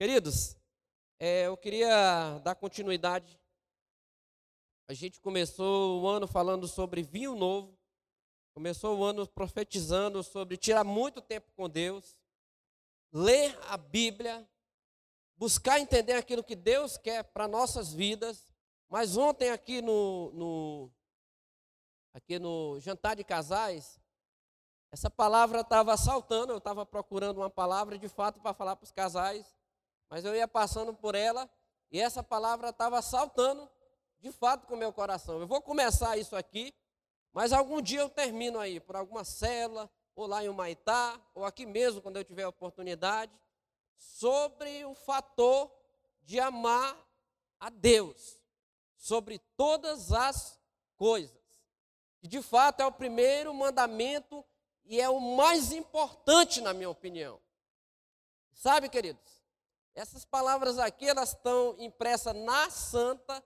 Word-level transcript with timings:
Queridos, 0.00 0.56
é, 1.18 1.46
eu 1.46 1.58
queria 1.58 2.38
dar 2.38 2.54
continuidade. 2.54 3.38
A 4.88 4.94
gente 4.94 5.20
começou 5.20 6.00
o 6.00 6.08
ano 6.08 6.26
falando 6.26 6.66
sobre 6.66 7.02
vinho 7.02 7.34
novo, 7.34 7.78
começou 8.54 8.98
o 8.98 9.04
ano 9.04 9.28
profetizando 9.28 10.22
sobre 10.22 10.56
tirar 10.56 10.84
muito 10.84 11.20
tempo 11.20 11.52
com 11.54 11.68
Deus, 11.68 12.16
ler 13.12 13.54
a 13.68 13.76
Bíblia, 13.76 14.48
buscar 15.36 15.78
entender 15.78 16.14
aquilo 16.14 16.42
que 16.42 16.56
Deus 16.56 16.96
quer 16.96 17.22
para 17.22 17.46
nossas 17.46 17.92
vidas. 17.92 18.48
Mas 18.88 19.18
ontem 19.18 19.50
aqui 19.50 19.82
no, 19.82 20.32
no 20.32 20.90
aqui 22.14 22.38
no 22.38 22.80
jantar 22.80 23.16
de 23.16 23.22
casais, 23.22 24.00
essa 24.90 25.10
palavra 25.10 25.60
estava 25.60 25.94
saltando, 25.98 26.54
eu 26.54 26.58
estava 26.58 26.86
procurando 26.86 27.36
uma 27.36 27.50
palavra 27.50 27.98
de 27.98 28.08
fato 28.08 28.40
para 28.40 28.54
falar 28.54 28.76
para 28.76 28.84
os 28.84 28.92
casais 28.92 29.59
mas 30.10 30.24
eu 30.24 30.34
ia 30.34 30.48
passando 30.48 30.92
por 30.92 31.14
ela 31.14 31.48
e 31.90 32.00
essa 32.00 32.22
palavra 32.22 32.70
estava 32.70 33.00
saltando 33.00 33.70
de 34.18 34.32
fato 34.32 34.66
com 34.66 34.74
o 34.74 34.76
meu 34.76 34.92
coração. 34.92 35.40
Eu 35.40 35.46
vou 35.46 35.62
começar 35.62 36.18
isso 36.18 36.34
aqui, 36.34 36.74
mas 37.32 37.52
algum 37.52 37.80
dia 37.80 38.00
eu 38.00 38.10
termino 38.10 38.58
aí, 38.58 38.80
por 38.80 38.96
alguma 38.96 39.24
cela, 39.24 39.88
ou 40.14 40.26
lá 40.26 40.44
em 40.44 40.48
Humaitá, 40.48 41.18
ou 41.32 41.44
aqui 41.44 41.64
mesmo, 41.64 42.02
quando 42.02 42.16
eu 42.16 42.24
tiver 42.24 42.46
oportunidade, 42.46 43.32
sobre 43.96 44.84
o 44.84 44.94
fator 44.94 45.70
de 46.22 46.40
amar 46.40 46.96
a 47.58 47.70
Deus, 47.70 48.38
sobre 48.96 49.38
todas 49.56 50.12
as 50.12 50.58
coisas. 50.96 51.40
Que 52.18 52.28
de 52.28 52.42
fato 52.42 52.80
é 52.80 52.86
o 52.86 52.92
primeiro 52.92 53.54
mandamento 53.54 54.44
e 54.84 55.00
é 55.00 55.08
o 55.08 55.20
mais 55.20 55.72
importante, 55.72 56.60
na 56.60 56.74
minha 56.74 56.90
opinião. 56.90 57.40
Sabe, 58.52 58.88
queridos? 58.90 59.39
Essas 60.00 60.24
palavras 60.24 60.78
aqui, 60.78 61.06
elas 61.06 61.34
estão 61.34 61.76
impressas 61.78 62.34
na 62.34 62.70
Santa 62.70 63.44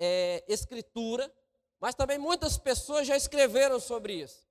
é, 0.00 0.42
Escritura, 0.48 1.30
mas 1.78 1.94
também 1.94 2.16
muitas 2.16 2.56
pessoas 2.56 3.06
já 3.06 3.14
escreveram 3.18 3.78
sobre 3.78 4.14
isso. 4.14 4.48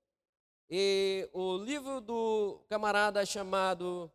E 0.70 1.28
o 1.34 1.58
livro 1.58 2.02
do 2.02 2.64
camarada 2.70 3.26
chamado 3.26 4.11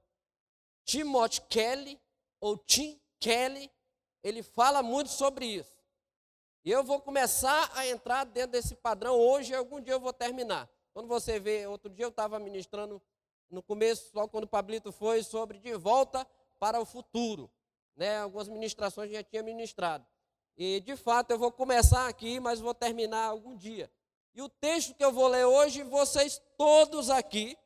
Timothy 0.85 1.41
Kelly, 1.49 2.01
ou 2.41 2.57
Tim 2.57 3.03
Kelly, 3.19 3.69
ele 4.23 4.45
fala 4.45 4.81
muito 4.81 5.11
sobre 5.11 5.45
isso. 5.45 5.77
E 6.65 6.71
eu 6.71 6.85
vou 6.85 7.01
começar 7.01 7.69
a 7.75 7.85
entrar 7.85 8.23
dentro 8.23 8.53
desse 8.53 8.77
padrão 8.77 9.19
hoje 9.19 9.51
e 9.51 9.57
algum 9.57 9.81
dia 9.81 9.95
eu 9.95 10.01
vou 10.01 10.13
terminar. 10.13 10.71
Quando 10.95 11.09
você 11.09 11.41
vê, 11.41 11.67
outro 11.67 11.91
dia 11.91 12.05
eu 12.05 12.11
estava 12.11 12.39
ministrando 12.39 13.03
no 13.51 13.61
começo, 13.61 14.09
logo 14.15 14.29
quando 14.29 14.45
o 14.45 14.49
Pablito 14.49 14.93
foi, 14.93 15.25
sobre 15.25 15.59
de 15.59 15.75
volta 15.75 16.25
para 16.59 16.81
o 16.81 16.85
futuro. 16.85 17.51
Né? 17.95 18.19
Algumas 18.19 18.49
ministrações 18.49 19.11
já 19.11 19.23
tinha 19.23 19.43
ministrado. 19.43 20.07
E 20.57 20.81
de 20.81 20.97
fato 20.97 21.31
eu 21.31 21.39
vou 21.39 21.53
começar 21.53 22.09
aqui, 22.09 22.41
mas 22.41 22.61
vou 22.61 22.75
terminar 22.75 23.27
algum 23.27 23.57
dia. 23.57 23.91
E 24.35 24.43
o 24.43 24.49
texto 24.49 24.95
que 24.95 25.05
eu 25.05 25.13
vou 25.13 25.29
ler 25.29 25.45
hoje, 25.45 25.83
vocês 25.83 26.41
todos 26.57 27.11
aqui 27.11 27.57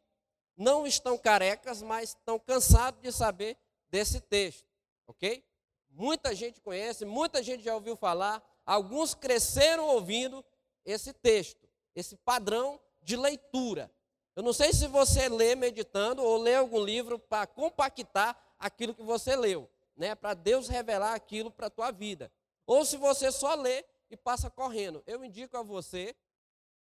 não 0.56 0.86
estão 0.86 1.16
carecas, 1.16 1.82
mas 1.82 2.10
estão 2.10 2.38
cansados 2.38 3.00
de 3.00 3.10
saber 3.10 3.56
desse 3.88 4.20
texto, 4.20 4.66
ok? 5.06 5.44
Muita 5.90 6.34
gente 6.34 6.60
conhece, 6.60 7.04
muita 7.04 7.42
gente 7.42 7.64
já 7.64 7.74
ouviu 7.74 7.96
falar, 7.96 8.42
alguns 8.64 9.14
cresceram 9.14 9.86
ouvindo 9.86 10.44
esse 10.84 11.12
texto, 11.12 11.68
esse 11.94 12.16
padrão 12.16 12.80
de 13.02 13.16
leitura. 13.16 13.90
Eu 14.36 14.42
não 14.42 14.52
sei 14.52 14.72
se 14.72 14.86
você 14.86 15.28
lê 15.28 15.54
meditando 15.54 16.22
ou 16.22 16.36
lê 16.36 16.54
algum 16.54 16.82
livro 16.82 17.18
para 17.18 17.46
compactar 17.46 18.36
aquilo 18.60 18.94
que 18.94 19.02
você 19.02 19.34
leu, 19.34 19.68
né? 19.96 20.14
Para 20.14 20.34
Deus 20.34 20.68
revelar 20.68 21.14
aquilo 21.14 21.50
para 21.50 21.66
a 21.66 21.70
tua 21.70 21.90
vida. 21.90 22.30
Ou 22.66 22.84
se 22.84 22.96
você 22.96 23.32
só 23.32 23.54
lê 23.54 23.84
e 24.10 24.16
passa 24.16 24.50
correndo. 24.50 25.02
Eu 25.06 25.24
indico 25.24 25.56
a 25.56 25.62
você 25.62 26.14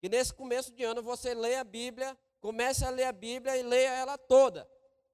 que 0.00 0.08
nesse 0.08 0.32
começo 0.32 0.72
de 0.72 0.82
ano 0.82 1.02
você 1.02 1.34
leia 1.34 1.60
a 1.60 1.64
Bíblia, 1.64 2.16
comece 2.40 2.84
a 2.84 2.90
ler 2.90 3.04
a 3.04 3.12
Bíblia 3.12 3.56
e 3.56 3.62
leia 3.62 3.90
ela 3.90 4.16
toda. 4.16 4.68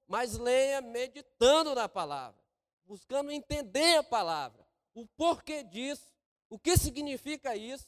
Mas 0.07 0.37
leia 0.37 0.81
meditando 0.81 1.75
na 1.75 1.89
palavra, 1.89 2.39
buscando 2.85 3.31
entender 3.31 3.97
a 3.97 4.03
palavra, 4.03 4.65
o 4.93 5.05
porquê 5.07 5.63
disso, 5.63 6.11
o 6.49 6.59
que 6.59 6.77
significa 6.77 7.55
isso, 7.55 7.87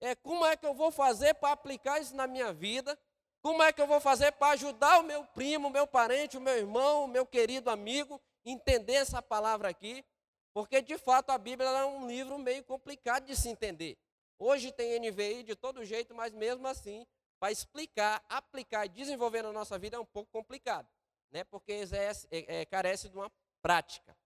é 0.00 0.14
como 0.14 0.44
é 0.46 0.56
que 0.56 0.66
eu 0.66 0.74
vou 0.74 0.90
fazer 0.90 1.34
para 1.34 1.52
aplicar 1.52 2.00
isso 2.00 2.16
na 2.16 2.26
minha 2.26 2.52
vida 2.52 2.98
como 3.42 3.62
é 3.62 3.72
que 3.72 3.80
eu 3.80 3.86
vou 3.86 4.00
fazer 4.00 4.32
para 4.32 4.52
ajudar 4.52 5.00
o 5.00 5.02
meu 5.02 5.24
primo, 5.24 5.68
o 5.68 5.70
meu 5.70 5.86
parente, 5.86 6.36
o 6.36 6.40
meu 6.40 6.56
irmão, 6.56 7.04
o 7.04 7.08
meu 7.08 7.24
querido 7.24 7.70
amigo, 7.70 8.20
entender 8.44 8.94
essa 8.94 9.22
palavra 9.22 9.68
aqui? 9.68 10.04
Porque 10.52 10.82
de 10.82 10.98
fato 10.98 11.30
a 11.30 11.38
Bíblia 11.38 11.68
é 11.68 11.84
um 11.84 12.06
livro 12.06 12.38
meio 12.38 12.62
complicado 12.64 13.24
de 13.24 13.36
se 13.36 13.48
entender. 13.48 13.96
Hoje 14.38 14.72
tem 14.72 14.98
NVI 14.98 15.42
de 15.42 15.54
todo 15.54 15.84
jeito, 15.84 16.14
mas 16.14 16.32
mesmo 16.34 16.66
assim, 16.66 17.06
para 17.38 17.50
explicar, 17.50 18.22
aplicar 18.28 18.84
e 18.84 18.88
desenvolver 18.90 19.42
na 19.42 19.52
nossa 19.52 19.78
vida 19.78 19.96
é 19.96 20.00
um 20.00 20.04
pouco 20.04 20.30
complicado, 20.30 20.88
né? 21.30 21.44
porque 21.44 21.72
exerce, 21.72 22.26
é, 22.30 22.60
é, 22.60 22.64
carece 22.66 23.08
de 23.08 23.16
uma 23.16 23.30
prática. 23.62 24.16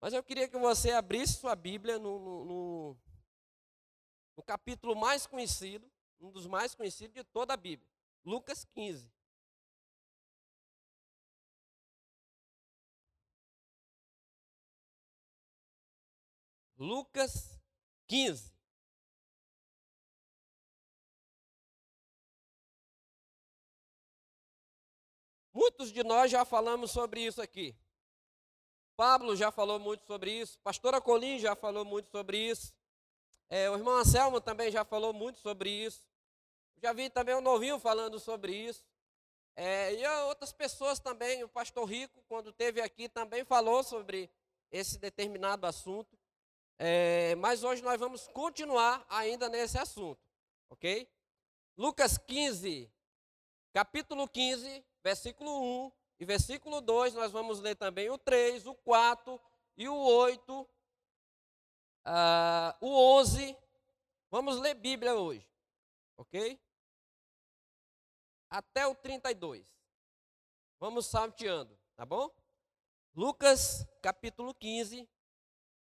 Mas 0.00 0.12
eu 0.12 0.22
queria 0.22 0.46
que 0.46 0.58
você 0.58 0.90
abrisse 0.90 1.34
sua 1.34 1.56
Bíblia 1.56 1.98
no, 1.98 2.18
no, 2.18 2.44
no, 2.44 2.96
no 4.36 4.42
capítulo 4.42 4.94
mais 4.94 5.26
conhecido, 5.26 5.90
um 6.20 6.30
dos 6.30 6.46
mais 6.46 6.74
conhecidos 6.74 7.14
de 7.14 7.24
toda 7.24 7.54
a 7.54 7.56
Bíblia. 7.56 7.95
Lucas 8.26 8.64
15. 8.74 9.08
Lucas 16.76 17.56
15. 18.08 18.52
Muitos 25.52 25.92
de 25.92 26.02
nós 26.02 26.28
já 26.28 26.44
falamos 26.44 26.90
sobre 26.90 27.24
isso 27.24 27.40
aqui. 27.40 27.76
Pablo 28.96 29.36
já 29.36 29.52
falou 29.52 29.78
muito 29.78 30.04
sobre 30.04 30.32
isso. 30.32 30.58
Pastora 30.64 31.00
Colim 31.00 31.38
já 31.38 31.54
falou 31.54 31.84
muito 31.84 32.10
sobre 32.10 32.38
isso. 32.38 32.74
É, 33.48 33.70
o 33.70 33.76
irmão 33.76 33.94
Anselmo 33.94 34.40
também 34.40 34.68
já 34.72 34.84
falou 34.84 35.12
muito 35.12 35.38
sobre 35.38 35.70
isso. 35.70 36.04
Já 36.82 36.92
vi 36.92 37.08
também 37.08 37.34
o 37.34 37.40
novinho 37.40 37.78
falando 37.78 38.18
sobre 38.20 38.54
isso. 38.54 38.84
É, 39.54 39.94
e 39.94 40.06
outras 40.24 40.52
pessoas 40.52 41.00
também, 41.00 41.42
o 41.42 41.48
pastor 41.48 41.84
Rico, 41.86 42.22
quando 42.28 42.52
teve 42.52 42.80
aqui, 42.80 43.08
também 43.08 43.44
falou 43.44 43.82
sobre 43.82 44.30
esse 44.70 44.98
determinado 44.98 45.66
assunto. 45.66 46.18
É, 46.78 47.34
mas 47.36 47.64
hoje 47.64 47.82
nós 47.82 47.98
vamos 47.98 48.28
continuar 48.28 49.04
ainda 49.08 49.48
nesse 49.48 49.78
assunto, 49.78 50.20
ok? 50.68 51.08
Lucas 51.74 52.18
15, 52.18 52.92
capítulo 53.72 54.28
15, 54.28 54.84
versículo 55.02 55.86
1 55.86 55.92
e 56.20 56.24
versículo 56.26 56.82
2, 56.82 57.14
nós 57.14 57.32
vamos 57.32 57.60
ler 57.60 57.76
também 57.76 58.10
o 58.10 58.18
3, 58.18 58.66
o 58.66 58.74
4 58.74 59.40
e 59.78 59.88
o 59.88 59.96
8, 59.96 60.60
uh, 60.60 60.66
ah, 62.04 62.76
o 62.78 62.88
11. 63.18 63.56
Vamos 64.30 64.58
ler 64.58 64.74
Bíblia 64.74 65.14
hoje, 65.14 65.48
ok? 66.18 66.60
Até 68.50 68.86
o 68.86 68.94
32. 68.94 69.66
Vamos 70.78 71.06
salteando, 71.06 71.78
tá 71.96 72.04
bom? 72.04 72.30
Lucas 73.14 73.86
capítulo 74.02 74.54
15, 74.54 75.08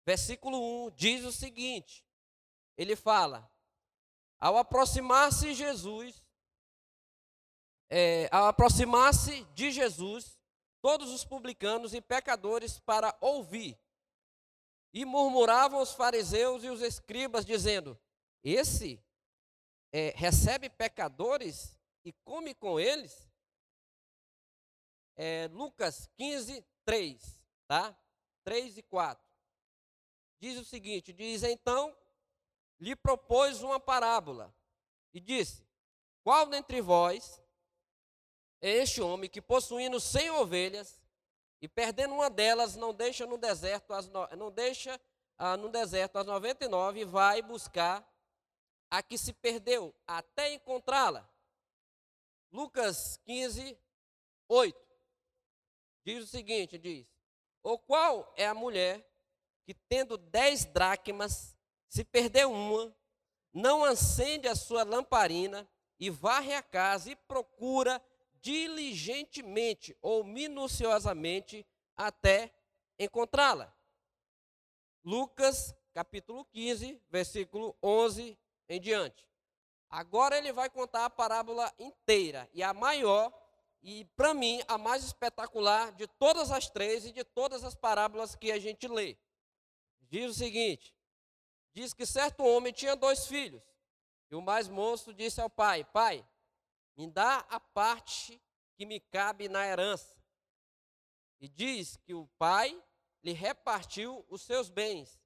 versículo 0.06 0.86
1 0.86 0.90
diz 0.92 1.24
o 1.24 1.32
seguinte: 1.32 2.04
ele 2.76 2.96
fala, 2.96 3.50
ao 4.38 4.56
aproximar-se 4.56 5.54
Jesus, 5.54 6.22
é, 7.90 8.28
ao 8.30 8.46
aproximar-se 8.46 9.44
de 9.46 9.70
Jesus, 9.70 10.38
todos 10.80 11.10
os 11.12 11.24
publicanos 11.24 11.94
e 11.94 12.00
pecadores 12.00 12.78
para 12.78 13.16
ouvir, 13.20 13.78
e 14.92 15.04
murmuravam 15.04 15.80
os 15.80 15.92
fariseus 15.92 16.62
e 16.62 16.68
os 16.68 16.82
escribas, 16.82 17.44
dizendo: 17.44 17.98
Esse 18.42 19.02
é, 19.92 20.12
recebe 20.16 20.68
pecadores 20.68 21.76
e 22.04 22.12
come 22.24 22.54
com 22.54 22.78
eles. 22.78 23.28
É, 25.16 25.48
Lucas 25.52 26.08
15, 26.16 26.64
3, 26.84 27.40
tá? 27.66 27.96
3 28.44 28.78
e 28.78 28.82
4. 28.82 29.24
Diz 30.40 30.58
o 30.58 30.64
seguinte: 30.64 31.12
diz 31.12 31.42
então, 31.42 31.96
lhe 32.78 32.94
propôs 32.94 33.62
uma 33.62 33.80
parábola 33.80 34.54
e 35.12 35.20
disse: 35.20 35.66
Qual 36.22 36.46
dentre 36.46 36.80
vós 36.80 37.42
é 38.60 38.70
este 38.70 39.00
homem 39.00 39.30
que 39.30 39.40
possuindo 39.40 40.00
cem 40.00 40.30
ovelhas 40.30 41.00
e 41.60 41.68
perdendo 41.68 42.14
uma 42.14 42.28
delas 42.28 42.76
não 42.76 42.92
deixa 42.92 43.24
no 43.24 43.38
deserto 43.38 43.92
as 43.94 44.08
no, 44.08 44.26
não 44.36 44.50
deixa 44.50 45.00
ah, 45.38 45.56
no 45.56 45.70
deserto 45.70 46.18
as 46.18 46.26
99 46.26 47.00
e 47.00 47.04
vai 47.04 47.40
buscar 47.40 48.06
a 48.90 49.02
que 49.02 49.16
se 49.16 49.32
perdeu 49.32 49.94
até 50.06 50.52
encontrá-la? 50.52 51.28
Lucas 52.54 53.16
15, 53.24 53.76
8. 54.46 54.78
Diz 56.04 56.22
o 56.22 56.26
seguinte: 56.28 56.78
diz: 56.78 57.04
Ou 57.64 57.76
qual 57.76 58.32
é 58.36 58.46
a 58.46 58.54
mulher 58.54 59.04
que, 59.64 59.74
tendo 59.74 60.16
dez 60.16 60.64
dracmas, 60.64 61.56
se 61.88 62.04
perder 62.04 62.46
uma, 62.46 62.96
não 63.52 63.82
acende 63.82 64.46
a 64.46 64.54
sua 64.54 64.84
lamparina 64.84 65.68
e 65.98 66.08
varre 66.10 66.54
a 66.54 66.62
casa 66.62 67.10
e 67.10 67.16
procura 67.16 68.00
diligentemente 68.40 69.96
ou 70.00 70.22
minuciosamente 70.22 71.66
até 71.96 72.54
encontrá-la. 72.96 73.76
Lucas 75.02 75.74
capítulo 75.92 76.44
15, 76.44 77.02
versículo 77.10 77.76
11 77.82 78.38
em 78.68 78.80
diante. 78.80 79.26
Agora 79.94 80.36
ele 80.36 80.52
vai 80.52 80.68
contar 80.68 81.04
a 81.04 81.10
parábola 81.10 81.72
inteira 81.78 82.50
e 82.52 82.64
a 82.64 82.74
maior 82.74 83.32
e 83.80 84.04
para 84.16 84.34
mim 84.34 84.60
a 84.66 84.76
mais 84.76 85.04
espetacular 85.04 85.92
de 85.92 86.08
todas 86.08 86.50
as 86.50 86.68
três 86.68 87.06
e 87.06 87.12
de 87.12 87.22
todas 87.22 87.62
as 87.62 87.76
parábolas 87.76 88.34
que 88.34 88.50
a 88.50 88.58
gente 88.58 88.88
lê. 88.88 89.16
Diz 90.00 90.32
o 90.32 90.34
seguinte: 90.34 90.92
diz 91.72 91.94
que 91.94 92.04
certo 92.04 92.42
homem 92.42 92.72
tinha 92.72 92.96
dois 92.96 93.28
filhos. 93.28 93.62
E 94.32 94.34
o 94.34 94.42
mais 94.42 94.66
moço 94.68 95.14
disse 95.14 95.40
ao 95.40 95.48
pai: 95.48 95.84
Pai, 95.84 96.26
me 96.96 97.06
dá 97.06 97.46
a 97.48 97.60
parte 97.60 98.42
que 98.74 98.84
me 98.84 98.98
cabe 98.98 99.48
na 99.48 99.64
herança. 99.64 100.16
E 101.40 101.48
diz 101.48 101.96
que 101.98 102.14
o 102.14 102.26
pai 102.36 102.76
lhe 103.22 103.32
repartiu 103.32 104.26
os 104.28 104.42
seus 104.42 104.68
bens. 104.68 105.20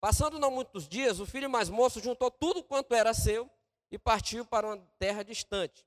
Passando 0.00 0.38
não 0.38 0.52
muitos 0.52 0.86
dias, 0.86 1.18
o 1.18 1.26
filho 1.26 1.50
mais 1.50 1.68
moço 1.68 1.98
juntou 1.98 2.30
tudo 2.30 2.62
quanto 2.62 2.94
era 2.94 3.12
seu 3.12 3.50
e 3.90 3.98
partiu 3.98 4.44
para 4.44 4.66
uma 4.66 4.78
terra 4.98 5.22
distante. 5.22 5.86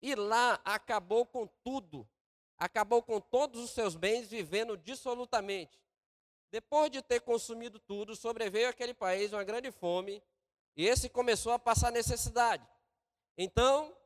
E 0.00 0.14
lá 0.14 0.60
acabou 0.64 1.24
com 1.24 1.46
tudo, 1.62 2.08
acabou 2.58 3.02
com 3.02 3.20
todos 3.20 3.62
os 3.62 3.70
seus 3.70 3.94
bens, 3.94 4.28
vivendo 4.28 4.76
dissolutamente. 4.76 5.80
Depois 6.50 6.90
de 6.90 7.00
ter 7.00 7.20
consumido 7.20 7.78
tudo, 7.78 8.14
sobreveio 8.14 8.68
àquele 8.68 8.92
país 8.92 9.32
uma 9.32 9.44
grande 9.44 9.70
fome, 9.70 10.22
e 10.76 10.86
esse 10.86 11.08
começou 11.08 11.52
a 11.52 11.58
passar 11.58 11.92
necessidade. 11.92 12.66
Então, 13.38 13.96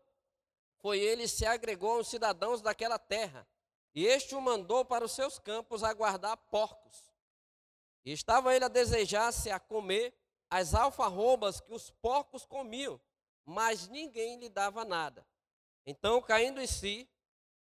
foi 0.79 1.01
ele 1.01 1.27
se 1.27 1.45
agregou 1.45 1.97
aos 1.97 2.09
cidadãos 2.09 2.61
daquela 2.61 2.99
terra, 2.99 3.49
e 3.95 4.07
este 4.07 4.35
o 4.35 4.41
mandou 4.41 4.85
para 4.85 5.05
os 5.05 5.13
seus 5.13 5.39
campos 5.39 5.83
a 5.83 5.93
guardar 5.93 6.37
porcos. 6.37 7.11
E 8.05 8.13
estava 8.13 8.55
ele 8.55 8.65
a 8.65 8.69
desejar-se 8.69 9.51
a 9.51 9.59
comer 9.59 10.15
as 10.49 10.75
alfarrobas 10.75 11.61
que 11.61 11.73
os 11.73 11.91
porcos 11.91 12.47
comiam, 12.47 13.01
mas 13.47 13.87
ninguém 13.87 14.39
lhe 14.39 14.49
dava 14.49 14.85
nada. 14.85 15.25
Então, 15.87 16.21
caindo 16.21 16.61
em 16.61 16.67
si, 16.67 17.09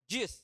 disse: 0.05 0.43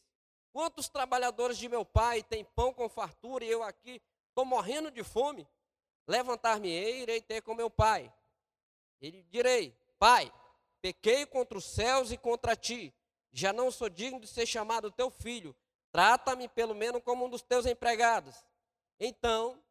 Quantos 0.52 0.90
trabalhadores 0.90 1.58
de 1.58 1.70
meu 1.70 1.86
pai 1.86 2.24
têm 2.24 2.44
pão 2.44 2.74
com 2.74 2.90
fartura 2.90 3.46
e 3.46 3.50
eu 3.50 3.62
aqui 3.62 4.02
estou 4.30 4.44
morrendo 4.44 4.90
de 4.90 5.04
fome? 5.04 5.48
Levantar-me-ei 6.08 7.00
e 7.00 7.02
irei 7.04 7.22
ter 7.22 7.42
com 7.42 7.54
meu 7.54 7.70
pai. 7.70 8.12
Ele 9.00 9.22
direi: 9.30 9.78
Pai, 10.00 10.34
pequei 10.82 11.26
contra 11.28 11.58
os 11.58 11.66
céus 11.66 12.12
e 12.12 12.18
contra 12.18 12.56
ti. 12.56 12.92
Já 13.32 13.54
não 13.54 13.70
sou 13.70 13.88
digno 13.88 14.20
de 14.20 14.28
ser 14.28 14.48
chamado 14.48 14.90
teu 14.90 15.12
filho. 15.12 15.56
Trata-me 15.92 16.48
pelo 16.48 16.74
menos 16.74 17.04
como 17.04 17.26
um 17.26 17.30
dos 17.30 17.44
teus 17.44 17.66
empregados. 17.66 18.36
Então, 19.00 19.62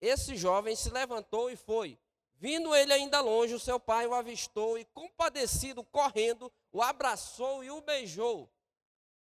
esse 0.00 0.36
jovem 0.36 0.76
se 0.76 0.90
levantou 0.90 1.50
e 1.50 1.56
foi. 1.56 1.98
Vindo 2.40 2.74
ele 2.74 2.90
ainda 2.94 3.20
longe, 3.20 3.52
o 3.52 3.60
seu 3.60 3.78
pai 3.78 4.06
o 4.06 4.14
avistou 4.14 4.78
e, 4.78 4.84
compadecido, 4.86 5.84
correndo, 5.84 6.50
o 6.72 6.82
abraçou 6.82 7.62
e 7.62 7.70
o 7.70 7.82
beijou. 7.82 8.50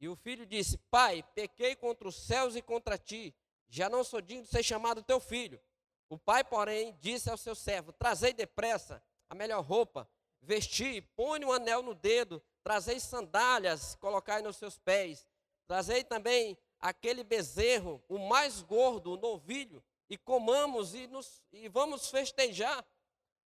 E 0.01 0.09
o 0.09 0.17
filho 0.17 0.45
disse: 0.45 0.77
Pai, 0.91 1.25
pequei 1.33 1.77
contra 1.77 2.09
os 2.09 2.17
céus 2.17 2.57
e 2.57 2.61
contra 2.61 2.99
ti, 2.99 3.33
já 3.69 3.89
não 3.89 4.03
sou 4.03 4.21
digno 4.21 4.43
de 4.43 4.49
ser 4.49 4.65
chamado 4.65 5.05
teu 5.05 5.21
filho. 5.21 5.63
O 6.11 6.19
pai, 6.19 6.43
porém, 6.43 6.97
disse 7.01 7.31
ao 7.31 7.37
seu 7.37 7.55
servo: 7.55 7.93
Trazei 7.93 8.33
depressa 8.33 9.01
a 9.31 9.37
melhor 9.37 9.63
roupa, 9.63 10.11
vesti, 10.43 11.01
põe 11.15 11.45
um 11.45 11.53
anel 11.53 11.85
no 11.85 11.95
dedo, 11.95 12.43
trazei 12.65 12.99
sandálias, 12.99 13.95
colocai 13.95 14.43
nos 14.43 14.57
seus 14.57 14.79
pés. 14.81 15.25
Trazei 15.69 16.03
também 16.03 16.59
aquele 16.81 17.23
bezerro, 17.23 18.03
o 18.09 18.19
mais 18.19 18.63
gordo, 18.63 19.13
o 19.13 19.17
novilho, 19.17 19.81
e 20.11 20.19
comamos 20.19 20.93
e, 20.93 21.07
nos, 21.07 21.41
e 21.53 21.69
vamos 21.69 22.11
festejar 22.11 22.85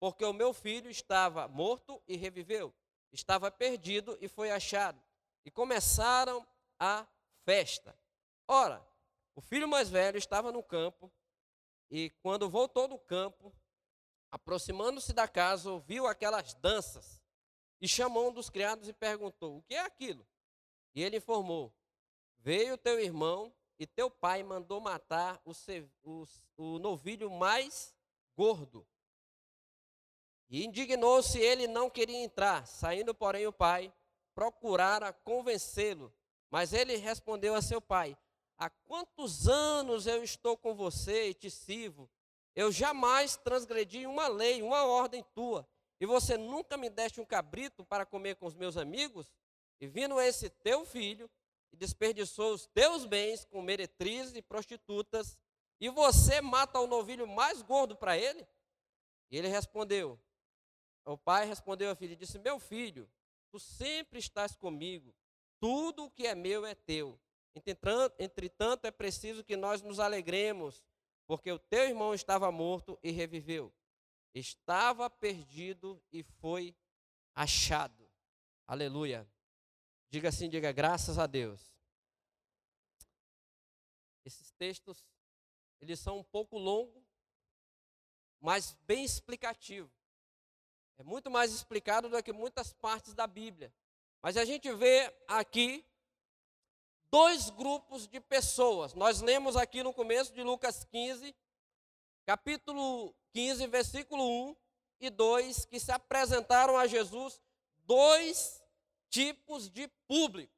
porque 0.01 0.25
o 0.25 0.33
meu 0.33 0.55
filho 0.55 0.91
estava 0.91 1.47
morto 1.47 2.03
e 2.09 2.17
reviveu, 2.17 2.75
estava 3.13 3.51
perdido 3.51 4.17
e 4.19 4.29
foi 4.29 4.51
achado. 4.51 5.01
E 5.45 5.51
começaram 5.51 6.45
a 6.79 7.07
festa. 7.45 7.97
Ora, 8.49 8.85
o 9.37 9.43
filho 9.43 9.69
mais 9.69 9.91
velho 9.91 10.17
estava 10.17 10.51
no 10.51 10.63
campo, 10.63 11.13
e 11.91 12.09
quando 12.23 12.49
voltou 12.49 12.89
do 12.89 12.99
campo, 12.99 13.55
aproximando-se 14.31 15.13
da 15.13 15.29
casa, 15.29 15.71
ouviu 15.71 16.07
aquelas 16.07 16.55
danças, 16.55 17.21
e 17.79 17.87
chamou 17.87 18.31
um 18.31 18.33
dos 18.33 18.49
criados 18.49 18.89
e 18.89 18.93
perguntou: 18.93 19.59
O 19.59 19.63
que 19.63 19.75
é 19.75 19.81
aquilo? 19.81 20.27
E 20.95 21.03
ele 21.03 21.19
informou: 21.19 21.75
Veio 22.39 22.79
teu 22.79 22.99
irmão 22.99 23.55
e 23.79 23.87
teu 23.87 24.11
pai 24.11 24.43
mandou 24.43 24.81
matar 24.81 25.41
o, 25.45 25.53
o, 26.03 26.27
o 26.57 26.79
novilho 26.79 27.31
mais 27.31 27.95
gordo 28.37 28.87
e 30.51 30.67
indignou-se, 30.67 31.39
ele 31.39 31.69
não 31.69 31.89
queria 31.89 32.19
entrar. 32.19 32.67
Saindo, 32.67 33.15
porém, 33.15 33.47
o 33.47 33.53
pai 33.53 33.93
procurara 34.35 35.13
convencê-lo. 35.13 36.13
Mas 36.51 36.73
ele 36.73 36.97
respondeu 36.97 37.55
a 37.55 37.63
seu 37.63 37.81
pai: 37.81 38.19
Há 38.59 38.69
quantos 38.69 39.47
anos 39.47 40.07
eu 40.07 40.25
estou 40.25 40.57
com 40.57 40.75
você 40.75 41.29
e 41.29 41.35
te 41.35 41.49
sirvo? 41.49 42.11
Eu 42.57 42.73
jamais 42.73 43.37
transgredi 43.37 44.07
uma 44.07 44.27
lei, 44.27 44.61
uma 44.61 44.85
ordem 44.85 45.25
tua. 45.35 45.67
E 46.01 46.07
você 46.07 46.37
nunca 46.37 46.77
me 46.77 46.91
deste 46.91 47.21
um 47.21 47.25
cabrito 47.25 47.85
para 47.85 48.05
comer 48.05 48.35
com 48.35 48.47
os 48.47 48.57
meus 48.57 48.77
amigos? 48.77 49.33
E 49.81 49.87
vindo 49.87 50.21
esse 50.21 50.51
teu 50.51 50.85
filho, 50.85 51.31
e 51.73 51.77
desperdiçou 51.77 52.53
os 52.53 52.67
teus 52.67 53.07
bens 53.07 53.45
com 53.45 53.63
meretrizes 53.63 54.35
e 54.35 54.43
prostitutas, 54.43 55.39
e 55.81 55.89
você 55.89 56.41
mata 56.41 56.81
o 56.81 56.87
novilho 56.87 57.27
mais 57.29 57.63
gordo 57.63 57.95
para 57.95 58.19
ele? 58.19 58.47
E 59.31 59.39
ele 59.39 59.49
respondeu: 59.49 60.19
o 61.13 61.19
pai 61.19 61.47
respondeu 61.47 61.91
ao 61.91 61.97
filho 61.97 62.13
e 62.13 62.17
disse: 62.17 62.39
Meu 62.39 62.59
filho, 62.59 63.11
tu 63.51 63.59
sempre 63.59 64.19
estás 64.19 64.57
comigo, 64.57 65.15
tudo 65.59 66.05
o 66.05 66.11
que 66.11 66.27
é 66.27 66.35
meu 66.35 66.65
é 66.65 66.75
teu. 66.75 67.19
Entretanto, 67.55 68.85
é 68.85 68.91
preciso 68.91 69.43
que 69.43 69.57
nós 69.57 69.83
nos 69.83 69.99
alegremos, 69.99 70.85
porque 71.27 71.51
o 71.51 71.59
teu 71.59 71.85
irmão 71.85 72.15
estava 72.15 72.51
morto 72.53 72.99
e 73.03 73.11
reviveu. 73.11 73.73
Estava 74.33 75.11
perdido 75.11 76.01
e 76.13 76.23
foi 76.23 76.77
achado. 77.35 78.09
Aleluia. 78.67 79.29
Diga 80.09 80.29
assim, 80.29 80.49
diga 80.49 80.71
graças 80.71 81.19
a 81.19 81.27
Deus. 81.27 81.75
Esses 84.25 84.53
textos, 84.53 85.05
eles 85.81 85.99
são 85.99 86.19
um 86.19 86.25
pouco 86.25 86.57
longos, 86.57 87.05
mas 88.41 88.75
bem 88.87 89.05
explicativos. 89.05 90.00
É 91.01 91.03
muito 91.03 91.31
mais 91.31 91.51
explicado 91.51 92.11
do 92.11 92.23
que 92.23 92.31
muitas 92.31 92.75
partes 92.75 93.15
da 93.15 93.27
Bíblia. 93.27 93.73
Mas 94.21 94.37
a 94.37 94.45
gente 94.45 94.71
vê 94.71 95.11
aqui 95.27 95.83
dois 97.11 97.49
grupos 97.49 98.07
de 98.07 98.21
pessoas. 98.21 98.93
Nós 98.93 99.23
lemos 99.23 99.57
aqui 99.57 99.83
no 99.83 99.95
começo 99.95 100.31
de 100.35 100.43
Lucas 100.43 100.85
15, 100.85 101.35
capítulo 102.27 103.15
15, 103.33 103.67
versículo 103.69 104.51
1 104.51 104.57
e 105.01 105.09
2, 105.09 105.65
que 105.65 105.81
se 105.81 105.91
apresentaram 105.91 106.77
a 106.77 106.87
Jesus 106.87 107.41
dois 107.87 108.63
tipos 109.09 109.71
de 109.71 109.89
público. 110.07 110.53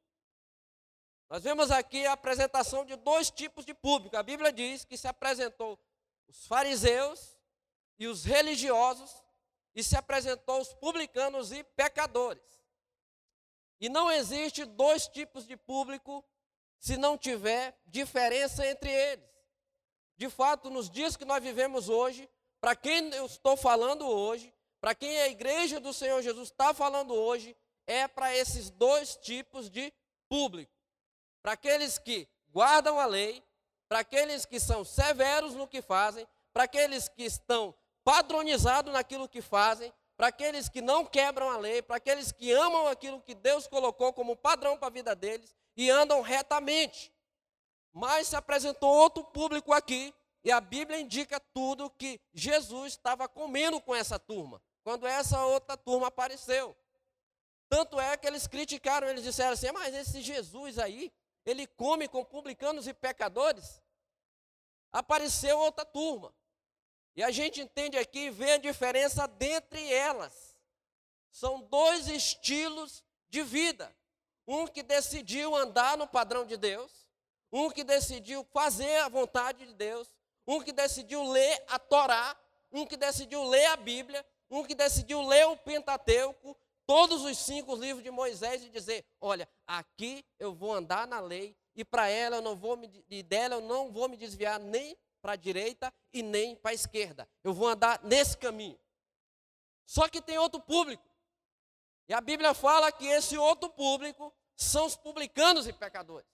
Nós 1.30 1.44
vemos 1.44 1.70
aqui 1.70 2.04
a 2.04 2.14
apresentação 2.14 2.84
de 2.84 2.96
dois 2.96 3.30
tipos 3.30 3.64
de 3.64 3.74
público. 3.74 4.16
A 4.16 4.24
Bíblia 4.24 4.52
diz 4.52 4.84
que 4.84 4.96
se 4.96 5.06
apresentou 5.06 5.78
os 6.26 6.48
fariseus 6.48 7.38
e 7.96 8.08
os 8.08 8.24
religiosos 8.24 9.21
e 9.74 9.82
se 9.82 9.96
apresentou 9.96 10.60
os 10.60 10.72
publicanos 10.74 11.52
e 11.52 11.62
pecadores. 11.64 12.42
E 13.80 13.88
não 13.88 14.10
existe 14.10 14.64
dois 14.64 15.08
tipos 15.08 15.46
de 15.46 15.56
público 15.56 16.24
se 16.78 16.96
não 16.96 17.16
tiver 17.16 17.76
diferença 17.86 18.66
entre 18.66 18.90
eles. 18.90 19.30
De 20.16 20.28
fato, 20.28 20.70
nos 20.70 20.90
dias 20.90 21.16
que 21.16 21.24
nós 21.24 21.42
vivemos 21.42 21.88
hoje, 21.88 22.28
para 22.60 22.76
quem 22.76 23.12
eu 23.14 23.26
estou 23.26 23.56
falando 23.56 24.06
hoje, 24.06 24.54
para 24.80 24.94
quem 24.94 25.20
a 25.20 25.28
igreja 25.28 25.80
do 25.80 25.92
Senhor 25.92 26.22
Jesus 26.22 26.48
está 26.48 26.72
falando 26.74 27.14
hoje, 27.14 27.56
é 27.86 28.06
para 28.06 28.36
esses 28.36 28.70
dois 28.70 29.16
tipos 29.16 29.70
de 29.70 29.92
público. 30.28 30.72
Para 31.42 31.52
aqueles 31.52 31.98
que 31.98 32.28
guardam 32.50 33.00
a 33.00 33.06
lei, 33.06 33.42
para 33.88 34.00
aqueles 34.00 34.44
que 34.44 34.60
são 34.60 34.84
severos 34.84 35.54
no 35.54 35.66
que 35.66 35.82
fazem, 35.82 36.26
para 36.52 36.64
aqueles 36.64 37.08
que 37.08 37.24
estão 37.24 37.74
padronizado 38.04 38.90
naquilo 38.90 39.28
que 39.28 39.40
fazem, 39.40 39.92
para 40.16 40.28
aqueles 40.28 40.68
que 40.68 40.80
não 40.80 41.04
quebram 41.04 41.50
a 41.50 41.56
lei, 41.56 41.82
para 41.82 41.96
aqueles 41.96 42.30
que 42.30 42.52
amam 42.52 42.86
aquilo 42.86 43.20
que 43.20 43.34
Deus 43.34 43.66
colocou 43.66 44.12
como 44.12 44.36
padrão 44.36 44.76
para 44.76 44.88
a 44.88 44.90
vida 44.90 45.14
deles 45.16 45.54
e 45.76 45.90
andam 45.90 46.20
retamente. 46.20 47.12
Mas 47.92 48.28
se 48.28 48.36
apresentou 48.36 48.90
outro 48.90 49.24
público 49.24 49.72
aqui, 49.72 50.14
e 50.44 50.50
a 50.50 50.60
Bíblia 50.60 50.98
indica 50.98 51.38
tudo 51.52 51.90
que 51.90 52.20
Jesus 52.34 52.94
estava 52.94 53.28
comendo 53.28 53.80
com 53.80 53.94
essa 53.94 54.18
turma, 54.18 54.60
quando 54.82 55.06
essa 55.06 55.44
outra 55.44 55.76
turma 55.76 56.08
apareceu. 56.08 56.76
Tanto 57.68 57.98
é 57.98 58.16
que 58.16 58.26
eles 58.26 58.46
criticaram, 58.46 59.08
eles 59.08 59.22
disseram 59.22 59.52
assim: 59.52 59.70
mas 59.72 59.94
esse 59.94 60.20
Jesus 60.20 60.78
aí, 60.78 61.12
ele 61.44 61.66
come 61.66 62.08
com 62.08 62.24
publicanos 62.24 62.86
e 62.86 62.94
pecadores? 62.94 63.80
Apareceu 64.92 65.58
outra 65.58 65.84
turma. 65.84 66.34
E 67.14 67.22
a 67.22 67.30
gente 67.30 67.60
entende 67.60 67.98
aqui, 67.98 68.30
vê 68.30 68.52
a 68.52 68.58
diferença 68.58 69.26
dentre 69.26 69.92
elas. 69.92 70.56
São 71.30 71.60
dois 71.62 72.08
estilos 72.08 73.04
de 73.28 73.42
vida. 73.42 73.94
Um 74.46 74.66
que 74.66 74.82
decidiu 74.82 75.54
andar 75.54 75.96
no 75.96 76.06
padrão 76.06 76.44
de 76.44 76.56
Deus, 76.56 77.06
um 77.52 77.70
que 77.70 77.84
decidiu 77.84 78.44
fazer 78.52 78.96
a 78.98 79.08
vontade 79.08 79.66
de 79.66 79.74
Deus, 79.74 80.12
um 80.46 80.60
que 80.60 80.72
decidiu 80.72 81.22
ler 81.22 81.62
a 81.68 81.78
Torá, 81.78 82.36
um 82.72 82.86
que 82.86 82.96
decidiu 82.96 83.44
ler 83.44 83.66
a 83.66 83.76
Bíblia, 83.76 84.24
um 84.50 84.64
que 84.64 84.74
decidiu 84.74 85.22
ler 85.22 85.46
o 85.46 85.56
Pentateuco, 85.56 86.56
todos 86.86 87.24
os 87.24 87.38
cinco 87.38 87.74
livros 87.74 88.02
de 88.02 88.10
Moisés 88.10 88.64
e 88.64 88.68
dizer: 88.68 89.04
olha, 89.20 89.48
aqui 89.66 90.24
eu 90.38 90.54
vou 90.54 90.72
andar 90.72 91.06
na 91.06 91.20
lei 91.20 91.56
e 91.74 91.84
para 91.84 92.08
ela 92.08 92.36
eu 92.36 92.42
não 92.42 92.56
vou 92.56 92.76
me, 92.76 93.04
e 93.08 93.22
dela 93.22 93.56
eu 93.56 93.60
não 93.60 93.90
vou 93.90 94.08
me 94.08 94.16
desviar 94.16 94.58
nem 94.58 94.96
para 95.22 95.32
a 95.32 95.36
direita 95.36 95.94
e 96.12 96.22
nem 96.22 96.56
para 96.56 96.72
a 96.72 96.74
esquerda. 96.74 97.28
Eu 97.44 97.54
vou 97.54 97.68
andar 97.68 98.02
nesse 98.02 98.36
caminho. 98.36 98.78
Só 99.86 100.08
que 100.08 100.20
tem 100.20 100.36
outro 100.36 100.60
público. 100.60 101.08
E 102.08 102.12
a 102.12 102.20
Bíblia 102.20 102.52
fala 102.52 102.90
que 102.90 103.06
esse 103.06 103.38
outro 103.38 103.70
público 103.70 104.34
são 104.56 104.84
os 104.84 104.96
publicanos 104.96 105.68
e 105.68 105.72
pecadores. 105.72 106.28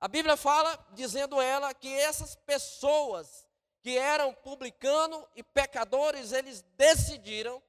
A 0.00 0.08
Bíblia 0.08 0.36
fala, 0.36 0.76
dizendo 0.94 1.40
ela, 1.40 1.74
que 1.74 1.92
essas 1.92 2.34
pessoas 2.34 3.46
que 3.82 3.98
eram 3.98 4.32
publicanos 4.32 5.22
e 5.36 5.42
pecadores, 5.42 6.32
eles 6.32 6.62
decidiram 6.76 7.62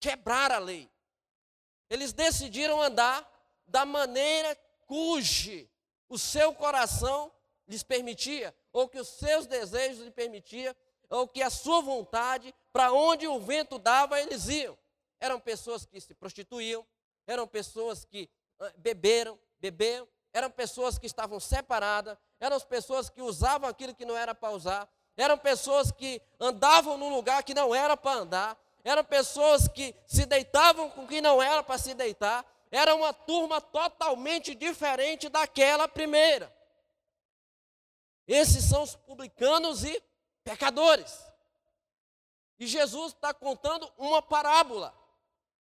quebrar 0.00 0.50
a 0.50 0.58
lei. 0.58 0.90
Eles 1.88 2.12
decidiram 2.12 2.82
andar 2.82 3.26
da 3.66 3.86
maneira 3.86 4.56
cujo 4.86 5.68
o 6.08 6.18
seu 6.18 6.52
coração 6.54 7.32
lhes 7.66 7.82
permitia, 7.82 8.54
ou 8.78 8.88
que 8.88 9.00
os 9.00 9.08
seus 9.08 9.44
desejos 9.44 10.04
lhe 10.04 10.10
permitia, 10.12 10.76
ou 11.10 11.26
que 11.26 11.42
a 11.42 11.50
sua 11.50 11.80
vontade, 11.80 12.54
para 12.72 12.92
onde 12.92 13.26
o 13.26 13.40
vento 13.40 13.76
dava, 13.76 14.20
eles 14.20 14.46
iam. 14.46 14.78
Eram 15.18 15.40
pessoas 15.40 15.84
que 15.84 16.00
se 16.00 16.14
prostituíam, 16.14 16.86
eram 17.26 17.44
pessoas 17.44 18.04
que 18.04 18.30
ah, 18.60 18.72
beberam, 18.76 19.36
beberam, 19.58 20.06
eram 20.32 20.48
pessoas 20.48 20.96
que 20.96 21.06
estavam 21.06 21.40
separadas, 21.40 22.16
eram 22.38 22.60
pessoas 22.60 23.10
que 23.10 23.20
usavam 23.20 23.68
aquilo 23.68 23.92
que 23.92 24.04
não 24.04 24.16
era 24.16 24.32
para 24.32 24.52
usar, 24.52 24.88
eram 25.16 25.36
pessoas 25.36 25.90
que 25.90 26.22
andavam 26.38 26.96
num 26.96 27.12
lugar 27.12 27.42
que 27.42 27.54
não 27.54 27.74
era 27.74 27.96
para 27.96 28.20
andar, 28.20 28.56
eram 28.84 29.02
pessoas 29.02 29.66
que 29.66 29.92
se 30.06 30.24
deitavam 30.24 30.88
com 30.90 31.04
quem 31.04 31.20
não 31.20 31.42
era 31.42 31.64
para 31.64 31.78
se 31.78 31.94
deitar, 31.94 32.44
era 32.70 32.94
uma 32.94 33.12
turma 33.12 33.60
totalmente 33.60 34.54
diferente 34.54 35.28
daquela 35.28 35.88
primeira. 35.88 36.56
Esses 38.28 38.62
são 38.64 38.82
os 38.82 38.94
publicanos 38.94 39.84
e 39.84 40.04
pecadores. 40.44 41.26
E 42.58 42.66
Jesus 42.66 43.14
está 43.14 43.32
contando 43.32 43.90
uma 43.96 44.20
parábola 44.20 44.94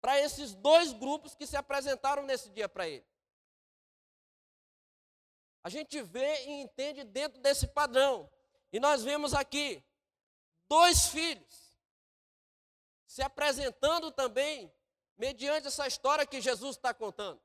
para 0.00 0.18
esses 0.18 0.56
dois 0.56 0.92
grupos 0.92 1.36
que 1.36 1.46
se 1.46 1.56
apresentaram 1.56 2.24
nesse 2.24 2.50
dia 2.50 2.68
para 2.68 2.88
ele. 2.88 3.06
A 5.62 5.68
gente 5.68 6.02
vê 6.02 6.46
e 6.46 6.62
entende 6.62 7.04
dentro 7.04 7.40
desse 7.40 7.68
padrão. 7.68 8.28
E 8.72 8.80
nós 8.80 9.04
vemos 9.04 9.34
aqui 9.34 9.84
dois 10.68 11.06
filhos 11.06 11.78
se 13.06 13.22
apresentando 13.22 14.10
também 14.10 14.72
mediante 15.16 15.68
essa 15.68 15.86
história 15.86 16.26
que 16.26 16.40
Jesus 16.40 16.76
está 16.76 16.92
contando. 16.92 17.40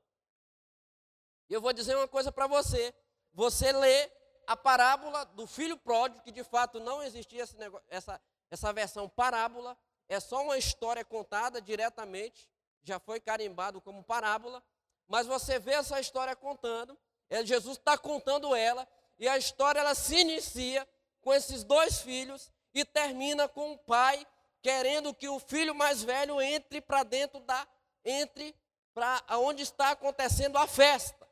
E 1.48 1.54
eu 1.54 1.60
vou 1.60 1.72
dizer 1.72 1.96
uma 1.96 2.08
coisa 2.08 2.32
para 2.32 2.46
você. 2.46 2.94
Você 3.32 3.72
lê 3.72 4.10
a 4.46 4.56
parábola 4.56 5.24
do 5.24 5.46
filho 5.46 5.76
pródigo, 5.76 6.22
que 6.22 6.32
de 6.32 6.44
fato 6.44 6.80
não 6.80 7.02
existia 7.02 7.44
negócio, 7.56 7.86
essa, 7.88 8.20
essa 8.50 8.72
versão 8.72 9.08
parábola, 9.08 9.76
é 10.08 10.20
só 10.20 10.42
uma 10.42 10.58
história 10.58 11.04
contada 11.04 11.60
diretamente, 11.60 12.48
já 12.82 12.98
foi 12.98 13.20
carimbado 13.20 13.80
como 13.80 14.04
parábola, 14.04 14.62
mas 15.08 15.26
você 15.26 15.58
vê 15.58 15.72
essa 15.72 15.98
história 16.00 16.34
contando, 16.36 16.98
é, 17.30 17.44
Jesus 17.44 17.78
está 17.78 17.96
contando 17.96 18.54
ela, 18.54 18.86
e 19.18 19.28
a 19.28 19.38
história 19.38 19.80
ela 19.80 19.94
se 19.94 20.16
inicia 20.16 20.86
com 21.20 21.32
esses 21.32 21.64
dois 21.64 22.00
filhos 22.00 22.52
e 22.74 22.84
termina 22.84 23.48
com 23.48 23.72
o 23.72 23.78
pai 23.78 24.26
querendo 24.60 25.14
que 25.14 25.28
o 25.28 25.38
filho 25.38 25.74
mais 25.74 26.02
velho 26.02 26.40
entre 26.40 26.80
para 26.80 27.02
dentro 27.02 27.38
da 27.40 27.66
entre 28.04 28.54
para 28.92 29.22
onde 29.38 29.62
está 29.62 29.90
acontecendo 29.90 30.56
a 30.56 30.66
festa. 30.66 31.28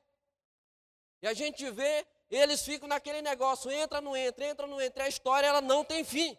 E 1.22 1.26
a 1.26 1.32
gente 1.32 1.70
vê 1.70 2.06
eles 2.36 2.62
ficam 2.62 2.88
naquele 2.88 3.20
negócio, 3.20 3.70
entra, 3.70 4.00
não 4.00 4.16
entra, 4.16 4.46
entra, 4.46 4.66
não 4.66 4.80
entra. 4.80 5.04
A 5.04 5.08
história 5.08 5.46
ela 5.46 5.60
não 5.60 5.84
tem 5.84 6.02
fim. 6.02 6.36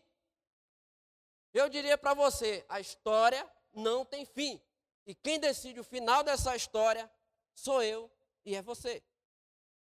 Eu 1.54 1.70
diria 1.70 1.98
para 1.98 2.16
você, 2.16 2.66
a 2.68 2.80
história 2.80 3.48
não 3.72 4.04
tem 4.04 4.26
fim. 4.26 4.60
E 5.06 5.14
quem 5.14 5.40
decide 5.40 5.80
o 5.80 5.84
final 5.84 6.24
dessa 6.24 6.56
história 6.56 7.10
sou 7.54 7.84
eu 7.84 8.12
e 8.44 8.56
é 8.56 8.62
você. 8.62 9.04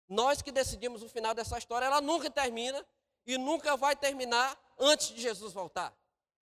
Nós 0.09 0.43
que 0.43 0.53
decidimos 0.53 1.03
o 1.03 1.09
final 1.09 1.35
dessa 1.35 1.57
história, 1.57 1.87
ela 1.87 2.01
nunca 2.01 2.31
termina 2.31 2.85
e 3.25 3.39
nunca 3.39 3.77
vai 3.77 3.97
terminar 3.97 4.57
antes 4.79 5.09
de 5.09 5.21
Jesus 5.21 5.53
voltar. 5.53 5.97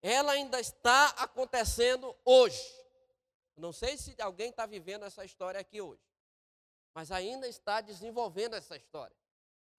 Ela 0.01 0.33
ainda 0.33 0.61
está 0.61 1.07
acontecendo 1.19 2.17
hoje. 2.25 2.63
Não 3.57 3.73
sei 3.73 3.97
se 3.97 4.15
alguém 4.21 4.51
está 4.51 4.65
vivendo 4.65 5.05
essa 5.05 5.25
história 5.25 5.61
aqui 5.61 5.81
hoje, 5.81 6.01
mas 6.95 7.11
ainda 7.11 7.47
está 7.47 7.81
desenvolvendo 7.81 8.55
essa 8.55 8.77
história. 8.77 9.20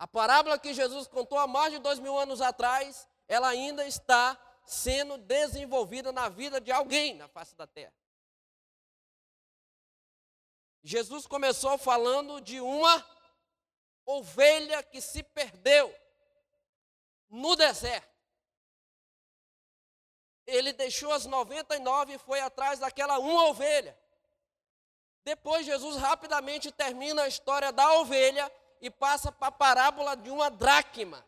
A 0.02 0.08
parábola 0.08 0.58
que 0.58 0.74
Jesus 0.74 1.08
contou 1.08 1.38
há 1.38 1.46
mais 1.46 1.72
de 1.72 1.78
dois 1.78 2.00
mil 2.00 2.18
anos 2.18 2.42
atrás, 2.42 3.08
ela 3.28 3.48
ainda 3.48 3.86
está 3.86 4.36
sendo 4.66 5.16
desenvolvida 5.16 6.12
na 6.12 6.28
vida 6.28 6.60
de 6.60 6.72
alguém 6.72 7.14
na 7.14 7.28
face 7.28 7.56
da 7.56 7.68
terra. 7.68 7.94
Jesus 10.82 11.28
começou 11.28 11.78
falando 11.78 12.42
de 12.42 12.60
uma 12.60 13.06
ovelha 14.04 14.82
que 14.82 15.00
se 15.00 15.22
perdeu 15.22 15.96
no 17.30 17.56
deserto. 17.56 18.10
Ele 20.48 20.74
deixou 20.74 21.14
as 21.14 21.28
99 21.28 22.14
e 22.14 22.18
foi 22.18 22.40
atrás 22.40 22.80
daquela 22.80 23.20
uma 23.20 23.50
ovelha. 23.50 23.96
Depois, 25.24 25.64
Jesus 25.64 25.98
rapidamente 25.98 26.72
termina 26.72 27.22
a 27.22 27.28
história 27.28 27.72
da 27.72 28.00
ovelha 28.00 28.52
e 28.82 28.90
passa 28.90 29.32
para 29.32 29.48
a 29.48 29.52
parábola 29.52 30.18
de 30.18 30.32
uma 30.32 30.50
dracma. 30.50 31.24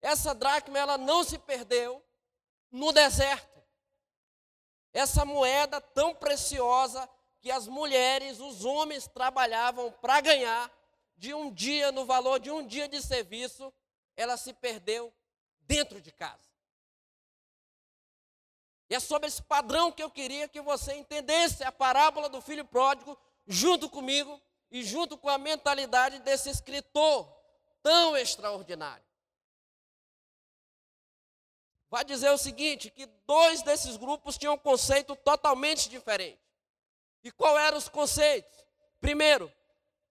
Essa 0.00 0.32
dracma 0.32 0.78
ela 0.78 0.96
não 0.96 1.24
se 1.24 1.36
perdeu 1.36 2.02
no 2.70 2.92
deserto. 2.92 3.60
Essa 4.92 5.24
moeda 5.24 5.80
tão 5.80 6.14
preciosa 6.14 7.08
que 7.40 7.50
as 7.50 7.66
mulheres, 7.66 8.38
os 8.38 8.64
homens 8.64 9.08
trabalhavam 9.08 9.90
para 9.92 10.20
ganhar 10.20 10.70
de 11.16 11.34
um 11.34 11.52
dia 11.52 11.90
no 11.90 12.06
valor 12.06 12.38
de 12.38 12.50
um 12.50 12.66
dia 12.66 12.88
de 12.88 13.02
serviço, 13.02 13.72
ela 14.16 14.36
se 14.36 14.52
perdeu 14.52 15.12
dentro 15.60 16.00
de 16.00 16.12
casa. 16.12 16.46
E 18.88 18.94
é 18.94 19.00
sobre 19.00 19.26
esse 19.26 19.42
padrão 19.42 19.90
que 19.90 20.02
eu 20.02 20.10
queria 20.10 20.46
que 20.46 20.60
você 20.60 20.94
entendesse 20.94 21.64
a 21.64 21.72
parábola 21.72 22.28
do 22.28 22.40
filho 22.40 22.64
pródigo 22.64 23.18
junto 23.46 23.90
comigo 23.90 24.40
e 24.70 24.82
junto 24.82 25.16
com 25.16 25.28
a 25.28 25.38
mentalidade 25.38 26.18
desse 26.20 26.50
escritor 26.50 27.26
tão 27.82 28.16
extraordinário. 28.16 29.04
Vai 31.88 32.04
dizer 32.04 32.30
o 32.30 32.38
seguinte: 32.38 32.90
que 32.90 33.06
dois 33.26 33.62
desses 33.62 33.96
grupos 33.96 34.36
tinham 34.36 34.54
um 34.54 34.58
conceito 34.58 35.14
totalmente 35.16 35.88
diferente. 35.88 36.40
E 37.22 37.30
qual 37.30 37.58
eram 37.58 37.78
os 37.78 37.88
conceitos? 37.88 38.66
Primeiro, 39.00 39.52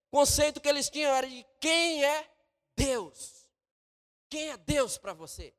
conceito 0.10 0.62
que 0.62 0.70
eles 0.70 0.90
tinham 0.90 1.14
era 1.14 1.28
de 1.28 1.46
quem 1.60 2.04
é 2.04 2.30
Deus. 2.76 3.50
Quem 4.30 4.50
é 4.50 4.58
Deus 4.58 4.98
para 4.98 5.14
você? 5.14 5.54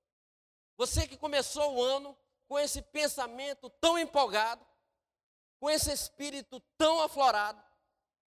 Você 0.77 1.07
que 1.07 1.17
começou 1.17 1.75
o 1.75 1.83
ano 1.83 2.17
com 2.49 2.59
esse 2.59 2.83
pensamento 2.83 3.71
tão 3.81 3.99
empolgado, 3.99 4.67
com 5.59 5.71
esse 5.71 5.91
espírito 5.91 6.61
tão 6.77 7.01
aflorado, 7.01 7.63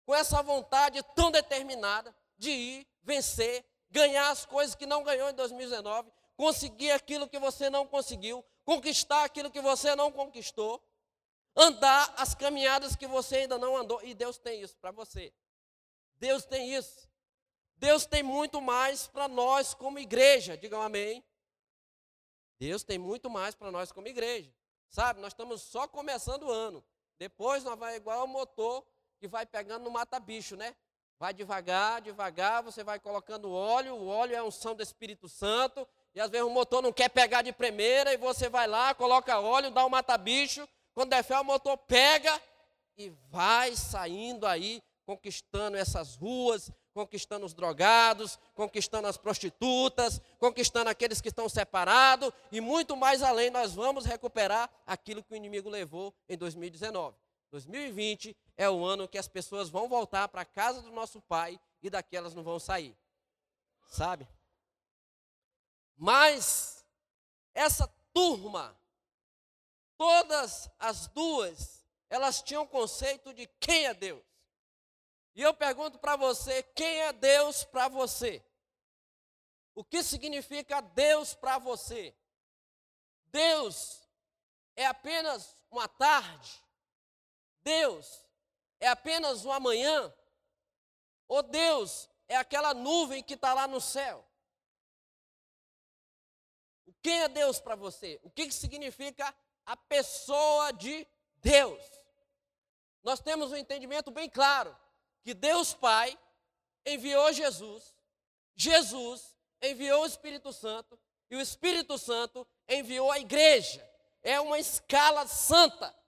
com 0.10 0.16
essa 0.16 0.42
vontade 0.42 1.04
tão 1.14 1.30
determinada 1.30 2.16
de 2.36 2.50
ir, 2.50 2.88
vencer, 3.04 3.64
ganhar 3.92 4.32
as 4.32 4.44
coisas 4.44 4.74
que 4.74 4.88
não 4.88 5.04
ganhou 5.04 5.30
em 5.30 5.36
2019, 5.36 6.12
conseguir 6.36 6.90
aquilo 6.90 7.30
que 7.30 7.38
você 7.38 7.70
não 7.70 7.86
conseguiu, 7.86 8.44
conquistar 8.66 9.24
aquilo 9.24 9.52
que 9.52 9.62
você 9.62 9.96
não 9.96 10.12
conquistou, 10.12 10.84
andar 11.56 12.12
as 12.18 12.34
caminhadas 12.34 12.96
que 12.96 13.06
você 13.06 13.36
ainda 13.36 13.60
não 13.60 13.78
andou. 13.78 14.02
E 14.04 14.16
Deus 14.16 14.40
tem 14.40 14.64
isso 14.64 14.76
para 14.78 14.90
você. 14.90 15.32
Deus 16.16 16.44
tem 16.44 16.74
isso. 16.74 17.08
Deus 17.78 18.08
tem 18.08 18.24
muito 18.24 18.60
mais 18.60 19.06
para 19.06 19.28
nós 19.28 19.76
como 19.76 20.00
igreja, 20.00 20.58
digam 20.58 20.82
amém. 20.82 21.24
Deus 22.58 22.82
tem 22.82 22.98
muito 22.98 23.30
mais 23.30 23.54
para 23.54 23.72
nós 23.72 23.92
como 23.92 24.08
igreja. 24.08 24.52
Sabe, 24.90 25.22
nós 25.22 25.34
estamos 25.34 25.62
só 25.62 25.88
começando 25.88 26.48
o 26.48 26.52
ano. 26.52 26.84
Depois 27.20 27.64
nós 27.64 27.78
vai 27.78 27.96
igual 27.96 28.26
o 28.26 28.28
motor 28.28 28.84
que 29.20 29.28
vai 29.28 29.46
pegando 29.46 29.84
no 29.84 29.92
mata-bicho, 29.92 30.56
né? 30.56 30.74
Vai 31.20 31.34
devagar, 31.34 32.02
devagar, 32.02 32.64
você 32.64 32.82
vai 32.82 32.98
colocando 32.98 33.52
óleo, 33.52 33.96
o 33.96 34.08
óleo 34.08 34.36
é 34.36 34.42
unção 34.42 34.74
do 34.74 34.82
Espírito 34.82 35.28
Santo, 35.28 35.86
e 36.16 36.22
às 36.22 36.30
vezes 36.30 36.48
o 36.48 36.50
motor 36.50 36.82
não 36.82 36.94
quer 36.94 37.10
pegar 37.10 37.42
de 37.42 37.52
primeira, 37.52 38.14
e 38.14 38.18
você 38.18 38.48
vai 38.48 38.68
lá, 38.68 38.94
coloca 38.94 39.38
óleo, 39.38 39.70
dá 39.70 39.86
um 39.86 39.90
mata-bicho, 39.90 40.68
quando 40.94 41.10
der 41.10 41.24
fé 41.24 41.38
o 41.38 41.44
motor 41.44 41.78
pega 41.78 42.42
e 42.98 43.10
vai 43.30 43.76
saindo 43.76 44.48
aí, 44.48 44.82
conquistando 45.06 45.76
essas 45.76 46.16
ruas, 46.16 46.72
conquistando 46.94 47.46
os 47.46 47.54
drogados, 47.54 48.40
conquistando 48.56 49.08
as 49.08 49.18
prostitutas, 49.18 50.22
conquistando 50.38 50.90
aqueles 50.90 51.20
que 51.20 51.28
estão 51.28 51.50
separados, 51.50 52.32
e 52.50 52.62
muito 52.62 52.96
mais 52.96 53.22
além, 53.22 53.50
nós 53.50 53.74
vamos 53.74 54.06
recuperar 54.06 54.70
aquilo 54.86 55.22
que 55.22 55.34
o 55.34 55.36
inimigo 55.36 55.70
levou 55.70 56.14
em 56.30 56.38
2019. 56.38 57.18
2020 57.52 58.36
é 58.56 58.70
o 58.70 58.86
ano 58.86 59.08
que 59.08 59.18
as 59.18 59.28
pessoas 59.28 59.70
vão 59.70 59.88
voltar 59.88 60.28
para 60.28 60.42
a 60.42 60.46
casa 60.46 60.82
do 60.82 60.92
nosso 60.92 61.22
Pai 61.22 61.60
e 61.82 61.90
daqui 61.90 62.16
elas 62.16 62.34
não 62.34 62.44
vão 62.44 62.60
sair. 62.60 62.98
Sabe? 63.88 64.28
Mas 65.96 66.86
essa 67.54 67.88
turma, 68.14 68.80
todas 69.98 70.70
as 70.78 71.08
duas, 71.08 71.86
elas 72.10 72.42
tinham 72.42 72.66
conceito 72.66 73.34
de 73.34 73.48
quem 73.60 73.86
é 73.86 73.94
Deus. 73.94 74.24
E 75.36 75.42
eu 75.42 75.54
pergunto 75.54 76.00
para 76.00 76.16
você, 76.16 76.64
quem 76.64 77.02
é 77.02 77.14
Deus 77.14 77.64
para 77.64 77.88
você? 77.88 78.44
O 79.74 79.84
que 79.84 80.04
significa 80.04 80.82
Deus 80.82 81.34
para 81.34 81.58
você? 81.58 82.16
Deus 83.26 84.08
é 84.76 84.86
apenas 84.86 85.56
uma 85.72 85.88
tarde? 85.88 86.62
Deus 87.70 88.26
é 88.80 88.88
apenas 88.88 89.46
um 89.46 89.52
amanhã? 89.52 90.12
Ou 91.28 91.44
Deus 91.44 92.10
é 92.28 92.36
aquela 92.36 92.74
nuvem 92.74 93.22
que 93.22 93.36
está 93.36 93.54
lá 93.54 93.68
no 93.68 93.80
céu? 93.80 94.26
O 96.88 96.94
que 97.04 97.12
é 97.12 97.28
Deus 97.28 97.60
para 97.60 97.76
você? 97.76 98.20
O 98.24 98.30
que, 98.32 98.48
que 98.48 98.54
significa 98.54 99.36
a 99.68 99.78
pessoa 99.78 100.72
de 100.72 101.08
Deus? 101.36 101.80
Nós 103.04 103.20
temos 103.20 103.52
um 103.52 103.56
entendimento 103.56 104.10
bem 104.10 104.28
claro 104.28 104.76
que 105.22 105.36
Deus 105.36 105.72
Pai 105.72 106.18
enviou 106.84 107.32
Jesus, 107.32 107.96
Jesus 108.56 109.38
enviou 109.62 110.02
o 110.02 110.08
Espírito 110.08 110.52
Santo 110.52 111.00
e 111.30 111.36
o 111.36 111.42
Espírito 111.42 112.00
Santo 112.00 112.48
enviou 112.68 113.12
a 113.12 113.20
igreja. 113.20 113.88
É 114.24 114.42
uma 114.42 114.58
escala 114.58 115.28
santa. 115.28 115.99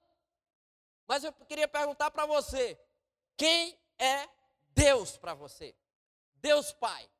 Mas 1.11 1.25
eu 1.25 1.33
queria 1.33 1.67
perguntar 1.67 2.09
para 2.09 2.25
você: 2.25 2.79
quem 3.35 3.77
é 3.99 4.29
Deus 4.69 5.17
para 5.17 5.33
você? 5.33 5.75
Deus 6.35 6.71
Pai. 6.71 7.11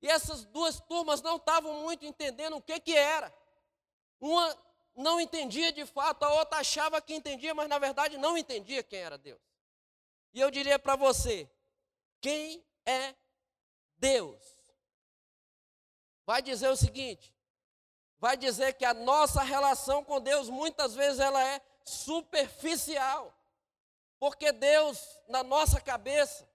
E 0.00 0.08
essas 0.08 0.46
duas 0.46 0.80
turmas 0.80 1.20
não 1.20 1.36
estavam 1.36 1.82
muito 1.82 2.06
entendendo 2.06 2.56
o 2.56 2.62
que, 2.62 2.80
que 2.80 2.96
era. 2.96 3.30
Uma 4.18 4.58
não 4.96 5.20
entendia 5.20 5.72
de 5.72 5.84
fato, 5.84 6.22
a 6.22 6.32
outra 6.32 6.60
achava 6.60 7.02
que 7.02 7.12
entendia, 7.14 7.54
mas 7.54 7.68
na 7.68 7.78
verdade 7.78 8.16
não 8.16 8.38
entendia 8.38 8.82
quem 8.82 9.00
era 9.00 9.18
Deus. 9.18 9.42
E 10.32 10.40
eu 10.40 10.50
diria 10.50 10.78
para 10.78 10.96
você: 10.96 11.46
quem 12.18 12.64
é 12.86 13.14
Deus? 13.98 14.42
Vai 16.24 16.40
dizer 16.40 16.70
o 16.70 16.76
seguinte: 16.76 17.30
vai 18.18 18.38
dizer 18.38 18.72
que 18.72 18.86
a 18.86 18.94
nossa 18.94 19.42
relação 19.42 20.02
com 20.02 20.18
Deus 20.18 20.48
muitas 20.48 20.94
vezes 20.94 21.20
ela 21.20 21.46
é 21.46 21.60
superficial. 21.84 23.32
Porque 24.18 24.52
Deus, 24.52 24.98
na 25.28 25.42
nossa 25.42 25.80
cabeça, 25.80 26.48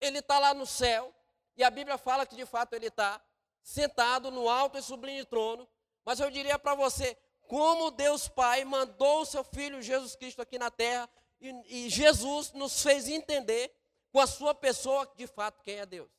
Ele 0.00 0.18
está 0.18 0.38
lá 0.38 0.52
no 0.52 0.66
céu, 0.66 1.14
e 1.56 1.62
a 1.62 1.70
Bíblia 1.70 1.96
fala 1.96 2.26
que 2.26 2.34
de 2.34 2.44
fato 2.44 2.74
Ele 2.74 2.88
está 2.88 3.22
sentado 3.62 4.30
no 4.30 4.48
alto 4.48 4.78
e 4.78 4.82
sublime 4.82 5.24
trono. 5.24 5.68
Mas 6.04 6.18
eu 6.18 6.30
diria 6.30 6.58
para 6.58 6.74
você, 6.74 7.16
como 7.46 7.90
Deus 7.90 8.28
Pai 8.28 8.64
mandou 8.64 9.22
o 9.22 9.26
seu 9.26 9.44
Filho 9.44 9.80
Jesus 9.80 10.16
Cristo 10.16 10.42
aqui 10.42 10.58
na 10.58 10.70
terra, 10.70 11.08
e, 11.40 11.86
e 11.86 11.90
Jesus 11.90 12.52
nos 12.52 12.82
fez 12.82 13.08
entender 13.08 13.72
com 14.10 14.20
a 14.20 14.26
sua 14.26 14.54
pessoa, 14.54 15.10
de 15.16 15.26
fato, 15.26 15.62
quem 15.62 15.78
é 15.78 15.86
Deus. 15.86 16.10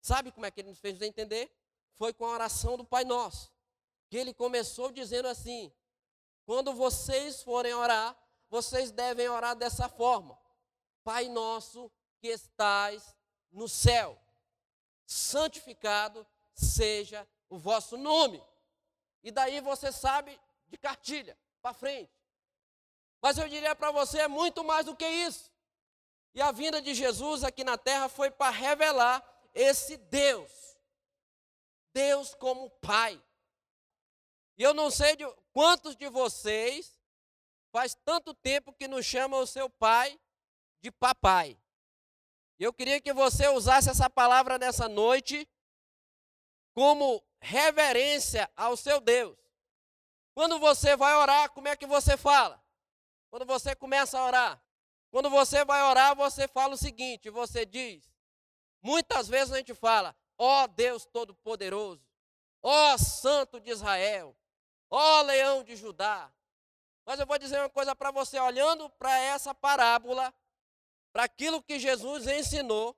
Sabe 0.00 0.32
como 0.32 0.46
é 0.46 0.50
que 0.50 0.60
ele 0.60 0.70
nos 0.70 0.78
fez 0.78 1.00
entender? 1.02 1.50
Foi 1.96 2.12
com 2.12 2.24
a 2.24 2.30
oração 2.30 2.76
do 2.76 2.84
Pai 2.84 3.04
Nosso. 3.04 3.52
Que 4.08 4.16
ele 4.16 4.32
começou 4.32 4.90
dizendo 4.90 5.28
assim: 5.28 5.72
quando 6.50 6.74
vocês 6.74 7.44
forem 7.44 7.72
orar, 7.72 8.18
vocês 8.48 8.90
devem 8.90 9.28
orar 9.28 9.54
dessa 9.54 9.88
forma: 9.88 10.36
Pai 11.04 11.28
nosso 11.28 11.88
que 12.18 12.26
estais 12.26 13.14
no 13.52 13.68
céu, 13.68 14.20
santificado 15.06 16.26
seja 16.52 17.24
o 17.48 17.56
vosso 17.56 17.96
nome. 17.96 18.44
E 19.22 19.30
daí 19.30 19.60
você 19.60 19.92
sabe 19.92 20.40
de 20.66 20.76
cartilha, 20.76 21.38
para 21.62 21.72
frente. 21.72 22.10
Mas 23.22 23.38
eu 23.38 23.48
diria 23.48 23.76
para 23.76 23.92
você, 23.92 24.18
é 24.18 24.26
muito 24.26 24.64
mais 24.64 24.86
do 24.86 24.96
que 24.96 25.06
isso. 25.06 25.52
E 26.34 26.42
a 26.42 26.50
vinda 26.50 26.82
de 26.82 26.94
Jesus 26.94 27.44
aqui 27.44 27.62
na 27.62 27.78
terra 27.78 28.08
foi 28.08 28.28
para 28.28 28.50
revelar 28.50 29.24
esse 29.54 29.96
Deus. 29.96 30.50
Deus 31.94 32.34
como 32.34 32.68
Pai. 32.70 33.22
E 34.60 34.62
eu 34.62 34.74
não 34.74 34.90
sei 34.90 35.16
de 35.16 35.24
quantos 35.54 35.96
de 35.96 36.06
vocês 36.10 37.00
faz 37.72 37.94
tanto 38.04 38.34
tempo 38.34 38.74
que 38.74 38.86
não 38.86 39.00
chama 39.02 39.38
o 39.38 39.46
seu 39.46 39.70
pai 39.70 40.20
de 40.82 40.90
papai. 40.90 41.58
Eu 42.58 42.70
queria 42.70 43.00
que 43.00 43.10
você 43.10 43.48
usasse 43.48 43.88
essa 43.88 44.10
palavra 44.10 44.58
nessa 44.58 44.86
noite 44.86 45.48
como 46.74 47.24
reverência 47.40 48.50
ao 48.54 48.76
seu 48.76 49.00
Deus. 49.00 49.34
Quando 50.34 50.58
você 50.58 50.94
vai 50.94 51.14
orar, 51.14 51.50
como 51.52 51.68
é 51.68 51.74
que 51.74 51.86
você 51.86 52.18
fala? 52.18 52.62
Quando 53.30 53.46
você 53.46 53.74
começa 53.74 54.18
a 54.18 54.26
orar. 54.26 54.62
Quando 55.10 55.30
você 55.30 55.64
vai 55.64 55.82
orar, 55.84 56.14
você 56.14 56.46
fala 56.46 56.74
o 56.74 56.76
seguinte: 56.76 57.30
você 57.30 57.64
diz, 57.64 58.12
muitas 58.82 59.26
vezes 59.26 59.54
a 59.54 59.56
gente 59.56 59.72
fala, 59.72 60.14
ó 60.36 60.64
oh 60.64 60.68
Deus 60.68 61.06
Todo-Poderoso, 61.06 62.06
ó 62.62 62.92
oh 62.92 62.98
Santo 62.98 63.58
de 63.58 63.70
Israel, 63.70 64.36
Ó 64.90 65.20
oh, 65.20 65.22
leão 65.22 65.62
de 65.62 65.76
Judá. 65.76 66.30
Mas 67.06 67.18
eu 67.18 67.26
vou 67.26 67.38
dizer 67.38 67.58
uma 67.58 67.70
coisa 67.70 67.94
para 67.94 68.10
você, 68.10 68.38
olhando 68.38 68.90
para 68.90 69.16
essa 69.18 69.54
parábola, 69.54 70.34
para 71.12 71.24
aquilo 71.24 71.62
que 71.62 71.78
Jesus 71.78 72.26
ensinou. 72.26 72.96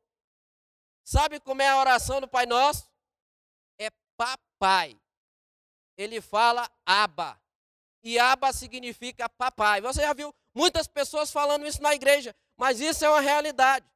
Sabe 1.05 1.40
como 1.40 1.62
é 1.62 1.68
a 1.68 1.78
oração 1.78 2.20
do 2.20 2.28
Pai 2.28 2.46
Nosso? 2.46 2.90
É 3.78 3.90
papai. 4.16 5.00
Ele 5.96 6.20
fala 6.20 6.70
aba. 6.87 7.40
E 8.02 8.18
aba 8.18 8.52
significa 8.52 9.28
papai. 9.28 9.81
Você 9.81 10.00
já 10.00 10.12
viu 10.12 10.35
muitas 10.55 10.87
pessoas 10.87 11.31
falando 11.31 11.66
isso 11.66 11.83
na 11.83 11.94
igreja, 11.94 12.35
mas 12.57 12.81
isso 12.81 13.05
é 13.05 13.09
uma 13.09 13.20
realidade. 13.20 13.87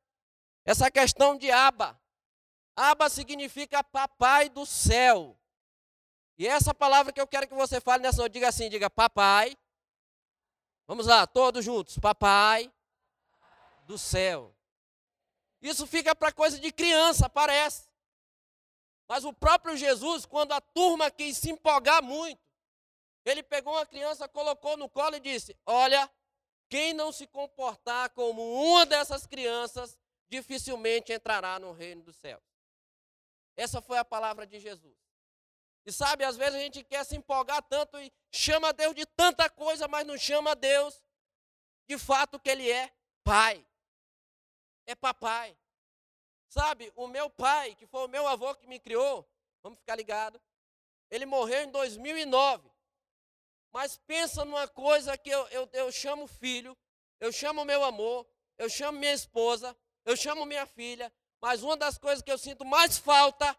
Essa 0.65 0.91
questão 0.91 1.37
de 1.37 1.51
aba. 1.51 2.01
Aba 2.75 3.09
significa 3.09 3.83
papai 3.83 4.49
do 4.49 4.67
céu. 4.67 5.39
E 6.38 6.46
essa 6.46 6.75
palavra 6.75 7.12
que 7.12 7.20
eu 7.20 7.27
quero 7.27 7.49
que 7.49 7.55
você 7.55 7.81
fale 7.81 8.03
nessa 8.03 8.18
noite, 8.18 8.35
diga 8.35 8.49
assim, 8.49 8.68
diga 8.68 8.90
papai. 8.90 9.57
Vamos 10.87 11.07
lá, 11.07 11.27
todos 11.27 11.64
juntos. 11.64 11.99
Papai 11.99 12.70
do 13.87 13.96
céu. 13.96 14.55
Isso 15.62 15.87
fica 15.87 16.14
para 16.14 16.33
coisa 16.33 16.59
de 16.59 16.70
criança, 16.70 17.29
parece. 17.29 17.88
Mas 19.09 19.25
o 19.25 19.33
próprio 19.33 19.77
Jesus, 19.77 20.27
quando 20.27 20.53
a 20.53 20.61
turma 20.61 21.11
quis 21.11 21.38
se 21.38 21.51
empolgar 21.51 22.03
muito, 22.03 22.40
ele 23.25 23.42
pegou 23.42 23.72
uma 23.72 23.87
criança, 23.87 24.29
colocou 24.29 24.77
no 24.77 24.88
colo 24.88 25.16
e 25.16 25.20
disse: 25.20 25.57
Olha, 25.64 26.11
quem 26.68 26.92
não 26.92 27.12
se 27.12 27.27
comportar 27.27 28.11
como 28.11 28.42
uma 28.42 28.85
dessas 28.85 29.27
crianças, 29.27 29.96
dificilmente 30.29 31.12
entrará 31.12 31.59
no 31.59 31.72
reino 31.72 32.03
dos 32.03 32.16
céus. 32.16 32.42
Essa 33.57 33.81
foi 33.81 33.99
a 33.99 34.05
palavra 34.05 34.46
de 34.46 34.59
Jesus. 34.61 35.06
E 35.87 35.92
sabe, 35.92 36.25
às 36.25 36.37
vezes 36.37 36.57
a 36.57 36.59
gente 36.59 36.83
quer 36.83 37.05
se 37.05 37.16
empolgar 37.16 37.62
tanto 37.62 37.96
e 37.99 38.12
chama 38.33 38.72
Deus 38.72 38.94
de 38.94 39.07
tanta 39.07 39.49
coisa, 39.49 39.87
mas 39.87 40.05
não 40.05 40.18
chama 40.18 40.57
Deus 40.57 41.01
de 41.88 41.96
fato 41.96 42.40
que 42.40 42.51
Ele 42.51 42.70
é 42.70 42.92
Pai. 43.22 43.64
É 44.87 44.94
papai. 44.94 45.57
Sabe, 46.49 46.92
o 46.94 47.09
meu 47.09 47.29
pai, 47.29 47.75
que 47.75 47.87
foi 47.87 48.05
o 48.05 48.09
meu 48.09 48.27
avô 48.27 48.55
que 48.55 48.68
me 48.68 48.79
criou, 48.79 49.29
vamos 49.62 49.79
ficar 49.81 49.96
ligado, 49.96 50.40
ele 51.11 51.27
morreu 51.27 51.64
em 51.64 51.70
2009. 51.70 52.70
Mas 53.72 53.99
pensa 53.99 54.44
numa 54.44 54.68
coisa 54.68 55.18
que 55.18 55.29
eu, 55.29 55.46
eu, 55.49 55.68
eu 55.72 55.92
chamo 55.92 56.27
filho, 56.27 56.77
eu 57.18 57.33
chamo 57.33 57.64
meu 57.64 57.85
amor, 57.85 58.27
eu 58.59 58.70
chamo 58.70 58.99
minha 58.99 59.12
esposa, 59.12 59.77
eu 60.05 60.16
chamo 60.16 60.46
minha 60.46 60.66
filha, 60.66 61.12
mas 61.40 61.62
uma 61.62 61.77
das 61.77 61.99
coisas 61.99 62.22
que 62.22 62.31
eu 62.31 62.38
sinto 62.38 62.64
mais 62.64 62.96
falta 62.96 63.57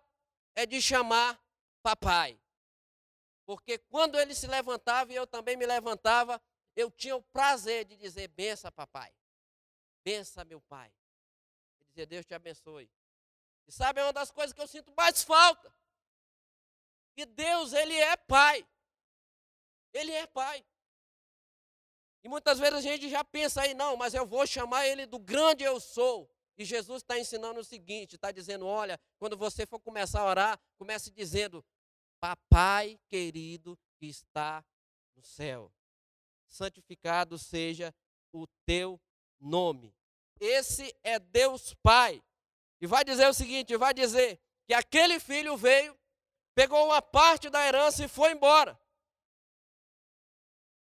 é 0.55 0.65
de 0.65 0.81
chamar 0.81 1.37
papai. 1.87 2.37
Porque 3.45 3.77
quando 3.77 4.19
ele 4.19 4.35
se 4.35 4.45
levantava 4.45 5.13
e 5.13 5.15
eu 5.15 5.25
também 5.25 5.55
me 5.55 5.65
levantava, 5.65 6.41
eu 6.75 6.91
tinha 6.91 7.15
o 7.15 7.23
prazer 7.23 7.85
de 7.85 7.95
dizer: 7.95 8.27
bença, 8.27 8.69
papai. 8.69 9.13
Bença, 10.03 10.43
meu 10.43 10.59
pai. 10.59 10.91
E 11.79 11.85
dizer: 11.85 12.05
Deus 12.05 12.25
te 12.25 12.33
abençoe. 12.33 12.91
E 13.65 13.71
sabe, 13.71 14.01
é 14.01 14.03
uma 14.03 14.11
das 14.11 14.31
coisas 14.31 14.51
que 14.53 14.61
eu 14.61 14.67
sinto 14.67 14.93
mais 14.97 15.23
falta. 15.23 15.73
Que 17.15 17.25
Deus, 17.25 17.71
Ele 17.71 17.95
é 17.95 18.17
pai. 18.17 18.67
Ele 19.93 20.11
é 20.11 20.27
pai. 20.27 20.65
E 22.21 22.27
muitas 22.27 22.59
vezes 22.59 22.75
a 22.75 22.81
gente 22.81 23.09
já 23.09 23.23
pensa 23.23 23.61
aí, 23.61 23.73
não, 23.73 23.95
mas 23.95 24.13
eu 24.13 24.25
vou 24.25 24.45
chamar 24.45 24.85
Ele 24.85 25.05
do 25.05 25.19
grande 25.19 25.63
eu 25.63 25.79
sou. 25.79 26.29
E 26.57 26.65
Jesus 26.65 27.01
está 27.01 27.17
ensinando 27.17 27.61
o 27.61 27.63
seguinte: 27.63 28.15
está 28.15 28.29
dizendo, 28.31 28.65
olha, 28.65 28.99
quando 29.17 29.37
você 29.37 29.65
for 29.65 29.79
começar 29.79 30.21
a 30.21 30.25
orar, 30.25 30.59
comece 30.77 31.11
dizendo: 31.11 31.63
Papai 32.19 32.99
querido 33.09 33.77
que 33.99 34.07
está 34.07 34.65
no 35.15 35.21
céu, 35.21 35.71
santificado 36.47 37.37
seja 37.37 37.93
o 38.31 38.47
teu 38.65 38.99
nome. 39.39 39.95
Esse 40.39 40.95
é 41.03 41.19
Deus 41.19 41.73
Pai. 41.75 42.23
E 42.79 42.87
vai 42.87 43.03
dizer 43.03 43.27
o 43.27 43.33
seguinte: 43.33 43.75
vai 43.77 43.93
dizer 43.93 44.39
que 44.65 44.73
aquele 44.73 45.19
filho 45.19 45.57
veio, 45.57 45.97
pegou 46.53 46.85
uma 46.85 47.01
parte 47.01 47.49
da 47.49 47.65
herança 47.65 48.03
e 48.05 48.07
foi 48.07 48.31
embora. 48.31 48.79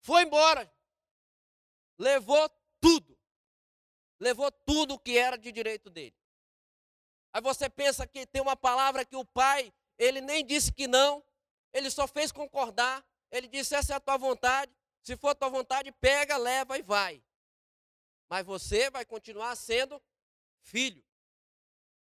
Foi 0.00 0.22
embora. 0.22 0.70
Levou 1.98 2.48
tudo. 2.80 3.18
Levou 4.20 4.50
tudo 4.50 4.98
que 4.98 5.16
era 5.18 5.36
de 5.36 5.50
direito 5.50 5.90
dele. 5.90 6.16
Aí 7.32 7.40
você 7.42 7.68
pensa 7.68 8.06
que 8.06 8.26
tem 8.26 8.40
uma 8.40 8.56
palavra 8.56 9.04
que 9.04 9.16
o 9.16 9.24
pai, 9.24 9.72
ele 9.98 10.20
nem 10.20 10.44
disse 10.44 10.72
que 10.72 10.86
não, 10.86 11.22
ele 11.76 11.90
só 11.90 12.08
fez 12.08 12.32
concordar. 12.32 13.04
Ele 13.30 13.46
disse: 13.46 13.74
essa 13.74 13.92
é 13.92 13.96
a 13.96 14.00
tua 14.00 14.16
vontade. 14.16 14.72
Se 15.02 15.16
for 15.16 15.28
a 15.28 15.34
tua 15.34 15.50
vontade, 15.50 15.92
pega, 15.92 16.36
leva 16.36 16.78
e 16.78 16.82
vai. 16.82 17.22
Mas 18.28 18.46
você 18.46 18.90
vai 18.90 19.04
continuar 19.04 19.54
sendo 19.54 20.02
filho. 20.62 21.04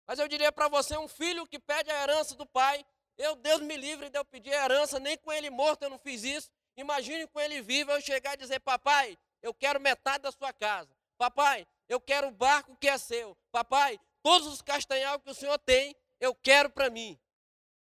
Mas 0.06 0.20
eu 0.20 0.28
diria 0.28 0.52
para 0.52 0.68
você: 0.68 0.96
um 0.96 1.08
filho 1.08 1.46
que 1.48 1.58
pede 1.58 1.90
a 1.90 2.02
herança 2.02 2.36
do 2.36 2.46
pai. 2.46 2.86
Eu, 3.18 3.34
Deus 3.34 3.60
me 3.60 3.76
livre 3.76 4.08
de 4.08 4.18
eu 4.18 4.24
pedir 4.24 4.54
a 4.54 4.64
herança, 4.66 5.00
nem 5.00 5.16
com 5.18 5.32
ele 5.32 5.50
morto 5.50 5.82
eu 5.82 5.90
não 5.90 5.98
fiz 5.98 6.22
isso. 6.22 6.48
Imagine 6.76 7.26
com 7.26 7.40
ele 7.40 7.60
vivo 7.60 7.90
eu 7.90 8.00
chegar 8.00 8.34
e 8.34 8.36
dizer: 8.36 8.60
Papai, 8.60 9.18
eu 9.42 9.52
quero 9.52 9.80
metade 9.80 10.22
da 10.22 10.30
sua 10.30 10.52
casa. 10.52 10.94
Papai, 11.18 11.66
eu 11.88 12.00
quero 12.00 12.28
o 12.28 12.30
barco 12.30 12.76
que 12.76 12.88
é 12.88 12.98
seu. 12.98 13.36
Papai, 13.50 13.98
todos 14.22 14.46
os 14.46 14.62
castanhal 14.62 15.18
que 15.18 15.30
o 15.30 15.34
senhor 15.34 15.58
tem, 15.58 15.96
eu 16.20 16.34
quero 16.34 16.70
para 16.70 16.88
mim. 16.88 17.18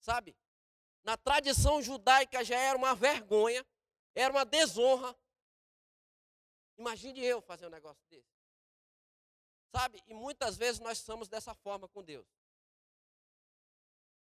Sabe? 0.01 0.35
Na 1.07 1.17
tradição 1.17 1.81
judaica 1.81 2.45
já 2.45 2.59
era 2.59 2.77
uma 2.77 2.93
vergonha, 2.93 3.65
era 4.13 4.35
uma 4.35 4.45
desonra. 4.45 5.17
Imagine 6.77 7.25
eu 7.25 7.41
fazer 7.41 7.69
um 7.69 7.71
negócio 7.71 8.05
desse. 8.11 8.27
Sabe? 9.73 10.03
E 10.09 10.13
muitas 10.13 10.57
vezes 10.57 10.81
nós 10.81 10.99
somos 10.99 11.29
dessa 11.29 11.55
forma 11.55 11.87
com 11.89 12.03
Deus. 12.03 12.27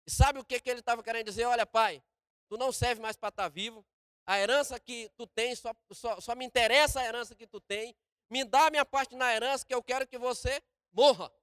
E 0.06 0.12
sabe 0.12 0.38
o 0.38 0.46
que, 0.46 0.60
que 0.60 0.70
ele 0.70 0.82
estava 0.82 1.02
querendo 1.02 1.26
dizer? 1.26 1.46
Olha, 1.46 1.66
pai, 1.66 2.04
tu 2.48 2.58
não 2.58 2.72
serve 2.72 3.02
mais 3.02 3.18
para 3.18 3.30
estar 3.30 3.44
tá 3.44 3.50
vivo. 3.50 3.84
A 4.28 4.38
herança 4.38 4.80
que 4.80 5.10
tu 5.18 5.26
tens, 5.26 5.58
só, 5.58 5.74
só, 5.92 6.22
só 6.22 6.36
me 6.36 6.46
interessa 6.46 7.00
a 7.00 7.06
herança 7.06 7.34
que 7.34 7.48
tu 7.48 7.60
tem. 7.60 7.96
Me 8.30 8.46
dá 8.46 8.68
a 8.68 8.70
minha 8.70 8.86
parte 8.86 9.16
na 9.16 9.34
herança 9.34 9.66
que 9.66 9.74
eu 9.74 9.82
quero 9.82 10.08
que 10.08 10.20
você 10.20 10.62
morra. 10.92 11.34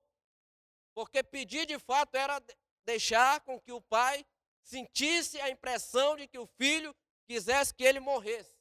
Porque 0.94 1.24
pedir 1.24 1.66
de 1.66 1.76
fato 1.76 2.14
era 2.14 2.40
deixar 2.84 3.40
com 3.40 3.60
que 3.60 3.72
o 3.72 3.80
pai 3.80 4.24
sentisse 4.64 5.40
a 5.40 5.50
impressão 5.50 6.16
de 6.16 6.26
que 6.26 6.38
o 6.38 6.46
filho 6.46 6.94
quisesse 7.26 7.72
que 7.72 7.84
ele 7.84 8.00
morresse. 8.00 8.58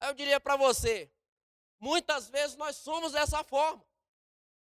Aí 0.00 0.08
eu 0.08 0.14
diria 0.14 0.40
para 0.40 0.56
você, 0.56 1.12
muitas 1.78 2.30
vezes 2.30 2.56
nós 2.56 2.76
somos 2.76 3.12
dessa 3.12 3.44
forma. 3.44 3.84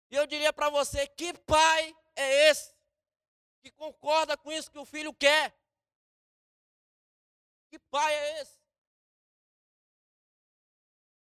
E 0.10 0.16
eu 0.16 0.26
diria 0.26 0.54
para 0.54 0.70
você, 0.70 1.06
que 1.06 1.34
pai 1.34 1.96
é 2.16 2.50
esse 2.50 2.74
que 3.62 3.72
concorda 3.72 4.38
com 4.38 4.52
isso 4.52 4.72
que 4.72 4.80
o 4.80 4.86
filho 4.86 5.14
quer? 5.14 5.54
Que 7.70 7.78
pai 7.78 8.14
é 8.14 8.42
esse? 8.42 8.58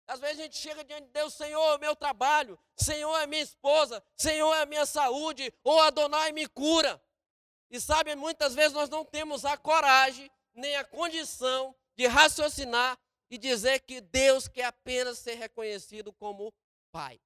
Às 0.06 0.20
vezes 0.20 0.38
a 0.38 0.42
gente 0.42 0.56
chega 0.56 0.84
diante 0.84 1.06
de 1.06 1.12
Deus, 1.12 1.34
Senhor, 1.34 1.74
é 1.74 1.78
meu 1.78 1.94
trabalho, 1.94 2.58
Senhor 2.76 3.14
é 3.18 3.26
minha 3.26 3.42
esposa, 3.42 4.02
Senhor 4.16 4.54
é 4.54 4.66
minha 4.66 4.86
saúde, 4.86 5.52
ou 5.62 5.80
Adonai 5.80 6.32
me 6.32 6.46
cura. 6.46 7.02
E 7.70 7.80
sabe, 7.80 8.14
muitas 8.14 8.54
vezes 8.54 8.72
nós 8.72 8.88
não 8.88 9.04
temos 9.04 9.44
a 9.44 9.56
coragem, 9.56 10.30
nem 10.54 10.76
a 10.76 10.84
condição 10.84 11.74
de 11.96 12.06
raciocinar 12.06 12.98
e 13.30 13.36
dizer 13.36 13.80
que 13.80 14.00
Deus 14.00 14.48
quer 14.48 14.64
apenas 14.64 15.18
ser 15.18 15.34
reconhecido 15.34 16.12
como 16.12 16.52
Pai. 16.90 17.20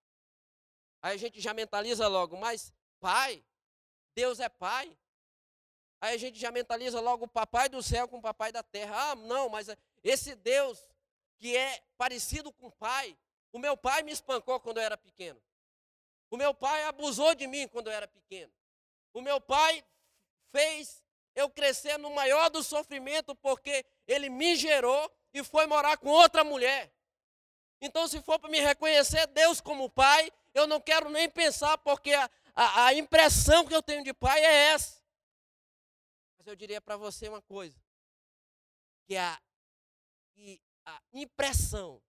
Aí 1.00 1.14
a 1.14 1.16
gente 1.16 1.40
já 1.40 1.54
mentaliza 1.54 2.08
logo, 2.08 2.36
mas 2.36 2.72
Pai? 3.00 3.44
Deus 4.14 4.40
é 4.40 4.48
Pai? 4.48 4.96
Aí 6.00 6.14
a 6.14 6.18
gente 6.18 6.38
já 6.38 6.50
mentaliza 6.50 7.00
logo 7.00 7.26
o 7.26 7.28
Papai 7.28 7.68
do 7.68 7.82
céu 7.82 8.08
com 8.08 8.18
o 8.18 8.22
Papai 8.22 8.50
da 8.50 8.62
terra. 8.62 9.12
Ah, 9.12 9.14
não, 9.14 9.48
mas 9.48 9.68
esse 10.02 10.34
Deus 10.34 10.84
que 11.38 11.56
é 11.56 11.82
parecido 11.96 12.52
com 12.52 12.66
o 12.66 12.72
Pai, 12.72 13.16
o 13.52 13.58
meu 13.58 13.76
pai 13.76 14.02
me 14.02 14.12
espancou 14.12 14.58
quando 14.60 14.78
eu 14.78 14.82
era 14.82 14.96
pequeno. 14.96 15.40
O 16.30 16.36
meu 16.36 16.54
pai 16.54 16.84
abusou 16.84 17.34
de 17.34 17.46
mim 17.46 17.68
quando 17.68 17.88
eu 17.88 17.92
era 17.92 18.08
pequeno. 18.08 18.52
O 19.12 19.20
meu 19.20 19.40
pai 19.40 19.84
fez 20.52 21.02
eu 21.34 21.50
crescer 21.50 21.98
no 21.98 22.10
maior 22.10 22.50
do 22.50 22.62
sofrimento, 22.62 23.34
porque 23.36 23.84
ele 24.06 24.28
me 24.28 24.54
gerou 24.54 25.10
e 25.32 25.42
foi 25.42 25.66
morar 25.66 25.96
com 25.96 26.08
outra 26.08 26.44
mulher. 26.44 26.92
Então, 27.80 28.06
se 28.06 28.20
for 28.22 28.38
para 28.38 28.50
me 28.50 28.60
reconhecer 28.60 29.26
Deus 29.28 29.60
como 29.60 29.90
pai, 29.90 30.30
eu 30.54 30.66
não 30.66 30.80
quero 30.80 31.08
nem 31.08 31.28
pensar, 31.28 31.76
porque 31.78 32.12
a, 32.12 32.30
a, 32.54 32.86
a 32.86 32.94
impressão 32.94 33.66
que 33.66 33.74
eu 33.74 33.82
tenho 33.82 34.04
de 34.04 34.14
pai 34.14 34.44
é 34.44 34.72
essa. 34.72 35.02
Mas 36.38 36.46
eu 36.46 36.54
diria 36.54 36.80
para 36.80 36.96
você 36.96 37.28
uma 37.28 37.42
coisa: 37.42 37.76
que 39.06 39.16
a, 39.16 39.40
que 40.34 40.60
a 40.84 41.02
impressão 41.12 42.00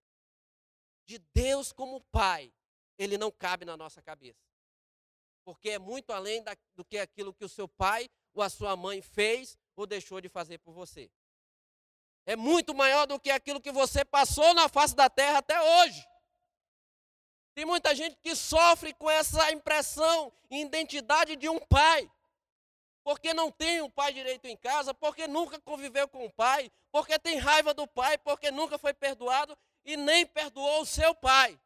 de 1.05 1.17
Deus 1.33 1.71
como 1.71 2.01
pai, 2.01 2.53
ele 2.97 3.17
não 3.17 3.31
cabe 3.31 3.65
na 3.65 3.75
nossa 3.75 4.01
cabeça. 4.01 4.43
Porque 5.43 5.71
é 5.71 5.79
muito 5.79 6.13
além 6.13 6.43
da, 6.43 6.55
do 6.75 6.85
que 6.85 6.97
aquilo 6.97 7.33
que 7.33 7.43
o 7.43 7.49
seu 7.49 7.67
pai 7.67 8.09
ou 8.33 8.41
a 8.41 8.49
sua 8.49 8.75
mãe 8.75 9.01
fez 9.01 9.57
ou 9.75 9.85
deixou 9.85 10.19
de 10.21 10.29
fazer 10.29 10.57
por 10.59 10.73
você. 10.73 11.09
É 12.25 12.35
muito 12.35 12.73
maior 12.73 13.05
do 13.05 13.19
que 13.19 13.29
aquilo 13.29 13.61
que 13.61 13.71
você 13.71 14.05
passou 14.05 14.53
na 14.53 14.69
face 14.69 14.95
da 14.95 15.09
terra 15.09 15.39
até 15.39 15.61
hoje. 15.61 16.07
Tem 17.53 17.65
muita 17.65 17.93
gente 17.93 18.15
que 18.17 18.35
sofre 18.35 18.93
com 18.93 19.09
essa 19.09 19.51
impressão 19.51 20.31
e 20.49 20.61
identidade 20.61 21.35
de 21.35 21.49
um 21.49 21.59
pai. 21.59 22.09
Porque 23.03 23.33
não 23.33 23.51
tem 23.51 23.81
um 23.81 23.89
pai 23.89 24.13
direito 24.13 24.45
em 24.45 24.55
casa, 24.55 24.93
porque 24.93 25.27
nunca 25.27 25.59
conviveu 25.59 26.07
com 26.07 26.25
o 26.25 26.31
pai, 26.31 26.71
porque 26.89 27.19
tem 27.19 27.37
raiva 27.37 27.73
do 27.73 27.85
pai, 27.85 28.17
porque 28.17 28.49
nunca 28.49 28.77
foi 28.77 28.93
perdoado 28.93 29.57
e 29.83 29.97
nem 29.97 30.25
perdoou 30.25 30.81
o 30.81 30.85
seu 30.85 31.13
pai. 31.13 31.59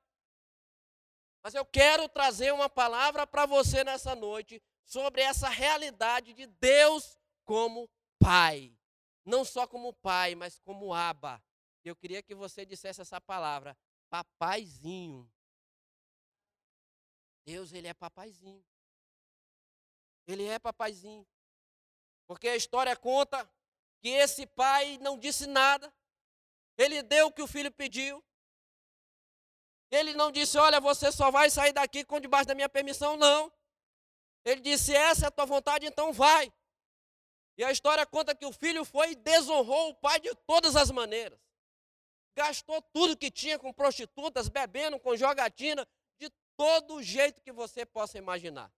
Mas 1.43 1.53
eu 1.53 1.63
quero 1.63 2.09
trazer 2.09 2.51
uma 2.51 2.67
palavra 2.67 3.27
para 3.27 3.45
você 3.45 3.83
nessa 3.83 4.15
noite 4.15 4.61
sobre 4.87 5.21
essa 5.21 5.49
realidade 5.49 6.33
de 6.33 6.47
Deus 6.47 7.17
como 7.43 7.89
Pai. 8.17 8.73
Não 9.25 9.43
só 9.43 9.67
como 9.67 9.93
Pai, 9.93 10.33
mas 10.33 10.59
como 10.59 10.93
Aba. 10.93 11.43
Eu 11.83 11.95
queria 11.95 12.23
que 12.23 12.33
você 12.33 12.65
dissesse 12.65 13.01
essa 13.01 13.19
palavra, 13.19 13.77
papaizinho. 14.09 15.29
Deus, 17.45 17.71
ele 17.73 17.87
é 17.87 17.93
papaizinho. 17.93 18.63
Ele 20.25 20.45
é 20.45 20.57
papaizinho. 20.57 21.27
Porque 22.25 22.47
a 22.47 22.55
história 22.55 22.95
conta 22.95 23.49
que 24.01 24.09
esse 24.09 24.45
pai 24.45 24.97
não 24.99 25.17
disse 25.17 25.47
nada. 25.47 25.93
Ele 26.77 27.01
deu 27.01 27.27
o 27.27 27.31
que 27.31 27.41
o 27.41 27.47
filho 27.47 27.71
pediu. 27.71 28.23
Ele 29.89 30.13
não 30.13 30.29
disse: 30.29 30.57
Olha, 30.57 30.81
você 30.81 31.09
só 31.09 31.31
vai 31.31 31.49
sair 31.49 31.71
daqui 31.71 32.03
com 32.03 32.19
debaixo 32.19 32.47
da 32.47 32.55
minha 32.55 32.67
permissão, 32.67 33.15
não. 33.15 33.51
Ele 34.47 34.61
disse: 34.61 34.95
Essa 34.95 35.25
é 35.25 35.27
a 35.27 35.31
tua 35.31 35.45
vontade, 35.45 35.85
então 35.85 36.13
vai. 36.13 36.51
E 37.57 37.63
a 37.65 37.71
história 37.71 38.05
conta 38.05 38.33
que 38.33 38.45
o 38.45 38.53
filho 38.53 38.85
foi 38.85 39.11
e 39.11 39.15
desonrou 39.15 39.89
o 39.89 39.95
pai 39.95 40.21
de 40.21 40.33
todas 40.47 40.77
as 40.77 40.89
maneiras. 40.89 41.37
Gastou 42.33 42.81
tudo 42.81 43.17
que 43.17 43.29
tinha 43.29 43.59
com 43.59 43.73
prostitutas, 43.73 44.47
bebendo, 44.47 44.99
com 44.99 45.17
jogatina, 45.17 45.85
de 46.17 46.29
todo 46.55 47.03
jeito 47.03 47.41
que 47.41 47.51
você 47.51 47.85
possa 47.85 48.17
imaginar. 48.17 48.71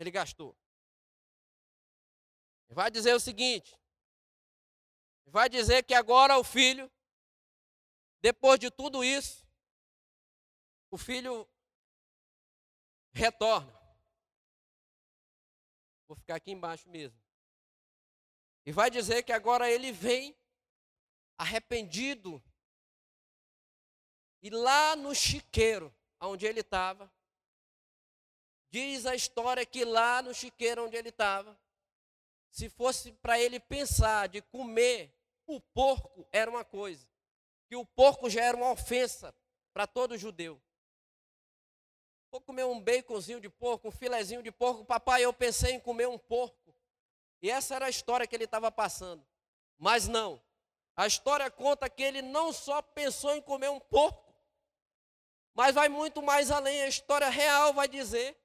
Ele 0.00 0.10
gastou. 0.10 0.56
Vai 2.70 2.90
dizer 2.90 3.14
o 3.14 3.20
seguinte: 3.20 3.78
vai 5.26 5.48
dizer 5.48 5.84
que 5.84 5.94
agora 5.94 6.36
o 6.38 6.42
filho, 6.42 6.90
depois 8.20 8.58
de 8.58 8.68
tudo 8.68 9.04
isso, 9.04 9.46
o 10.90 10.98
filho 10.98 11.48
retorna. 13.12 13.77
Vou 16.08 16.16
ficar 16.16 16.36
aqui 16.36 16.50
embaixo 16.50 16.88
mesmo. 16.88 17.20
E 18.64 18.72
vai 18.72 18.90
dizer 18.90 19.22
que 19.22 19.32
agora 19.32 19.70
ele 19.70 19.92
vem 19.92 20.34
arrependido. 21.36 22.42
E 24.42 24.48
lá 24.48 24.96
no 24.96 25.14
chiqueiro, 25.14 25.94
onde 26.20 26.46
ele 26.46 26.60
estava, 26.60 27.12
diz 28.70 29.04
a 29.04 29.14
história 29.14 29.64
que 29.66 29.84
lá 29.84 30.22
no 30.22 30.34
chiqueiro 30.34 30.86
onde 30.86 30.96
ele 30.96 31.10
estava, 31.10 31.58
se 32.50 32.70
fosse 32.70 33.12
para 33.12 33.38
ele 33.38 33.60
pensar 33.60 34.28
de 34.28 34.40
comer 34.40 35.14
o 35.46 35.60
porco, 35.60 36.26
era 36.32 36.50
uma 36.50 36.64
coisa. 36.64 37.06
Que 37.68 37.76
o 37.76 37.84
porco 37.84 38.30
já 38.30 38.42
era 38.42 38.56
uma 38.56 38.70
ofensa 38.70 39.34
para 39.74 39.86
todo 39.86 40.16
judeu. 40.16 40.60
Vou 42.30 42.40
comer 42.40 42.64
um 42.64 42.80
baconzinho 42.80 43.40
de 43.40 43.48
porco, 43.48 43.88
um 43.88 43.90
filezinho 43.90 44.42
de 44.42 44.52
porco. 44.52 44.84
Papai, 44.84 45.24
eu 45.24 45.32
pensei 45.32 45.72
em 45.72 45.80
comer 45.80 46.08
um 46.08 46.18
porco. 46.18 46.74
E 47.40 47.50
essa 47.50 47.74
era 47.74 47.86
a 47.86 47.90
história 47.90 48.26
que 48.26 48.36
ele 48.36 48.44
estava 48.44 48.70
passando. 48.70 49.26
Mas 49.78 50.06
não. 50.06 50.42
A 50.96 51.06
história 51.06 51.50
conta 51.50 51.88
que 51.88 52.02
ele 52.02 52.20
não 52.20 52.52
só 52.52 52.82
pensou 52.82 53.34
em 53.34 53.40
comer 53.40 53.70
um 53.70 53.78
porco, 53.78 54.34
mas 55.54 55.74
vai 55.74 55.88
muito 55.88 56.20
mais 56.20 56.50
além. 56.50 56.82
A 56.82 56.88
história 56.88 57.28
real 57.28 57.72
vai 57.72 57.88
dizer 57.88 58.36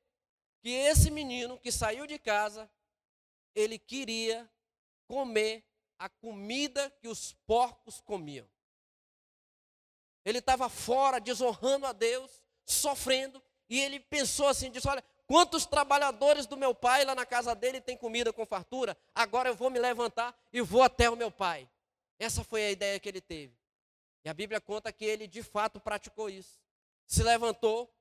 que 0.61 0.69
esse 0.69 1.11
menino 1.11 1.59
que 1.59 1.71
saiu 1.71 2.07
de 2.07 2.17
casa, 2.17 2.71
ele 3.55 3.77
queria 3.77 4.49
comer 5.07 5.65
a 5.97 6.07
comida 6.07 6.89
que 7.01 7.07
os 7.07 7.33
porcos 7.45 7.99
comiam. 7.99 8.47
Ele 10.23 10.37
estava 10.37 10.69
fora, 10.69 11.19
desonrando 11.19 11.85
a 11.85 11.91
Deus, 11.91 12.41
sofrendo, 12.65 13.43
e 13.73 13.79
ele 13.79 13.99
pensou 13.99 14.47
assim, 14.47 14.69
disse, 14.69 14.87
olha, 14.87 15.03
quantos 15.25 15.65
trabalhadores 15.65 16.45
do 16.45 16.55
meu 16.55 16.75
pai 16.75 17.03
lá 17.05 17.15
na 17.15 17.25
casa 17.25 17.55
dele 17.55 17.81
tem 17.81 17.97
comida 17.97 18.31
com 18.31 18.45
fartura? 18.45 18.95
Agora 19.15 19.49
eu 19.49 19.55
vou 19.55 19.71
me 19.71 19.79
levantar 19.79 20.39
e 20.53 20.61
vou 20.61 20.83
até 20.83 21.09
o 21.09 21.15
meu 21.15 21.31
pai. 21.31 21.67
Essa 22.19 22.43
foi 22.43 22.65
a 22.65 22.69
ideia 22.69 22.99
que 22.99 23.09
ele 23.09 23.19
teve. 23.19 23.51
E 24.23 24.29
a 24.29 24.33
Bíblia 24.35 24.61
conta 24.61 24.93
que 24.93 25.03
ele 25.03 25.25
de 25.25 25.41
fato 25.41 25.79
praticou 25.79 26.29
isso. 26.29 26.59
Se 27.07 27.23
levantou, 27.23 27.91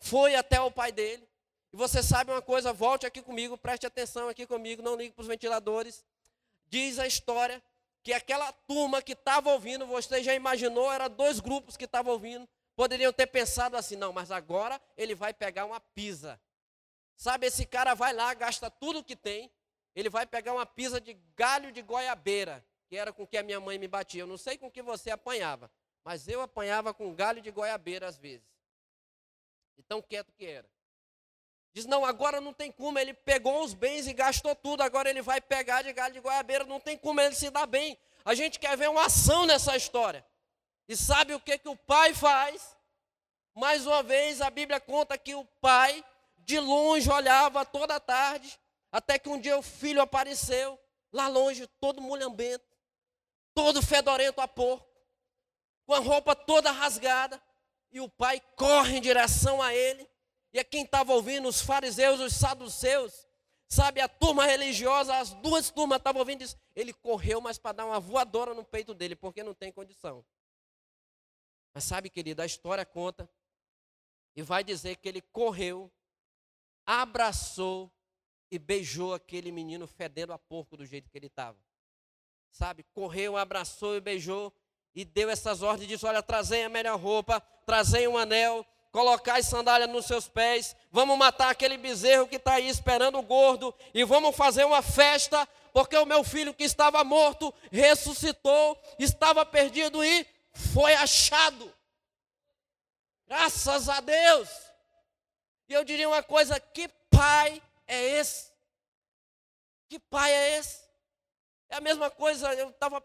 foi 0.00 0.34
até 0.34 0.60
o 0.60 0.70
pai 0.70 0.92
dele. 0.92 1.26
E 1.72 1.76
você 1.78 2.02
sabe 2.02 2.30
uma 2.30 2.42
coisa, 2.42 2.70
volte 2.70 3.06
aqui 3.06 3.22
comigo, 3.22 3.56
preste 3.56 3.86
atenção 3.86 4.28
aqui 4.28 4.46
comigo, 4.46 4.82
não 4.82 4.96
ligue 4.96 5.14
para 5.14 5.22
os 5.22 5.28
ventiladores. 5.28 6.04
Diz 6.68 6.98
a 6.98 7.06
história 7.06 7.62
que 8.02 8.12
aquela 8.12 8.52
turma 8.52 9.00
que 9.00 9.12
estava 9.12 9.50
ouvindo, 9.50 9.86
você 9.86 10.22
já 10.22 10.34
imaginou, 10.34 10.92
era 10.92 11.08
dois 11.08 11.40
grupos 11.40 11.74
que 11.74 11.86
estavam 11.86 12.12
ouvindo 12.12 12.46
poderiam 12.76 13.12
ter 13.12 13.26
pensado 13.26 13.76
assim: 13.76 13.96
não, 13.96 14.12
mas 14.12 14.30
agora 14.30 14.80
ele 14.96 15.14
vai 15.14 15.34
pegar 15.34 15.64
uma 15.64 15.80
pisa. 15.80 16.40
Sabe, 17.16 17.46
esse 17.46 17.64
cara 17.64 17.94
vai 17.94 18.12
lá, 18.12 18.32
gasta 18.34 18.70
tudo 18.70 19.02
que 19.02 19.16
tem, 19.16 19.50
ele 19.94 20.10
vai 20.10 20.26
pegar 20.26 20.52
uma 20.52 20.66
pisa 20.66 21.00
de 21.00 21.14
galho 21.34 21.72
de 21.72 21.80
goiabeira, 21.80 22.64
que 22.86 22.96
era 22.96 23.12
com 23.12 23.26
que 23.26 23.38
a 23.38 23.42
minha 23.42 23.58
mãe 23.58 23.78
me 23.78 23.88
batia. 23.88 24.22
Eu 24.22 24.26
não 24.26 24.36
sei 24.36 24.58
com 24.58 24.70
que 24.70 24.82
você 24.82 25.10
apanhava, 25.10 25.70
mas 26.04 26.28
eu 26.28 26.42
apanhava 26.42 26.92
com 26.92 27.14
galho 27.14 27.40
de 27.40 27.50
goiabeira 27.50 28.06
às 28.06 28.18
vezes. 28.18 28.46
E 29.78 29.82
tão 29.82 30.02
quieto 30.02 30.32
que 30.34 30.44
era. 30.44 30.68
Diz: 31.72 31.86
não, 31.86 32.04
agora 32.04 32.40
não 32.40 32.52
tem 32.52 32.70
como, 32.70 32.98
ele 32.98 33.14
pegou 33.14 33.64
os 33.64 33.72
bens 33.72 34.06
e 34.06 34.12
gastou 34.12 34.54
tudo, 34.54 34.82
agora 34.82 35.08
ele 35.08 35.22
vai 35.22 35.40
pegar 35.40 35.82
de 35.82 35.92
galho 35.94 36.12
de 36.12 36.20
goiabeira, 36.20 36.64
não 36.64 36.78
tem 36.78 36.98
como 36.98 37.20
ele 37.20 37.34
se 37.34 37.50
dar 37.50 37.66
bem. 37.66 37.98
A 38.24 38.34
gente 38.34 38.58
quer 38.58 38.76
ver 38.76 38.90
uma 38.90 39.06
ação 39.06 39.46
nessa 39.46 39.76
história. 39.76 40.24
E 40.88 40.96
sabe 40.96 41.34
o 41.34 41.40
que, 41.40 41.58
que 41.58 41.68
o 41.68 41.76
pai 41.76 42.14
faz? 42.14 42.76
Mais 43.54 43.86
uma 43.86 44.02
vez, 44.02 44.40
a 44.40 44.50
Bíblia 44.50 44.78
conta 44.78 45.18
que 45.18 45.34
o 45.34 45.44
pai, 45.60 46.04
de 46.38 46.60
longe, 46.60 47.10
olhava 47.10 47.64
toda 47.64 47.96
a 47.96 48.00
tarde, 48.00 48.58
até 48.92 49.18
que 49.18 49.28
um 49.28 49.40
dia 49.40 49.58
o 49.58 49.62
filho 49.62 50.00
apareceu, 50.00 50.78
lá 51.12 51.26
longe, 51.26 51.66
todo 51.80 52.00
mulhambento, 52.00 52.64
todo 53.54 53.82
fedorento 53.82 54.40
a 54.40 54.46
porco, 54.46 54.86
com 55.86 55.94
a 55.94 55.98
roupa 55.98 56.36
toda 56.36 56.70
rasgada, 56.70 57.42
e 57.90 58.00
o 58.00 58.08
pai 58.08 58.40
corre 58.56 58.98
em 58.98 59.00
direção 59.00 59.62
a 59.62 59.74
ele, 59.74 60.08
e 60.52 60.58
é 60.58 60.64
quem 60.64 60.84
estava 60.84 61.12
ouvindo, 61.12 61.48
os 61.48 61.60
fariseus, 61.60 62.20
os 62.20 62.34
saduceus, 62.34 63.26
sabe, 63.68 64.00
a 64.00 64.08
turma 64.08 64.46
religiosa, 64.46 65.16
as 65.16 65.32
duas 65.34 65.70
turmas 65.70 65.98
estavam 65.98 66.20
ouvindo 66.20 66.42
isso. 66.42 66.56
Ele 66.74 66.92
correu, 66.92 67.40
mas 67.40 67.58
para 67.58 67.72
dar 67.72 67.86
uma 67.86 68.00
voadora 68.00 68.54
no 68.54 68.64
peito 68.64 68.94
dele, 68.94 69.16
porque 69.16 69.42
não 69.42 69.54
tem 69.54 69.72
condição. 69.72 70.24
Mas 71.76 71.84
sabe, 71.84 72.08
querido, 72.08 72.40
a 72.40 72.46
história 72.46 72.86
conta 72.86 73.28
e 74.34 74.40
vai 74.40 74.64
dizer 74.64 74.96
que 74.96 75.06
ele 75.06 75.20
correu, 75.20 75.92
abraçou 76.86 77.92
e 78.50 78.58
beijou 78.58 79.12
aquele 79.12 79.52
menino 79.52 79.86
fedendo 79.86 80.32
a 80.32 80.38
porco 80.38 80.74
do 80.74 80.86
jeito 80.86 81.10
que 81.10 81.18
ele 81.18 81.26
estava. 81.26 81.58
Sabe, 82.50 82.82
correu, 82.94 83.36
abraçou 83.36 83.94
e 83.94 84.00
beijou 84.00 84.54
e 84.94 85.04
deu 85.04 85.28
essas 85.28 85.60
ordens, 85.60 85.86
disse: 85.86 86.06
Olha, 86.06 86.22
trazei 86.22 86.64
a 86.64 86.70
melhor 86.70 86.98
roupa, 86.98 87.42
trazei 87.66 88.08
um 88.08 88.16
anel, 88.16 88.64
colocai 88.90 89.42
sandália 89.42 89.86
nos 89.86 90.06
seus 90.06 90.26
pés, 90.26 90.74
vamos 90.90 91.18
matar 91.18 91.50
aquele 91.50 91.76
bezerro 91.76 92.26
que 92.26 92.36
está 92.36 92.54
aí 92.54 92.70
esperando 92.70 93.18
o 93.18 93.22
gordo 93.22 93.74
e 93.92 94.02
vamos 94.02 94.34
fazer 94.34 94.64
uma 94.64 94.80
festa, 94.80 95.46
porque 95.74 95.94
o 95.98 96.06
meu 96.06 96.24
filho 96.24 96.54
que 96.54 96.64
estava 96.64 97.04
morto 97.04 97.52
ressuscitou, 97.70 98.80
estava 98.98 99.44
perdido 99.44 100.02
e 100.02 100.26
foi 100.74 100.94
achado. 100.94 101.74
Graças 103.26 103.88
a 103.88 104.00
Deus. 104.00 104.48
E 105.68 105.72
eu 105.72 105.84
diria 105.84 106.08
uma 106.08 106.22
coisa: 106.22 106.58
que 106.58 106.88
pai 107.10 107.62
é 107.86 108.02
esse? 108.18 108.52
Que 109.88 109.98
pai 109.98 110.32
é 110.32 110.58
esse? 110.58 110.84
É 111.68 111.76
a 111.76 111.80
mesma 111.80 112.10
coisa, 112.10 112.52
eu 112.54 112.70
estava. 112.70 113.02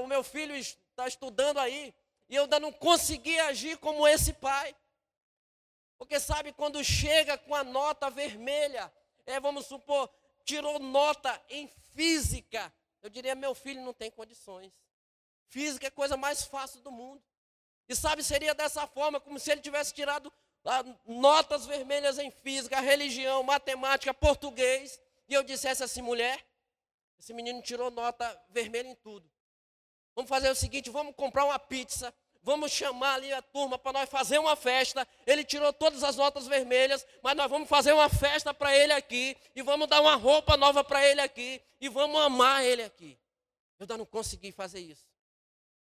O 0.00 0.06
meu 0.06 0.22
filho 0.22 0.54
está 0.54 1.08
estudando 1.08 1.58
aí, 1.58 1.94
e 2.28 2.36
eu 2.36 2.44
ainda 2.44 2.60
não 2.60 2.72
consegui 2.72 3.38
agir 3.40 3.78
como 3.78 4.06
esse 4.06 4.32
pai. 4.32 4.76
Porque 5.98 6.18
sabe, 6.20 6.52
quando 6.52 6.82
chega 6.84 7.36
com 7.36 7.54
a 7.54 7.64
nota 7.64 8.08
vermelha, 8.10 8.92
é, 9.26 9.38
vamos 9.40 9.66
supor, 9.66 10.10
tirou 10.44 10.78
nota 10.78 11.40
em 11.48 11.68
física, 11.94 12.72
eu 13.02 13.10
diria: 13.10 13.34
meu 13.34 13.54
filho 13.54 13.82
não 13.82 13.92
tem 13.92 14.10
condições. 14.10 14.72
Física 15.50 15.86
é 15.86 15.88
a 15.88 15.92
coisa 15.92 16.16
mais 16.16 16.44
fácil 16.44 16.80
do 16.80 16.90
mundo. 16.90 17.22
E 17.88 17.94
sabe, 17.94 18.22
seria 18.22 18.54
dessa 18.54 18.86
forma, 18.86 19.20
como 19.20 19.38
se 19.38 19.50
ele 19.50 19.60
tivesse 19.60 19.92
tirado 19.92 20.32
ah, 20.64 20.84
notas 21.04 21.66
vermelhas 21.66 22.18
em 22.18 22.30
física, 22.30 22.80
religião, 22.80 23.42
matemática, 23.42 24.14
português. 24.14 25.00
E 25.28 25.34
eu 25.34 25.42
dissesse 25.42 25.82
assim, 25.82 26.00
mulher, 26.00 26.40
esse 27.18 27.34
menino 27.34 27.60
tirou 27.62 27.90
nota 27.90 28.40
vermelha 28.48 28.86
em 28.86 28.94
tudo. 28.94 29.28
Vamos 30.14 30.28
fazer 30.28 30.50
o 30.50 30.54
seguinte, 30.54 30.88
vamos 30.88 31.16
comprar 31.16 31.44
uma 31.44 31.58
pizza, 31.58 32.14
vamos 32.42 32.70
chamar 32.70 33.14
ali 33.14 33.32
a 33.32 33.42
turma 33.42 33.76
para 33.76 33.92
nós 33.92 34.08
fazer 34.08 34.38
uma 34.38 34.54
festa. 34.54 35.06
Ele 35.26 35.42
tirou 35.42 35.72
todas 35.72 36.04
as 36.04 36.14
notas 36.14 36.46
vermelhas, 36.46 37.04
mas 37.24 37.36
nós 37.36 37.50
vamos 37.50 37.68
fazer 37.68 37.92
uma 37.92 38.08
festa 38.08 38.54
para 38.54 38.76
ele 38.76 38.92
aqui 38.92 39.36
e 39.56 39.62
vamos 39.62 39.88
dar 39.88 40.00
uma 40.00 40.14
roupa 40.14 40.56
nova 40.56 40.84
para 40.84 41.04
ele 41.04 41.20
aqui 41.20 41.60
e 41.80 41.88
vamos 41.88 42.20
amar 42.20 42.64
ele 42.64 42.84
aqui. 42.84 43.18
Eu 43.80 43.84
ainda 43.84 43.98
não 43.98 44.06
consegui 44.06 44.52
fazer 44.52 44.78
isso. 44.78 45.09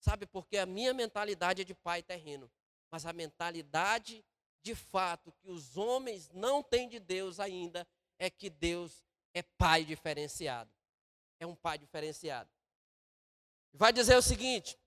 Sabe, 0.05 0.27
porque 0.27 0.59
a 0.59 0.67
minha 0.67 0.93
mentalidade 0.93 1.63
é 1.63 1.65
de 1.65 1.73
pai 1.73 2.03
terreno, 2.03 2.47
mas 2.91 3.07
a 3.07 3.11
mentalidade 3.11 4.23
de 4.61 4.75
fato 4.75 5.31
que 5.31 5.49
os 5.49 5.75
homens 5.77 6.29
não 6.29 6.61
têm 6.61 6.87
de 6.87 6.99
Deus 6.99 7.39
ainda 7.39 7.87
é 8.19 8.29
que 8.29 8.47
Deus 8.47 9.03
é 9.33 9.41
pai 9.41 9.83
diferenciado. 9.83 10.71
É 11.39 11.47
um 11.47 11.55
pai 11.55 11.79
diferenciado. 11.79 12.47
Vai 13.73 13.91
dizer 13.91 14.15
o 14.15 14.21
seguinte: 14.21 14.77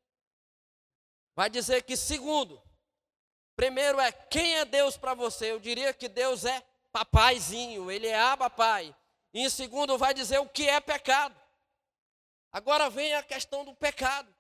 vai 1.35 1.50
dizer 1.50 1.83
que, 1.83 1.96
segundo, 1.96 2.62
primeiro 3.57 3.98
é 3.98 4.12
quem 4.12 4.54
é 4.59 4.64
Deus 4.64 4.96
para 4.96 5.14
você. 5.14 5.50
Eu 5.50 5.59
diria 5.59 5.92
que 5.92 6.09
Deus 6.09 6.44
é 6.44 6.62
papaizinho, 6.92 7.90
ele 7.90 8.07
é 8.07 8.20
abapai. 8.20 8.94
E 9.35 9.40
em 9.40 9.50
segundo, 9.50 9.98
vai 9.98 10.14
dizer 10.14 10.38
o 10.38 10.48
que 10.48 10.68
é 10.68 10.78
pecado. 10.81 11.37
Agora 12.52 12.88
vem 12.88 13.14
a 13.14 13.22
questão 13.24 13.64
do 13.64 13.74
pecado. 13.74 14.38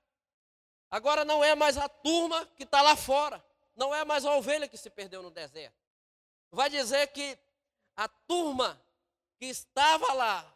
Agora 0.90 1.24
não 1.24 1.44
é 1.44 1.54
mais 1.54 1.76
a 1.76 1.88
turma 1.88 2.46
que 2.56 2.62
está 2.62 2.80
lá 2.80 2.96
fora, 2.96 3.44
não 3.76 3.94
é 3.94 4.04
mais 4.04 4.24
a 4.24 4.34
ovelha 4.34 4.68
que 4.68 4.76
se 4.76 4.88
perdeu 4.88 5.22
no 5.22 5.30
deserto. 5.30 5.76
Vai 6.50 6.70
dizer 6.70 7.08
que 7.08 7.38
a 7.96 8.08
turma 8.08 8.80
que 9.38 9.46
estava 9.46 10.12
lá, 10.14 10.54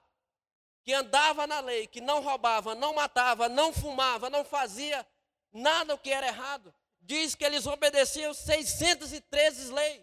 que 0.83 0.93
andava 0.93 1.47
na 1.47 1.61
lei, 1.61 1.87
que 1.87 2.01
não 2.01 2.23
roubava, 2.23 2.75
não 2.75 2.95
matava, 2.95 3.49
não 3.49 3.73
fumava, 3.73 4.31
não 4.31 4.45
fazia 4.45 5.07
nada 5.53 5.95
o 5.95 5.99
que 5.99 6.11
era 6.11 6.27
errado, 6.27 6.75
diz 7.01 7.35
que 7.35 7.45
eles 7.45 7.67
obedeciam 7.67 8.33
613 8.33 9.71
leis 9.73 10.03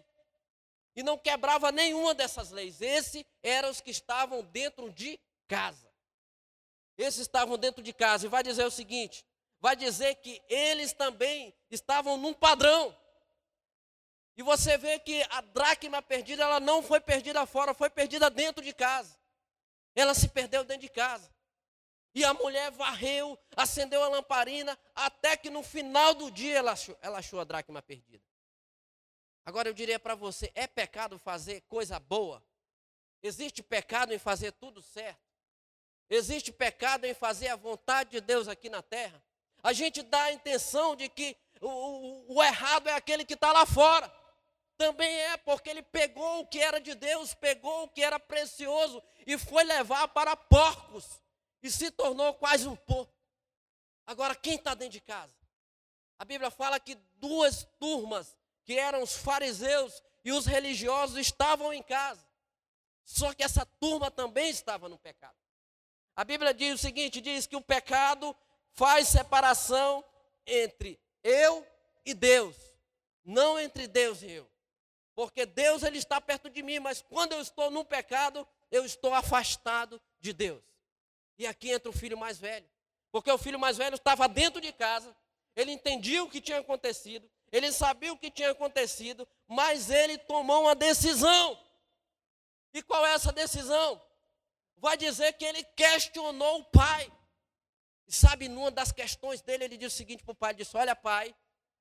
e 0.94 1.02
não 1.02 1.18
quebrava 1.18 1.72
nenhuma 1.72 2.14
dessas 2.14 2.50
leis. 2.50 2.80
Esses 2.80 3.24
eram 3.42 3.70
os 3.70 3.80
que 3.80 3.90
estavam 3.90 4.42
dentro 4.42 4.90
de 4.90 5.18
casa. 5.48 5.90
Esses 6.96 7.20
estavam 7.20 7.56
dentro 7.56 7.82
de 7.82 7.92
casa. 7.92 8.26
E 8.26 8.28
vai 8.28 8.42
dizer 8.42 8.64
o 8.64 8.70
seguinte: 8.70 9.24
vai 9.60 9.76
dizer 9.76 10.16
que 10.16 10.42
eles 10.48 10.92
também 10.92 11.54
estavam 11.70 12.16
num 12.16 12.32
padrão. 12.32 12.96
E 14.36 14.42
você 14.42 14.78
vê 14.78 14.98
que 14.98 15.22
a 15.30 15.42
dracma 15.42 16.00
perdida, 16.00 16.42
ela 16.42 16.58
não 16.58 16.82
foi 16.82 17.00
perdida 17.00 17.44
fora, 17.44 17.74
foi 17.74 17.90
perdida 17.90 18.30
dentro 18.30 18.64
de 18.64 18.72
casa. 18.72 19.18
Ela 19.94 20.14
se 20.14 20.28
perdeu 20.28 20.64
dentro 20.64 20.82
de 20.82 20.88
casa. 20.88 21.30
E 22.14 22.24
a 22.24 22.32
mulher 22.34 22.70
varreu, 22.72 23.38
acendeu 23.56 24.02
a 24.02 24.08
lamparina, 24.08 24.76
até 24.94 25.36
que 25.36 25.50
no 25.50 25.62
final 25.62 26.14
do 26.14 26.30
dia 26.30 26.58
ela 26.58 26.72
achou, 26.72 26.96
ela 27.00 27.18
achou 27.18 27.38
a 27.38 27.44
dracma 27.44 27.82
perdida. 27.82 28.24
Agora 29.44 29.68
eu 29.68 29.74
diria 29.74 29.98
para 29.98 30.14
você: 30.14 30.50
é 30.54 30.66
pecado 30.66 31.18
fazer 31.18 31.60
coisa 31.62 32.00
boa? 32.00 32.42
Existe 33.22 33.62
pecado 33.62 34.12
em 34.12 34.18
fazer 34.18 34.52
tudo 34.52 34.80
certo? 34.82 35.20
Existe 36.08 36.50
pecado 36.50 37.04
em 37.04 37.14
fazer 37.14 37.48
a 37.48 37.56
vontade 37.56 38.10
de 38.10 38.20
Deus 38.20 38.48
aqui 38.48 38.68
na 38.68 38.82
terra? 38.82 39.22
A 39.62 39.72
gente 39.72 40.02
dá 40.02 40.24
a 40.24 40.32
intenção 40.32 40.96
de 40.96 41.08
que 41.08 41.36
o, 41.60 41.68
o, 41.68 42.36
o 42.36 42.42
errado 42.42 42.88
é 42.88 42.92
aquele 42.92 43.24
que 43.24 43.34
está 43.34 43.52
lá 43.52 43.66
fora. 43.66 44.10
Também 44.76 45.14
é 45.14 45.36
porque 45.36 45.68
ele 45.68 45.82
pegou 45.82 46.40
o 46.40 46.46
que 46.46 46.58
era 46.58 46.80
de 46.80 46.94
Deus, 46.94 47.34
pegou 47.34 47.84
o 47.84 47.88
que 47.88 48.02
era 48.02 48.18
precioso 48.18 49.02
e 49.26 49.36
foi 49.36 49.62
levar 49.62 50.08
para 50.08 50.34
porcos 50.34 51.20
e 51.62 51.70
se 51.70 51.90
tornou 51.90 52.32
quase 52.34 52.66
um 52.66 52.76
porco. 52.76 53.14
Agora, 54.06 54.34
quem 54.34 54.54
está 54.54 54.74
dentro 54.74 54.94
de 54.94 55.00
casa? 55.00 55.34
A 56.18 56.24
Bíblia 56.24 56.50
fala 56.50 56.80
que 56.80 56.94
duas 57.16 57.64
turmas, 57.78 58.36
que 58.64 58.78
eram 58.78 59.02
os 59.02 59.16
fariseus 59.16 60.02
e 60.24 60.32
os 60.32 60.46
religiosos, 60.46 61.18
estavam 61.18 61.72
em 61.72 61.82
casa. 61.82 62.26
Só 63.04 63.34
que 63.34 63.42
essa 63.42 63.66
turma 63.78 64.10
também 64.10 64.50
estava 64.50 64.88
no 64.88 64.98
pecado. 64.98 65.36
A 66.16 66.24
Bíblia 66.24 66.54
diz 66.54 66.74
o 66.74 66.78
seguinte: 66.78 67.20
diz 67.20 67.46
que 67.46 67.56
o 67.56 67.60
pecado 67.60 68.36
faz 68.80 69.08
separação 69.08 70.02
entre 70.46 70.98
eu 71.22 71.66
e 72.02 72.14
Deus, 72.14 72.56
não 73.22 73.60
entre 73.60 73.86
Deus 73.86 74.22
e 74.22 74.30
eu. 74.30 74.50
Porque 75.14 75.44
Deus 75.44 75.82
ele 75.82 75.98
está 75.98 76.18
perto 76.18 76.48
de 76.48 76.62
mim, 76.62 76.78
mas 76.78 77.02
quando 77.02 77.32
eu 77.32 77.42
estou 77.42 77.70
no 77.70 77.84
pecado, 77.84 78.48
eu 78.70 78.82
estou 78.86 79.12
afastado 79.12 80.00
de 80.18 80.32
Deus. 80.32 80.62
E 81.36 81.46
aqui 81.46 81.70
entra 81.70 81.90
o 81.90 81.92
filho 81.92 82.16
mais 82.16 82.38
velho. 82.38 82.66
Porque 83.12 83.30
o 83.30 83.36
filho 83.36 83.58
mais 83.58 83.76
velho 83.76 83.96
estava 83.96 84.26
dentro 84.26 84.62
de 84.62 84.72
casa, 84.72 85.14
ele 85.54 85.72
entendia 85.72 86.24
o 86.24 86.30
que 86.30 86.40
tinha 86.40 86.60
acontecido, 86.60 87.30
ele 87.52 87.70
sabia 87.72 88.14
o 88.14 88.16
que 88.16 88.30
tinha 88.30 88.50
acontecido, 88.50 89.28
mas 89.46 89.90
ele 89.90 90.16
tomou 90.16 90.62
uma 90.62 90.74
decisão. 90.74 91.58
E 92.72 92.82
qual 92.82 93.04
é 93.04 93.12
essa 93.12 93.30
decisão? 93.30 94.00
Vai 94.78 94.96
dizer 94.96 95.34
que 95.34 95.44
ele 95.44 95.62
questionou 95.64 96.60
o 96.60 96.64
pai. 96.64 97.12
E 98.10 98.12
sabe, 98.12 98.48
numa 98.48 98.72
das 98.72 98.90
questões 98.90 99.40
dele, 99.40 99.66
ele 99.66 99.76
disse 99.76 99.94
o 99.94 99.98
seguinte 99.98 100.24
para 100.24 100.32
o 100.32 100.34
pai: 100.34 100.52
disse, 100.52 100.76
Olha, 100.76 100.96
pai, 100.96 101.32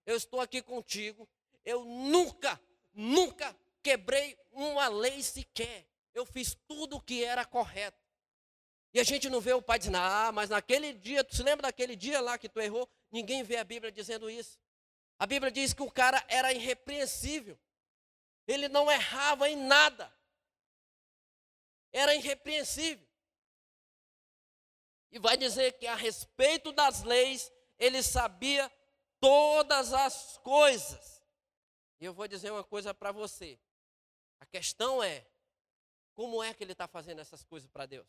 eu 0.05 0.15
estou 0.15 0.39
aqui 0.39 0.61
contigo, 0.61 1.27
eu 1.65 1.83
nunca, 1.83 2.61
nunca 2.93 3.57
quebrei 3.81 4.37
uma 4.51 4.87
lei 4.87 5.23
sequer. 5.23 5.87
Eu 6.13 6.27
fiz 6.27 6.55
tudo 6.67 6.97
o 6.97 7.01
que 7.01 7.23
era 7.23 7.43
correto. 7.45 7.97
E 8.93 8.99
a 8.99 9.03
gente 9.03 9.27
não 9.27 9.41
vê 9.41 9.53
o 9.53 9.61
pai 9.61 9.79
dizendo, 9.79 9.97
ah, 9.97 10.31
mas 10.31 10.51
naquele 10.51 10.93
dia, 10.93 11.23
tu 11.23 11.35
se 11.35 11.41
lembra 11.41 11.63
daquele 11.63 11.95
dia 11.95 12.21
lá 12.21 12.37
que 12.37 12.47
tu 12.47 12.59
errou? 12.59 12.87
Ninguém 13.11 13.41
vê 13.41 13.57
a 13.57 13.63
Bíblia 13.63 13.91
dizendo 13.91 14.29
isso. 14.29 14.59
A 15.17 15.25
Bíblia 15.25 15.51
diz 15.51 15.73
que 15.73 15.81
o 15.81 15.89
cara 15.89 16.23
era 16.27 16.53
irrepreensível. 16.53 17.57
Ele 18.47 18.67
não 18.67 18.91
errava 18.91 19.49
em 19.49 19.55
nada. 19.55 20.15
Era 21.91 22.13
irrepreensível. 22.13 23.08
E 25.11 25.19
vai 25.19 25.35
dizer 25.35 25.73
que 25.73 25.87
a 25.87 25.95
respeito 25.95 26.71
das 26.71 27.03
leis, 27.03 27.51
ele 27.77 28.03
sabia 28.03 28.71
todas 29.19 29.93
as 29.93 30.37
coisas. 30.37 31.23
E 31.99 32.05
eu 32.05 32.13
vou 32.13 32.27
dizer 32.27 32.51
uma 32.51 32.63
coisa 32.63 32.93
para 32.93 33.11
você. 33.11 33.59
A 34.39 34.45
questão 34.45 35.03
é, 35.03 35.25
como 36.13 36.43
é 36.43 36.53
que 36.53 36.63
ele 36.63 36.71
está 36.71 36.87
fazendo 36.87 37.19
essas 37.19 37.43
coisas 37.43 37.69
para 37.69 37.85
Deus? 37.85 38.07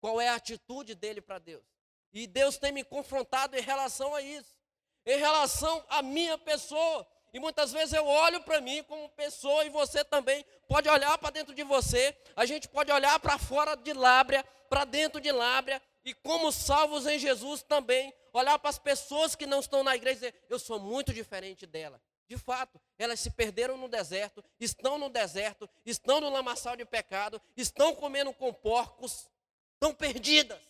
Qual 0.00 0.20
é 0.20 0.28
a 0.28 0.34
atitude 0.34 0.94
dele 0.94 1.20
para 1.20 1.38
Deus? 1.38 1.64
E 2.12 2.26
Deus 2.26 2.58
tem 2.58 2.72
me 2.72 2.84
confrontado 2.84 3.56
em 3.56 3.60
relação 3.60 4.14
a 4.14 4.20
isso, 4.20 4.56
em 5.04 5.18
relação 5.18 5.84
à 5.88 6.02
minha 6.02 6.36
pessoa. 6.36 7.06
E 7.32 7.38
muitas 7.38 7.72
vezes 7.72 7.92
eu 7.92 8.06
olho 8.06 8.42
para 8.42 8.60
mim 8.60 8.82
como 8.84 9.08
pessoa 9.10 9.64
e 9.64 9.70
você 9.70 10.04
também 10.04 10.44
pode 10.66 10.88
olhar 10.88 11.16
para 11.18 11.30
dentro 11.30 11.54
de 11.54 11.62
você. 11.62 12.16
A 12.34 12.46
gente 12.46 12.68
pode 12.68 12.90
olhar 12.90 13.18
para 13.20 13.38
fora 13.38 13.74
de 13.76 13.92
Lábrea, 13.92 14.44
para 14.68 14.84
dentro 14.84 15.20
de 15.20 15.30
Lábrea 15.30 15.80
e 16.06 16.14
como 16.14 16.52
salvos 16.52 17.04
em 17.04 17.18
Jesus 17.18 17.64
também 17.64 18.14
olhar 18.32 18.56
para 18.60 18.70
as 18.70 18.78
pessoas 18.78 19.34
que 19.34 19.44
não 19.44 19.58
estão 19.58 19.82
na 19.82 19.96
igreja 19.96 20.28
e 20.28 20.30
dizer: 20.30 20.46
eu 20.48 20.56
sou 20.56 20.78
muito 20.78 21.12
diferente 21.12 21.66
dela. 21.66 22.00
De 22.28 22.38
fato, 22.38 22.80
elas 22.96 23.18
se 23.18 23.30
perderam 23.30 23.76
no 23.76 23.88
deserto, 23.88 24.42
estão 24.60 24.98
no 24.98 25.08
deserto, 25.08 25.68
estão 25.84 26.20
no 26.20 26.30
lamaçal 26.30 26.76
de 26.76 26.84
pecado, 26.84 27.42
estão 27.56 27.94
comendo 27.94 28.32
com 28.32 28.54
porcos, 28.54 29.28
estão 29.74 29.92
perdidas. 29.92 30.60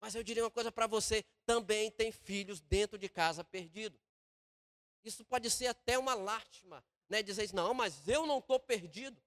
Mas 0.00 0.16
eu 0.16 0.22
diria 0.24 0.42
uma 0.42 0.50
coisa 0.50 0.72
para 0.72 0.88
você: 0.88 1.24
também 1.46 1.88
tem 1.88 2.10
filhos 2.10 2.60
dentro 2.60 2.98
de 2.98 3.08
casa 3.08 3.44
perdidos. 3.44 4.00
Isso 5.04 5.24
pode 5.24 5.48
ser 5.48 5.68
até 5.68 5.96
uma 5.96 6.14
lástima, 6.14 6.84
né? 7.08 7.22
Dizer 7.22 7.48
não, 7.54 7.72
mas 7.72 8.08
eu 8.08 8.26
não 8.26 8.38
estou 8.38 8.58
perdido. 8.58 9.22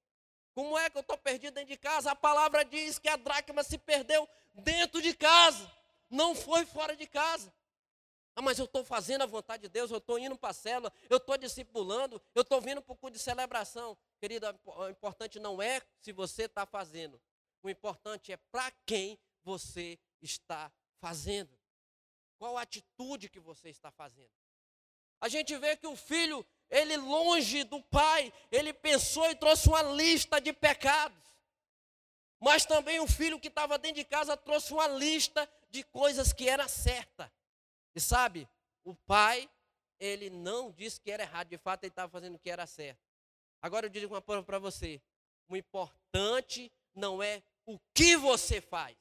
Como 0.53 0.77
é 0.77 0.89
que 0.89 0.97
eu 0.97 1.01
estou 1.01 1.17
perdido 1.17 1.53
dentro 1.53 1.69
de 1.69 1.77
casa? 1.77 2.11
A 2.11 2.15
palavra 2.15 2.63
diz 2.63 2.99
que 2.99 3.09
a 3.09 3.15
dracma 3.15 3.63
se 3.63 3.77
perdeu 3.77 4.27
dentro 4.53 5.01
de 5.01 5.15
casa, 5.15 5.69
não 6.09 6.35
foi 6.35 6.65
fora 6.65 6.95
de 6.95 7.07
casa. 7.07 7.51
Ah, 8.35 8.41
mas 8.41 8.57
eu 8.57 8.65
estou 8.65 8.83
fazendo 8.83 9.21
a 9.21 9.27
vontade 9.27 9.63
de 9.63 9.69
Deus, 9.69 9.91
eu 9.91 9.97
estou 9.97 10.17
indo 10.17 10.35
para 10.35 10.49
a 10.49 10.53
célula, 10.53 10.91
eu 11.09 11.17
estou 11.17 11.37
discipulando, 11.37 12.21
eu 12.33 12.41
estou 12.41 12.59
vindo 12.59 12.81
para 12.81 12.93
o 12.93 12.95
culto 12.95 13.15
de 13.17 13.21
celebração. 13.21 13.95
Querido, 14.19 14.47
o 14.65 14.89
importante 14.89 15.39
não 15.39 15.61
é 15.61 15.81
se 16.01 16.11
você 16.11 16.43
está 16.43 16.65
fazendo, 16.65 17.21
o 17.61 17.69
importante 17.69 18.31
é 18.31 18.37
para 18.37 18.71
quem 18.85 19.19
você 19.43 19.99
está 20.21 20.71
fazendo. 20.99 21.55
Qual 22.39 22.57
a 22.57 22.61
atitude 22.63 23.29
que 23.29 23.39
você 23.39 23.69
está 23.69 23.91
fazendo? 23.91 24.31
A 25.21 25.29
gente 25.29 25.55
vê 25.57 25.77
que 25.77 25.87
o 25.87 25.95
filho, 25.95 26.45
ele 26.69 26.97
longe 26.97 27.63
do 27.63 27.81
pai, 27.81 28.33
ele 28.51 28.73
pensou 28.73 29.29
e 29.29 29.35
trouxe 29.35 29.67
uma 29.67 29.81
lista 29.81 30.39
de 30.39 30.51
pecados. 30.51 31.21
Mas 32.39 32.65
também 32.65 32.99
o 32.99 33.07
filho 33.07 33.39
que 33.39 33.47
estava 33.47 33.77
dentro 33.77 33.97
de 33.97 34.03
casa 34.03 34.35
trouxe 34.35 34.73
uma 34.73 34.87
lista 34.87 35.49
de 35.69 35.83
coisas 35.83 36.33
que 36.33 36.49
era 36.49 36.67
certa. 36.67 37.31
E 37.95 38.01
sabe, 38.01 38.49
o 38.83 38.93
pai, 38.93 39.49
ele 39.99 40.29
não 40.29 40.71
disse 40.71 40.99
que 40.99 41.09
era 41.09 41.23
errado, 41.23 41.47
de 41.47 41.57
fato 41.57 41.83
ele 41.83 41.91
estava 41.91 42.11
fazendo 42.11 42.35
o 42.35 42.39
que 42.39 42.49
era 42.49 42.67
certo. 42.67 42.99
Agora 43.61 43.85
eu 43.85 43.89
digo 43.89 44.13
uma 44.13 44.21
coisa 44.21 44.43
para 44.43 44.59
você: 44.59 45.01
o 45.47 45.55
importante 45.55 46.71
não 46.93 47.23
é 47.23 47.41
o 47.65 47.79
que 47.93 48.17
você 48.17 48.59
faz, 48.59 48.97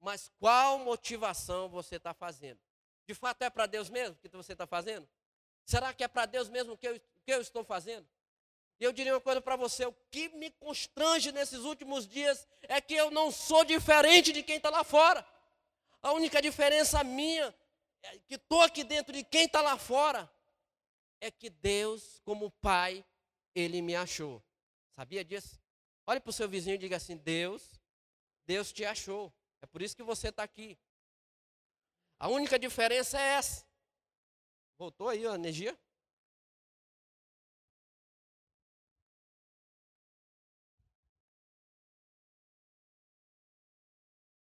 mas 0.00 0.30
qual 0.38 0.78
motivação 0.80 1.68
você 1.68 1.96
está 1.96 2.12
fazendo. 2.12 2.60
De 3.06 3.14
fato 3.14 3.42
é 3.42 3.48
para 3.48 3.64
Deus 3.64 3.88
mesmo 3.88 4.16
que 4.16 4.28
você 4.28 4.52
está 4.52 4.66
fazendo? 4.66 5.08
Será 5.68 5.92
que 5.92 6.02
é 6.02 6.08
para 6.08 6.24
Deus 6.24 6.48
mesmo 6.48 6.78
que 6.78 6.88
eu, 6.88 6.98
que 6.98 7.32
eu 7.32 7.42
estou 7.42 7.62
fazendo? 7.62 8.08
E 8.80 8.84
eu 8.84 8.92
diria 8.92 9.12
uma 9.12 9.20
coisa 9.20 9.38
para 9.40 9.54
você: 9.54 9.84
o 9.84 9.92
que 10.10 10.30
me 10.30 10.50
constrange 10.52 11.30
nesses 11.30 11.60
últimos 11.60 12.08
dias 12.08 12.48
é 12.62 12.80
que 12.80 12.94
eu 12.94 13.10
não 13.10 13.30
sou 13.30 13.64
diferente 13.64 14.32
de 14.32 14.42
quem 14.42 14.56
está 14.56 14.70
lá 14.70 14.82
fora. 14.82 15.26
A 16.00 16.12
única 16.12 16.40
diferença 16.40 17.04
minha, 17.04 17.54
é 18.02 18.18
que 18.26 18.36
estou 18.36 18.62
aqui 18.62 18.82
dentro 18.82 19.12
de 19.12 19.22
quem 19.22 19.44
está 19.44 19.60
lá 19.60 19.76
fora, 19.76 20.30
é 21.20 21.30
que 21.30 21.50
Deus, 21.50 22.18
como 22.24 22.50
Pai, 22.62 23.04
Ele 23.54 23.82
me 23.82 23.94
achou. 23.94 24.42
Sabia 24.96 25.22
disso? 25.22 25.60
Olhe 26.06 26.20
para 26.20 26.30
o 26.30 26.32
seu 26.32 26.48
vizinho 26.48 26.76
e 26.76 26.78
diga 26.78 26.96
assim: 26.96 27.18
Deus 27.18 27.78
Deus 28.48 28.72
te 28.72 28.86
achou. 28.86 29.30
É 29.60 29.66
por 29.66 29.82
isso 29.82 29.94
que 29.94 30.02
você 30.02 30.28
está 30.28 30.42
aqui. 30.42 30.78
A 32.18 32.28
única 32.28 32.58
diferença 32.58 33.20
é 33.20 33.34
essa. 33.34 33.67
Voltou 34.78 35.08
aí 35.08 35.26
a 35.26 35.34
energia? 35.34 35.76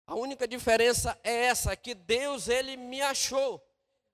A 0.05 0.14
única 0.14 0.47
diferença 0.47 1.20
é 1.24 1.45
essa, 1.45 1.76
que 1.76 1.95
Deus 1.95 2.47
ele 2.47 2.78
me 2.78 3.01
achou. 3.01 3.62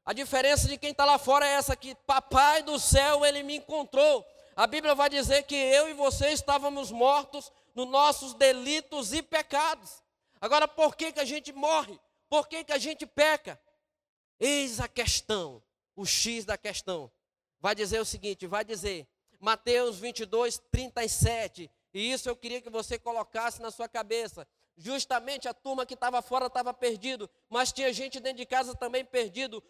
A 0.05 0.13
diferença 0.13 0.67
de 0.67 0.77
quem 0.77 0.91
está 0.91 1.03
lá 1.03 1.19
fora 1.19 1.45
é 1.45 1.51
essa, 1.51 1.75
que 1.75 1.93
papai 1.93 2.63
do 2.63 2.79
céu 2.79 3.25
ele 3.25 3.43
me 3.43 3.57
encontrou. 3.57 4.25
A 4.55 4.65
Bíblia 4.65 4.95
vai 4.95 5.09
dizer 5.09 5.43
que 5.43 5.55
eu 5.55 5.89
e 5.89 5.93
você 5.93 6.29
estávamos 6.29 6.89
mortos 6.89 7.51
nos 7.75 7.87
nossos 7.87 8.33
delitos 8.33 9.11
e 9.11 9.21
pecados. 9.21 10.01
Agora, 10.39 10.69
por 10.69 10.95
que, 10.95 11.11
que 11.11 11.19
a 11.19 11.25
gente 11.25 11.51
morre? 11.51 11.99
Por 12.29 12.47
que, 12.47 12.63
que 12.63 12.71
a 12.71 12.77
gente 12.77 13.05
peca? 13.05 13.59
Eis 14.39 14.79
a 14.79 14.87
questão, 14.87 15.61
o 15.95 16.05
X 16.05 16.45
da 16.45 16.57
questão. 16.57 17.11
Vai 17.59 17.75
dizer 17.75 17.99
o 17.99 18.05
seguinte: 18.05 18.45
vai 18.47 18.63
dizer, 18.63 19.07
Mateus 19.39 19.97
22, 19.99 20.61
37. 20.71 21.69
E 21.93 22.11
isso 22.11 22.27
eu 22.27 22.35
queria 22.35 22.61
que 22.61 22.69
você 22.69 22.97
colocasse 22.97 23.61
na 23.61 23.69
sua 23.69 23.87
cabeça. 23.87 24.47
Justamente 24.75 25.47
a 25.47 25.53
turma 25.53 25.85
que 25.85 25.93
estava 25.93 26.21
fora 26.21 26.47
estava 26.47 26.73
perdido, 26.73 27.29
mas 27.49 27.71
tinha 27.71 27.93
gente 27.93 28.19
dentro 28.19 28.37
de 28.37 28.45
casa 28.45 28.75
também 28.75 29.05
perdido 29.05 29.63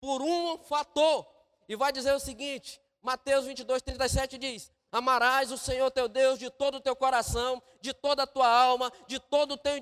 por 0.00 0.22
um 0.22 0.58
fator. 0.58 1.26
E 1.68 1.76
vai 1.76 1.92
dizer 1.92 2.12
o 2.14 2.20
seguinte: 2.20 2.80
Mateus 3.02 3.44
22, 3.44 3.82
37 3.82 4.38
diz: 4.38 4.72
Amarás 4.90 5.52
o 5.52 5.58
Senhor 5.58 5.90
teu 5.90 6.08
Deus 6.08 6.38
de 6.38 6.50
todo 6.50 6.76
o 6.76 6.80
teu 6.80 6.96
coração, 6.96 7.62
de 7.80 7.92
toda 7.92 8.22
a 8.22 8.26
tua 8.26 8.48
alma, 8.48 8.90
de 9.06 9.20
todo 9.20 9.52
o 9.52 9.56
teu 9.58 9.74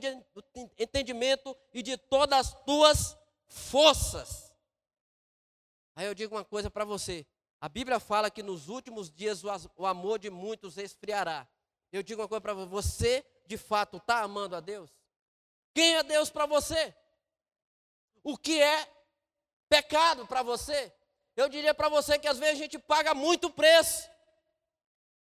entendimento 0.79 1.57
e 1.73 1.83
de 1.83 1.97
todas 1.97 2.39
as 2.41 2.65
tuas 2.65 3.17
forças. 3.47 4.46
Aí 5.97 6.07
eu 6.07 6.15
digo 6.15 6.37
uma 6.37 6.45
coisa 6.45 6.71
para 6.71 6.85
você. 6.85 7.27
A 7.61 7.69
Bíblia 7.69 7.99
fala 7.99 8.31
que 8.31 8.43
nos 8.43 8.69
últimos 8.69 9.11
dias 9.11 9.43
o 9.77 9.85
amor 9.85 10.21
de 10.21 10.31
muitos 10.31 10.77
esfriará. 10.77 11.49
Eu 11.91 12.03
digo 12.03 12.23
uma 12.23 12.29
coisa 12.29 12.41
para 12.41 12.55
você. 12.55 12.69
Você, 12.69 13.27
de 13.47 13.57
fato, 13.57 13.97
está 13.97 14.21
amando 14.21 14.55
a 14.55 14.61
Deus? 14.61 14.91
Quem 15.75 15.97
é 15.97 16.03
Deus 16.05 16.31
para 16.31 16.47
você? 16.47 16.95
O 18.23 18.37
que 18.37 18.63
é 18.63 18.89
pecado 19.69 20.27
para 20.27 20.43
você? 20.43 20.93
Eu 21.35 21.49
diria 21.49 21.75
para 21.75 21.89
você 21.89 22.19
que 22.19 22.29
às 22.29 22.39
vezes 22.39 22.61
a 22.61 22.63
gente 22.63 22.79
paga 22.79 23.15
muito 23.15 23.51
preço 23.51 24.09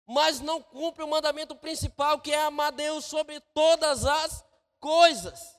mas 0.05 0.39
não 0.39 0.61
cumpre 0.61 1.03
o 1.03 1.07
mandamento 1.07 1.55
principal, 1.55 2.19
que 2.19 2.31
é 2.31 2.41
amar 2.41 2.71
Deus 2.71 3.05
sobre 3.05 3.39
todas 3.53 4.05
as 4.05 4.43
coisas. 4.79 5.57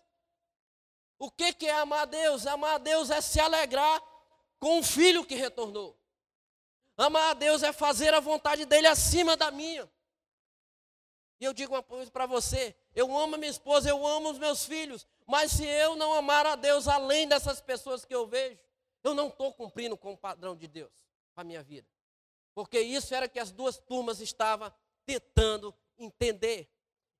O 1.18 1.30
que, 1.30 1.52
que 1.52 1.66
é 1.66 1.74
amar 1.74 2.06
Deus? 2.06 2.46
Amar 2.46 2.78
Deus 2.78 3.10
é 3.10 3.20
se 3.20 3.40
alegrar 3.40 4.02
com 4.64 4.78
o 4.78 4.82
filho 4.82 5.26
que 5.26 5.34
retornou. 5.34 5.94
Amar 6.96 7.32
a 7.32 7.34
Deus 7.34 7.62
é 7.62 7.70
fazer 7.70 8.14
a 8.14 8.20
vontade 8.20 8.64
dele 8.64 8.86
acima 8.86 9.36
da 9.36 9.50
minha. 9.50 9.86
E 11.38 11.44
eu 11.44 11.52
digo 11.52 11.74
uma 11.74 11.82
coisa 11.82 12.10
para 12.10 12.24
você: 12.24 12.74
eu 12.94 13.14
amo 13.14 13.34
a 13.34 13.38
minha 13.38 13.50
esposa, 13.50 13.90
eu 13.90 14.06
amo 14.06 14.30
os 14.30 14.38
meus 14.38 14.64
filhos, 14.64 15.06
mas 15.26 15.52
se 15.52 15.66
eu 15.66 15.96
não 15.96 16.14
amar 16.14 16.46
a 16.46 16.56
Deus 16.56 16.88
além 16.88 17.28
dessas 17.28 17.60
pessoas 17.60 18.06
que 18.06 18.14
eu 18.14 18.26
vejo, 18.26 18.58
eu 19.02 19.12
não 19.12 19.28
estou 19.28 19.52
cumprindo 19.52 19.98
com 19.98 20.14
o 20.14 20.16
padrão 20.16 20.56
de 20.56 20.66
Deus 20.66 20.90
para 21.34 21.42
a 21.42 21.44
minha 21.44 21.62
vida. 21.62 21.86
Porque 22.54 22.80
isso 22.80 23.14
era 23.14 23.28
que 23.28 23.38
as 23.38 23.52
duas 23.52 23.76
turmas 23.76 24.18
estavam 24.18 24.72
tentando 25.04 25.74
entender. 25.98 26.70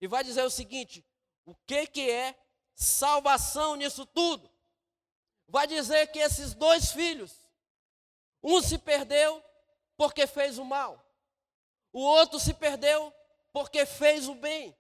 E 0.01 0.09
vai 0.09 0.25
dizer 0.25 0.45
o 0.45 0.51
seguinte: 0.51 1.05
o 1.45 1.55
que, 1.67 1.87
que 1.89 2.11
é 2.11 2.35
salvação 2.75 3.77
nisso 3.77 4.07
tudo? 4.07 4.54
Vai 5.47 5.67
dizer 5.67 6.07
que 6.09 6.19
esses 6.19 6.55
dois 6.55 6.91
filhos, 6.93 7.33
um 8.43 8.61
se 8.61 8.79
perdeu 8.79 9.43
porque 9.97 10.27
fez 10.27 10.59
o 10.59 10.65
mal, 10.65 11.05
o 11.93 12.01
outro 12.01 12.41
se 12.41 12.53
perdeu 12.55 13.13
porque 13.53 13.87
fez 13.87 14.29
o 14.29 14.35
bem. 14.35 14.77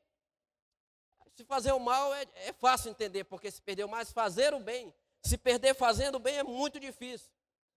Se 1.36 1.44
fazer 1.44 1.72
o 1.72 1.80
mal 1.80 2.14
é, 2.14 2.26
é 2.34 2.52
fácil 2.52 2.90
entender, 2.90 3.24
porque 3.24 3.50
se 3.50 3.60
perdeu, 3.60 3.88
mas 3.88 4.12
fazer 4.12 4.54
o 4.54 4.60
bem, 4.60 4.94
se 5.22 5.36
perder 5.36 5.74
fazendo 5.74 6.16
o 6.16 6.20
bem 6.20 6.38
é 6.38 6.42
muito 6.42 6.78
difícil. 6.78 7.30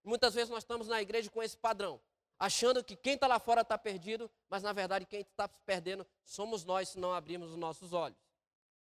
Muitas 0.03 0.33
vezes 0.33 0.49
nós 0.49 0.63
estamos 0.63 0.87
na 0.87 1.01
igreja 1.01 1.29
com 1.29 1.41
esse 1.41 1.57
padrão 1.57 1.99
achando 2.39 2.83
que 2.83 2.95
quem 2.95 3.15
está 3.15 3.27
lá 3.27 3.39
fora 3.39 3.61
está 3.61 3.77
perdido, 3.77 4.29
mas 4.49 4.61
na 4.61 4.71
verdade 4.71 5.05
quem 5.05 5.21
está 5.21 5.47
se 5.47 5.61
perdendo 5.65 6.05
somos 6.23 6.63
nós 6.63 6.89
se 6.89 6.99
não 6.99 7.13
abrirmos 7.13 7.51
os 7.51 7.57
nossos 7.57 7.93
olhos. 7.93 8.17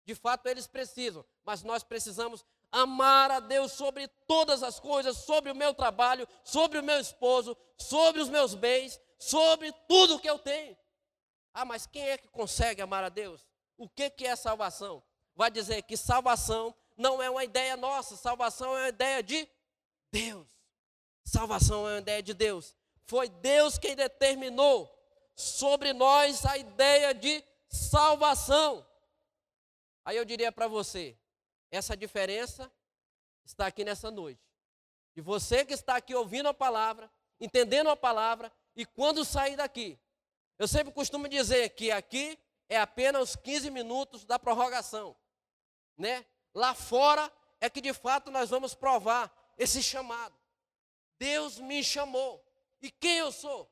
De 0.06 0.16
fato, 0.16 0.48
eles 0.48 0.68
precisam, 0.68 1.26
mas 1.44 1.64
nós 1.64 1.84
precisamos 1.84 2.46
amar 2.72 3.32
a 3.32 3.40
Deus 3.40 3.72
sobre 3.72 4.08
todas 4.28 4.64
as 4.64 4.80
coisas, 4.80 5.18
sobre 5.18 5.52
o 5.52 5.56
meu 5.56 5.74
trabalho, 5.74 6.28
sobre 6.44 6.80
o 6.80 6.84
meu 6.84 7.00
esposo, 7.00 7.58
sobre 7.78 8.22
os 8.22 8.30
meus 8.30 8.54
bens, 8.54 9.00
sobre 9.18 9.72
tudo 9.88 10.20
que 10.20 10.30
eu 10.30 10.40
tenho. 10.40 10.78
Ah, 11.54 11.66
mas 11.66 11.86
quem 11.86 12.04
é 12.10 12.18
que 12.18 12.28
consegue 12.28 12.82
amar 12.82 13.04
a 13.04 13.10
Deus? 13.10 13.46
O 13.78 13.90
que, 13.90 14.10
que 14.10 14.26
é 14.26 14.36
salvação? 14.36 15.04
Vai 15.36 15.50
dizer 15.50 15.82
que 15.84 15.98
salvação 15.98 16.76
não 16.98 17.22
é 17.22 17.30
uma 17.30 17.44
ideia 17.44 17.78
nossa, 17.78 18.16
salvação 18.16 18.78
é 18.78 18.82
uma 18.82 18.90
ideia 18.90 19.24
de 19.24 19.48
Deus. 20.12 20.48
Salvação 21.24 21.88
é 21.88 21.94
uma 21.94 22.00
ideia 22.00 22.22
de 22.22 22.34
Deus. 22.34 22.76
Foi 23.06 23.30
Deus 23.30 23.78
quem 23.78 23.96
determinou 23.96 24.94
sobre 25.36 25.94
nós 25.94 26.46
a 26.46 26.58
ideia 26.58 27.14
de 27.14 27.44
salvação. 27.70 28.86
Aí 30.04 30.18
eu 30.18 30.26
diria 30.26 30.52
para 30.52 30.68
você, 30.68 31.18
essa 31.72 31.96
diferença 31.96 32.72
está 33.46 33.68
aqui 33.68 33.84
nessa 33.84 34.10
noite. 34.12 34.42
De 35.16 35.22
você 35.22 35.66
que 35.66 35.74
está 35.74 35.96
aqui 35.96 36.16
ouvindo 36.16 36.50
a 36.50 36.54
palavra, 36.54 37.12
entendendo 37.40 37.90
a 37.90 37.96
palavra, 37.96 38.52
e 38.76 38.86
quando 38.86 39.26
sair 39.26 39.56
daqui, 39.56 40.00
eu 40.58 40.68
sempre 40.68 40.94
costumo 40.94 41.28
dizer 41.28 41.70
que 41.70 41.92
aqui 41.92 42.38
é 42.68 42.78
apenas 42.80 43.30
os 43.30 43.36
15 43.36 43.72
minutos 43.72 44.26
da 44.26 44.38
prorrogação, 44.38 45.16
né? 45.98 46.26
Lá 46.54 46.74
fora 46.74 47.32
é 47.60 47.70
que 47.70 47.82
de 47.82 47.94
fato 47.94 48.32
nós 48.32 48.50
vamos 48.50 48.74
provar 48.74 49.34
esse 49.58 49.82
chamado. 49.82 50.36
Deus 51.18 51.60
me 51.60 51.84
chamou. 51.84 52.44
E 52.82 52.90
quem 52.90 53.18
eu 53.18 53.32
sou? 53.32 53.70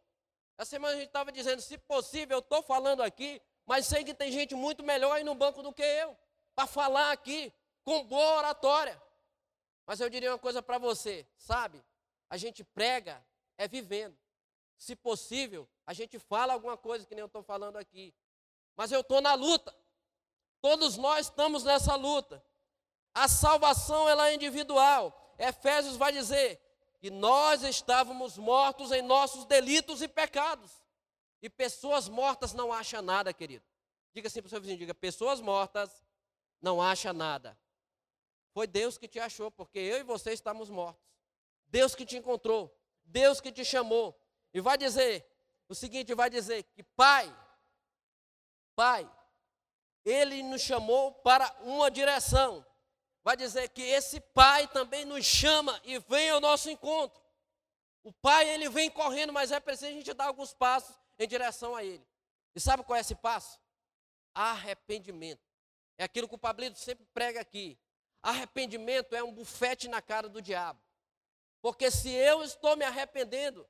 Essa 0.57 0.71
semana 0.71 0.93
a 0.93 0.97
gente 0.97 1.07
estava 1.07 1.31
dizendo, 1.31 1.61
se 1.61 1.77
possível, 1.77 2.37
eu 2.37 2.39
estou 2.39 2.61
falando 2.61 3.01
aqui, 3.01 3.41
mas 3.65 3.85
sei 3.85 4.03
que 4.03 4.13
tem 4.13 4.31
gente 4.31 4.55
muito 4.55 4.83
melhor 4.83 5.13
aí 5.13 5.23
no 5.23 5.35
banco 5.35 5.61
do 5.61 5.71
que 5.71 5.83
eu, 5.83 6.17
para 6.55 6.67
falar 6.67 7.11
aqui, 7.11 7.53
com 7.87 8.03
boa 8.03 8.39
oratória. 8.39 9.01
Mas 9.85 10.01
eu 10.01 10.09
diria 10.09 10.31
uma 10.31 10.37
coisa 10.37 10.61
para 10.61 10.77
você, 10.77 11.25
sabe? 11.37 11.81
A 12.29 12.35
gente 12.35 12.61
prega 12.61 13.25
é 13.57 13.65
vivendo. 13.65 14.17
Se 14.77 14.93
possível, 14.93 15.65
a 15.85 15.93
gente 15.93 16.19
fala 16.19 16.51
alguma 16.51 16.75
coisa 16.75 17.05
que 17.05 17.15
nem 17.15 17.21
eu 17.21 17.27
estou 17.27 17.41
falando 17.41 17.77
aqui. 17.77 18.13
Mas 18.75 18.91
eu 18.91 18.99
estou 18.99 19.21
na 19.21 19.35
luta. 19.35 19.73
Todos 20.59 20.97
nós 20.97 21.27
estamos 21.27 21.63
nessa 21.63 21.95
luta. 21.95 22.43
A 23.13 23.29
salvação 23.29 24.09
ela 24.09 24.27
é 24.27 24.35
individual. 24.35 25.33
Efésios 25.39 25.95
vai 25.95 26.11
dizer 26.11 26.59
que 26.99 27.09
nós 27.09 27.63
estávamos 27.63 28.37
mortos 28.37 28.91
em 28.91 29.01
nossos 29.01 29.45
delitos 29.45 30.01
e 30.01 30.09
pecados. 30.09 30.73
E 31.41 31.49
pessoas 31.49 32.09
mortas 32.09 32.53
não 32.53 32.73
acham 32.73 33.01
nada, 33.01 33.33
querido. 33.33 33.63
Diga 34.13 34.27
assim 34.27 34.41
para 34.41 34.47
o 34.47 34.49
seu 34.49 34.59
vizinho, 34.59 34.77
diga, 34.77 34.93
pessoas 34.93 35.39
mortas 35.39 36.03
não 36.61 36.81
acham 36.81 37.13
nada. 37.13 37.57
Foi 38.57 38.65
Deus 38.65 38.97
que 38.97 39.07
te 39.07 39.19
achou, 39.19 39.51
porque 39.51 39.77
eu 39.77 39.99
e 39.99 40.03
você 40.03 40.33
estamos 40.33 40.67
mortos. 40.67 41.05
Deus 41.67 41.93
que 41.93 42.03
te 42.03 42.17
encontrou, 42.17 42.75
Deus 43.03 43.39
que 43.39 43.51
te 43.51 43.63
chamou. 43.63 44.19
E 44.51 44.59
vai 44.59 44.79
dizer 44.79 45.23
o 45.69 45.75
seguinte, 45.75 46.15
vai 46.15 46.27
dizer 46.27 46.63
que 46.63 46.81
Pai, 46.81 47.31
Pai, 48.75 49.07
Ele 50.03 50.41
nos 50.41 50.63
chamou 50.63 51.11
para 51.11 51.55
uma 51.61 51.91
direção 51.91 52.65
vai 53.23 53.37
dizer 53.37 53.69
que 53.69 53.83
esse 53.83 54.19
pai 54.19 54.67
também 54.69 55.05
nos 55.05 55.23
chama 55.23 55.79
e 55.83 55.99
vem 55.99 56.31
ao 56.31 56.39
nosso 56.39 56.67
encontro. 56.67 57.21
O 58.01 58.11
pai, 58.11 58.49
ele 58.49 58.69
vem 58.69 58.89
correndo, 58.89 59.31
mas 59.31 59.51
é 59.51 59.59
preciso 59.59 59.91
a 59.91 59.93
gente 59.93 60.13
dar 60.15 60.25
alguns 60.25 60.51
passos 60.51 60.97
em 61.19 61.27
direção 61.27 61.75
a 61.75 61.83
ele. 61.83 62.03
E 62.55 62.59
sabe 62.59 62.83
qual 62.83 62.97
é 62.97 63.01
esse 63.01 63.13
passo? 63.13 63.59
Arrependimento. 64.33 65.45
É 65.95 66.05
aquilo 66.05 66.27
que 66.27 66.33
o 66.33 66.39
Pablito 66.39 66.79
sempre 66.79 67.05
prega 67.13 67.39
aqui. 67.39 67.77
Arrependimento 68.27 69.15
é 69.15 69.23
um 69.23 69.31
bufete 69.31 69.87
na 69.87 70.01
cara 70.01 70.27
do 70.27 70.41
diabo. 70.41 70.81
Porque 71.61 71.89
se 71.89 72.09
eu 72.09 72.43
estou 72.43 72.75
me 72.75 72.83
arrependendo, 72.83 73.65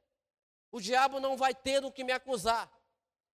o 0.72 0.82
diabo 0.82 1.20
não 1.20 1.38
vai 1.38 1.54
ter 1.54 1.86
o 1.86 1.92
que 1.92 2.04
me 2.04 2.12
acusar. 2.12 2.68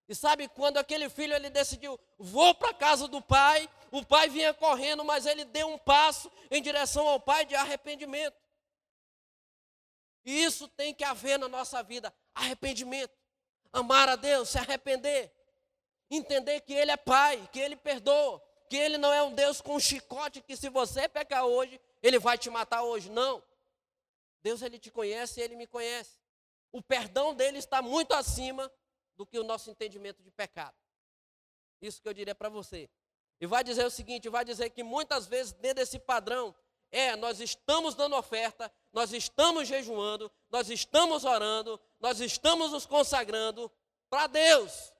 E 0.05 0.13
sabe 0.13 0.49
quando 0.49 0.79
aquele 0.79 1.07
filho 1.07 1.33
ele 1.33 1.49
decidiu, 1.49 1.97
vou 2.19 2.53
para 2.53 2.71
a 2.71 2.73
casa 2.73 3.07
do 3.07 3.21
pai, 3.21 3.69
o 3.89 4.05
pai 4.05 4.27
vinha 4.27 4.53
correndo, 4.53 5.05
mas 5.05 5.25
ele 5.25 5.45
deu 5.45 5.69
um 5.69 5.77
passo 5.77 6.29
em 6.51 6.61
direção 6.61 7.07
ao 7.07 7.21
pai 7.21 7.45
de 7.45 7.55
arrependimento. 7.55 8.35
E 10.25 10.43
isso 10.43 10.67
tem 10.67 10.93
que 10.93 11.05
haver 11.05 11.39
na 11.39 11.47
nossa 11.47 11.81
vida, 11.81 12.13
arrependimento. 12.35 13.17
Amar 13.71 14.09
a 14.09 14.17
Deus, 14.17 14.49
se 14.49 14.57
arrepender. 14.57 15.31
Entender 16.11 16.59
que 16.59 16.73
ele 16.73 16.91
é 16.91 16.97
pai, 16.97 17.47
que 17.53 17.61
ele 17.61 17.77
perdoa, 17.77 18.43
que 18.73 18.77
ele 18.77 18.97
não 18.97 19.13
é 19.13 19.21
um 19.21 19.31
Deus 19.31 19.61
com 19.61 19.75
um 19.75 19.79
chicote 19.79 20.41
que 20.41 20.57
se 20.57 20.67
você 20.67 21.07
pecar 21.07 21.45
hoje, 21.45 21.79
ele 22.01 22.17
vai 22.17 22.39
te 22.39 22.49
matar 22.49 22.81
hoje, 22.81 23.07
não. 23.07 23.43
Deus 24.41 24.63
ele 24.63 24.79
te 24.79 24.89
conhece 24.89 25.39
e 25.39 25.43
ele 25.43 25.55
me 25.55 25.67
conhece. 25.67 26.17
O 26.71 26.81
perdão 26.81 27.35
dele 27.35 27.59
está 27.59 27.83
muito 27.83 28.15
acima 28.15 28.73
do 29.15 29.27
que 29.27 29.37
o 29.37 29.43
nosso 29.43 29.69
entendimento 29.69 30.23
de 30.23 30.31
pecado. 30.31 30.75
Isso 31.79 32.01
que 32.01 32.07
eu 32.09 32.15
diria 32.15 32.33
para 32.33 32.49
você. 32.49 32.89
E 33.39 33.45
vai 33.45 33.63
dizer 33.63 33.85
o 33.85 33.91
seguinte: 33.91 34.27
vai 34.27 34.43
dizer 34.43 34.71
que 34.71 34.81
muitas 34.81 35.27
vezes, 35.27 35.53
dentro 35.53 35.75
desse 35.75 35.99
padrão, 35.99 36.55
é, 36.91 37.15
nós 37.15 37.39
estamos 37.39 37.93
dando 37.93 38.15
oferta, 38.15 38.73
nós 38.91 39.13
estamos 39.13 39.67
jejuando, 39.67 40.31
nós 40.49 40.71
estamos 40.71 41.25
orando, 41.25 41.79
nós 41.99 42.19
estamos 42.19 42.71
nos 42.71 42.87
consagrando 42.87 43.71
para 44.09 44.25
Deus, 44.25 44.91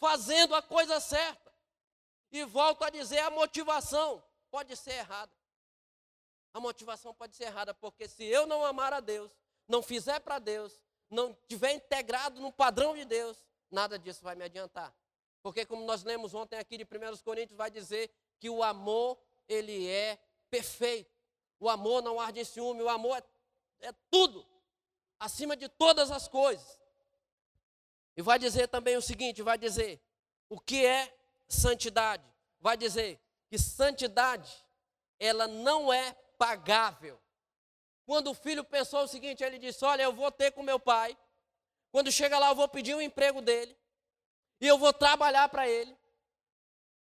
fazendo 0.00 0.54
a 0.54 0.62
coisa 0.62 0.98
certa. 0.98 1.47
E 2.30 2.44
volto 2.44 2.84
a 2.84 2.90
dizer: 2.90 3.18
a 3.18 3.30
motivação 3.30 4.22
pode 4.50 4.76
ser 4.76 4.92
errada. 4.92 5.32
A 6.52 6.60
motivação 6.60 7.14
pode 7.14 7.36
ser 7.36 7.44
errada, 7.44 7.74
porque 7.74 8.08
se 8.08 8.24
eu 8.24 8.46
não 8.46 8.64
amar 8.64 8.92
a 8.92 9.00
Deus, 9.00 9.30
não 9.66 9.82
fizer 9.82 10.18
para 10.20 10.38
Deus, 10.38 10.80
não 11.10 11.36
tiver 11.46 11.72
integrado 11.72 12.40
no 12.40 12.50
padrão 12.50 12.94
de 12.94 13.04
Deus, 13.04 13.44
nada 13.70 13.98
disso 13.98 14.22
vai 14.22 14.34
me 14.34 14.44
adiantar. 14.44 14.94
Porque 15.42 15.64
como 15.64 15.84
nós 15.84 16.02
lemos 16.02 16.34
ontem 16.34 16.58
aqui 16.58 16.76
de 16.76 16.84
1 16.84 17.18
Coríntios, 17.22 17.56
vai 17.56 17.70
dizer 17.70 18.10
que 18.40 18.50
o 18.50 18.62
amor, 18.62 19.18
ele 19.48 19.88
é 19.88 20.18
perfeito. 20.50 21.16
O 21.60 21.68
amor 21.68 22.02
não 22.02 22.20
arde 22.20 22.40
em 22.40 22.44
ciúme, 22.44 22.82
o 22.82 22.88
amor 22.88 23.16
é, 23.16 23.88
é 23.88 23.92
tudo, 24.10 24.46
acima 25.18 25.56
de 25.56 25.68
todas 25.68 26.10
as 26.10 26.28
coisas. 26.28 26.80
E 28.16 28.22
vai 28.22 28.38
dizer 28.38 28.68
também 28.68 28.96
o 28.96 29.02
seguinte: 29.02 29.42
vai 29.42 29.58
dizer 29.58 30.00
o 30.48 30.58
que 30.58 30.84
é 30.84 31.17
santidade. 31.48 32.24
Vai 32.60 32.76
dizer 32.76 33.20
que 33.48 33.58
santidade, 33.58 34.52
ela 35.18 35.46
não 35.46 35.92
é 35.92 36.12
pagável. 36.36 37.20
Quando 38.04 38.30
o 38.30 38.34
filho 38.34 38.64
pensou 38.64 39.02
o 39.02 39.08
seguinte, 39.08 39.42
ele 39.42 39.58
disse: 39.58 39.84
Olha, 39.84 40.02
eu 40.02 40.12
vou 40.12 40.30
ter 40.30 40.52
com 40.52 40.62
meu 40.62 40.78
pai. 40.78 41.16
Quando 41.90 42.12
chega 42.12 42.38
lá, 42.38 42.48
eu 42.48 42.54
vou 42.54 42.68
pedir 42.68 42.94
o 42.94 42.98
um 42.98 43.02
emprego 43.02 43.40
dele. 43.40 43.76
E 44.60 44.66
eu 44.66 44.78
vou 44.78 44.92
trabalhar 44.92 45.48
para 45.48 45.68
ele. 45.68 45.96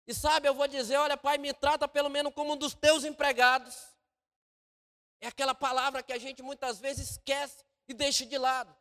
E 0.07 0.14
sabe, 0.14 0.49
eu 0.49 0.55
vou 0.55 0.66
dizer: 0.66 0.97
Olha, 0.97 1.16
pai, 1.16 1.39
me 1.39 1.53
trata 1.53 1.86
pelo 1.86 2.09
menos 2.09 2.32
como 2.34 2.55
um 2.55 2.57
dos 2.57 2.74
teus 2.74 3.05
empregados. 3.05 3.76
É 5.20 5.28
aquela 5.28 5.55
palavra 5.55 6.03
que 6.03 6.12
a 6.12 6.18
gente 6.18 6.43
muitas 6.43 6.78
vezes 6.78 7.11
esquece 7.11 7.64
e 7.89 7.95
deixa 7.95 8.24
de 8.24 8.39
lado. 8.39 8.74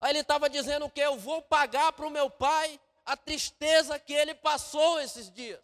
Aí 0.00 0.10
ele 0.10 0.20
estava 0.20 0.50
dizendo 0.50 0.90
que 0.90 1.00
eu 1.00 1.16
vou 1.16 1.40
pagar 1.40 1.92
para 1.92 2.06
o 2.06 2.10
meu 2.10 2.28
pai 2.28 2.78
a 3.04 3.16
tristeza 3.16 3.98
que 3.98 4.12
ele 4.12 4.34
passou 4.34 5.00
esses 5.00 5.30
dias. 5.30 5.62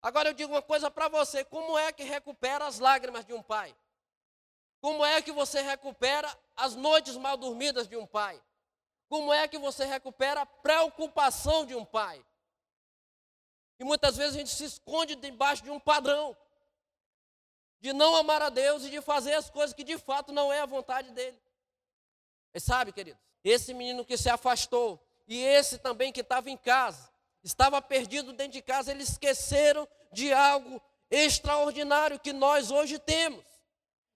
Agora 0.00 0.30
eu 0.30 0.34
digo 0.34 0.52
uma 0.52 0.62
coisa 0.62 0.90
para 0.90 1.08
você: 1.08 1.44
como 1.44 1.78
é 1.78 1.92
que 1.92 2.04
recupera 2.04 2.66
as 2.66 2.78
lágrimas 2.78 3.24
de 3.24 3.32
um 3.32 3.42
pai? 3.42 3.76
Como 4.80 5.04
é 5.04 5.20
que 5.20 5.32
você 5.32 5.60
recupera 5.60 6.32
as 6.56 6.74
noites 6.74 7.16
mal 7.16 7.36
dormidas 7.36 7.88
de 7.88 7.96
um 7.96 8.06
pai? 8.06 8.40
Como 9.08 9.32
é 9.32 9.48
que 9.48 9.58
você 9.58 9.84
recupera 9.84 10.42
a 10.42 10.46
preocupação 10.46 11.66
de 11.66 11.74
um 11.74 11.84
pai? 11.84 12.24
E 13.78 13.84
muitas 13.84 14.16
vezes 14.16 14.34
a 14.34 14.38
gente 14.38 14.50
se 14.50 14.64
esconde 14.64 15.14
debaixo 15.14 15.62
de 15.62 15.70
um 15.70 15.80
padrão 15.80 16.36
de 17.80 17.92
não 17.92 18.16
amar 18.16 18.42
a 18.42 18.48
Deus 18.48 18.84
e 18.84 18.90
de 18.90 19.00
fazer 19.00 19.34
as 19.34 19.48
coisas 19.48 19.72
que 19.72 19.84
de 19.84 19.96
fato 19.98 20.32
não 20.32 20.52
é 20.52 20.60
a 20.60 20.66
vontade 20.66 21.10
dele. 21.12 21.40
E 22.52 22.60
sabe, 22.60 22.92
queridos, 22.92 23.20
esse 23.44 23.72
menino 23.72 24.04
que 24.04 24.16
se 24.16 24.28
afastou 24.28 25.00
e 25.28 25.44
esse 25.44 25.78
também 25.78 26.10
que 26.10 26.22
estava 26.22 26.50
em 26.50 26.56
casa, 26.56 27.10
estava 27.44 27.80
perdido 27.82 28.32
dentro 28.32 28.54
de 28.54 28.62
casa, 28.62 28.90
eles 28.90 29.10
esqueceram 29.10 29.86
de 30.10 30.32
algo 30.32 30.82
extraordinário 31.10 32.18
que 32.18 32.32
nós 32.32 32.70
hoje 32.70 32.98
temos. 32.98 33.44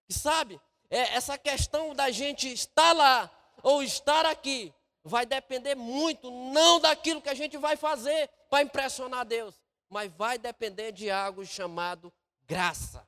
E 0.09 0.15
sabe, 0.15 0.61
é, 0.91 1.15
essa 1.15 1.39
questão 1.39 1.95
da 1.95 2.11
gente 2.11 2.51
estar 2.51 2.93
lá 2.93 3.31
ou 3.63 3.83
estar 3.83 4.27
aqui 4.27 4.75
vai 5.05 5.27
depender 5.27 5.75
muito, 5.75 6.31
não 6.31 6.81
daquilo 6.81 7.21
que 7.21 7.29
a 7.29 7.35
gente 7.35 7.57
vai 7.57 7.77
fazer 7.77 8.29
para 8.49 8.63
impressionar 8.63 9.25
Deus, 9.25 9.61
mas 9.89 10.11
vai 10.13 10.39
depender 10.39 10.93
de 10.93 11.11
algo 11.11 11.45
chamado 11.45 12.13
graça. 12.47 13.07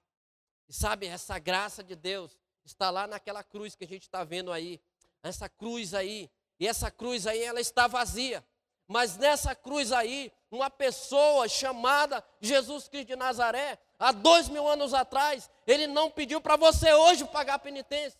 E 0.69 0.73
sabe, 0.73 1.07
essa 1.07 1.39
graça 1.39 1.83
de 1.83 1.95
Deus 1.95 2.37
está 2.65 2.91
lá 2.91 3.07
naquela 3.07 3.45
cruz 3.45 3.75
que 3.75 3.85
a 3.85 3.89
gente 3.89 4.03
está 4.03 4.25
vendo 4.25 4.51
aí. 4.53 4.81
Essa 5.23 5.49
cruz 5.49 5.95
aí. 5.95 6.31
E 6.59 6.67
essa 6.67 6.91
cruz 6.91 7.27
aí, 7.27 7.43
ela 7.43 7.61
está 7.61 7.87
vazia. 7.87 8.45
Mas 8.87 9.17
nessa 9.17 9.55
cruz 9.55 9.93
aí, 9.93 10.33
uma 10.51 10.71
pessoa 10.71 11.49
chamada 11.49 12.25
Jesus 12.41 12.89
Cristo 12.89 13.09
de 13.09 13.17
Nazaré, 13.17 13.79
há 13.99 14.13
dois 14.13 14.49
mil 14.49 14.67
anos 14.69 14.93
atrás, 14.95 15.51
ele 15.67 15.87
não 15.87 16.11
pediu 16.11 16.41
para 16.41 16.57
você 16.57 16.93
hoje 16.93 17.25
pagar 17.27 17.59
penitência. 17.59 18.19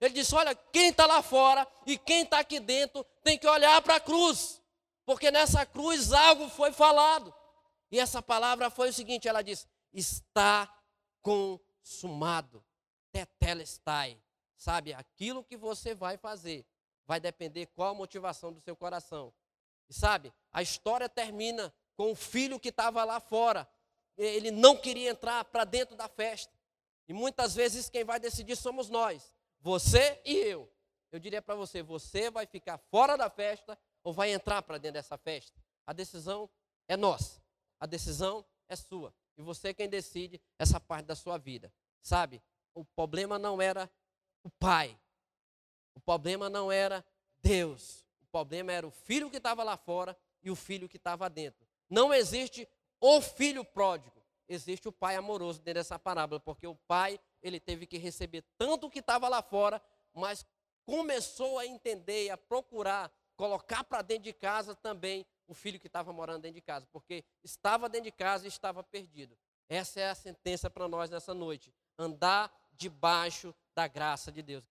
Ele 0.00 0.14
disse: 0.14 0.34
Olha, 0.34 0.54
quem 0.54 0.90
está 0.90 1.06
lá 1.06 1.22
fora 1.22 1.66
e 1.86 1.98
quem 1.98 2.22
está 2.22 2.38
aqui 2.38 2.60
dentro 2.60 3.04
tem 3.22 3.38
que 3.38 3.46
olhar 3.46 3.80
para 3.82 3.96
a 3.96 4.00
cruz, 4.00 4.62
porque 5.04 5.30
nessa 5.30 5.66
cruz 5.66 6.12
algo 6.12 6.48
foi 6.48 6.72
falado. 6.72 7.34
E 7.90 7.98
essa 7.98 8.22
palavra 8.22 8.70
foi 8.70 8.90
o 8.90 8.92
seguinte: 8.92 9.28
ela 9.28 9.42
diz: 9.42 9.66
Está 9.92 10.72
consumado, 11.22 12.64
tetelestai. 13.12 14.20
Sabe, 14.56 14.94
aquilo 14.94 15.44
que 15.44 15.56
você 15.56 15.94
vai 15.94 16.16
fazer 16.16 16.64
vai 17.06 17.20
depender 17.20 17.66
qual 17.66 17.90
a 17.90 17.94
motivação 17.94 18.52
do 18.52 18.60
seu 18.60 18.74
coração. 18.74 19.32
E 19.88 19.94
sabe, 19.94 20.32
a 20.52 20.62
história 20.62 21.08
termina 21.08 21.72
com 21.96 22.12
o 22.12 22.14
filho 22.14 22.58
que 22.58 22.68
estava 22.68 23.04
lá 23.04 23.20
fora. 23.20 23.68
Ele 24.16 24.50
não 24.50 24.76
queria 24.76 25.10
entrar 25.10 25.44
para 25.44 25.64
dentro 25.64 25.96
da 25.96 26.08
festa. 26.08 26.52
E 27.06 27.12
muitas 27.12 27.54
vezes 27.54 27.90
quem 27.90 28.04
vai 28.04 28.18
decidir 28.18 28.56
somos 28.56 28.88
nós, 28.88 29.34
você 29.60 30.20
e 30.24 30.36
eu. 30.36 30.70
Eu 31.12 31.18
diria 31.18 31.42
para 31.42 31.54
você: 31.54 31.82
você 31.82 32.30
vai 32.30 32.46
ficar 32.46 32.78
fora 32.78 33.16
da 33.16 33.28
festa 33.28 33.78
ou 34.02 34.12
vai 34.12 34.32
entrar 34.32 34.62
para 34.62 34.78
dentro 34.78 34.94
dessa 34.94 35.18
festa? 35.18 35.60
A 35.86 35.92
decisão 35.92 36.48
é 36.88 36.96
nossa, 36.96 37.42
a 37.78 37.86
decisão 37.86 38.44
é 38.68 38.76
sua. 38.76 39.14
E 39.36 39.42
você 39.42 39.68
é 39.68 39.74
quem 39.74 39.88
decide 39.88 40.40
essa 40.58 40.80
parte 40.80 41.06
da 41.06 41.14
sua 41.14 41.36
vida. 41.38 41.72
Sabe, 42.02 42.42
o 42.74 42.84
problema 42.84 43.38
não 43.38 43.60
era 43.60 43.90
o 44.42 44.50
pai, 44.50 44.98
o 45.94 46.00
problema 46.00 46.48
não 46.50 46.70
era 46.70 47.04
Deus, 47.42 48.04
problema 48.34 48.72
era 48.72 48.84
o 48.84 48.90
filho 48.90 49.30
que 49.30 49.36
estava 49.36 49.62
lá 49.62 49.76
fora 49.76 50.16
e 50.42 50.50
o 50.50 50.56
filho 50.56 50.88
que 50.88 50.96
estava 50.96 51.30
dentro. 51.30 51.64
Não 51.88 52.12
existe 52.12 52.68
o 53.00 53.20
filho 53.20 53.64
pródigo, 53.64 54.20
existe 54.48 54.88
o 54.88 54.92
pai 54.92 55.14
amoroso 55.14 55.60
dentro 55.60 55.78
dessa 55.80 55.96
parábola, 55.96 56.40
porque 56.40 56.66
o 56.66 56.74
pai, 56.74 57.20
ele 57.40 57.60
teve 57.60 57.86
que 57.86 57.96
receber 57.96 58.44
tanto 58.58 58.88
o 58.88 58.90
que 58.90 58.98
estava 58.98 59.28
lá 59.28 59.40
fora, 59.40 59.80
mas 60.12 60.44
começou 60.84 61.60
a 61.60 61.66
entender 61.66 62.24
e 62.24 62.30
a 62.30 62.36
procurar 62.36 63.12
colocar 63.36 63.84
para 63.84 64.02
dentro 64.02 64.24
de 64.24 64.32
casa 64.32 64.74
também 64.74 65.26
o 65.46 65.54
filho 65.54 65.78
que 65.78 65.86
estava 65.86 66.12
morando 66.12 66.42
dentro 66.42 66.56
de 66.56 66.62
casa, 66.62 66.86
porque 66.92 67.24
estava 67.42 67.88
dentro 67.88 68.06
de 68.06 68.12
casa 68.12 68.46
e 68.46 68.48
estava 68.48 68.82
perdido. 68.82 69.36
Essa 69.68 70.00
é 70.00 70.10
a 70.10 70.14
sentença 70.14 70.68
para 70.68 70.88
nós 70.88 71.10
nessa 71.10 71.34
noite: 71.34 71.72
andar 71.96 72.52
debaixo 72.72 73.54
da 73.74 73.86
graça 73.88 74.30
de 74.30 74.42
Deus. 74.42 74.62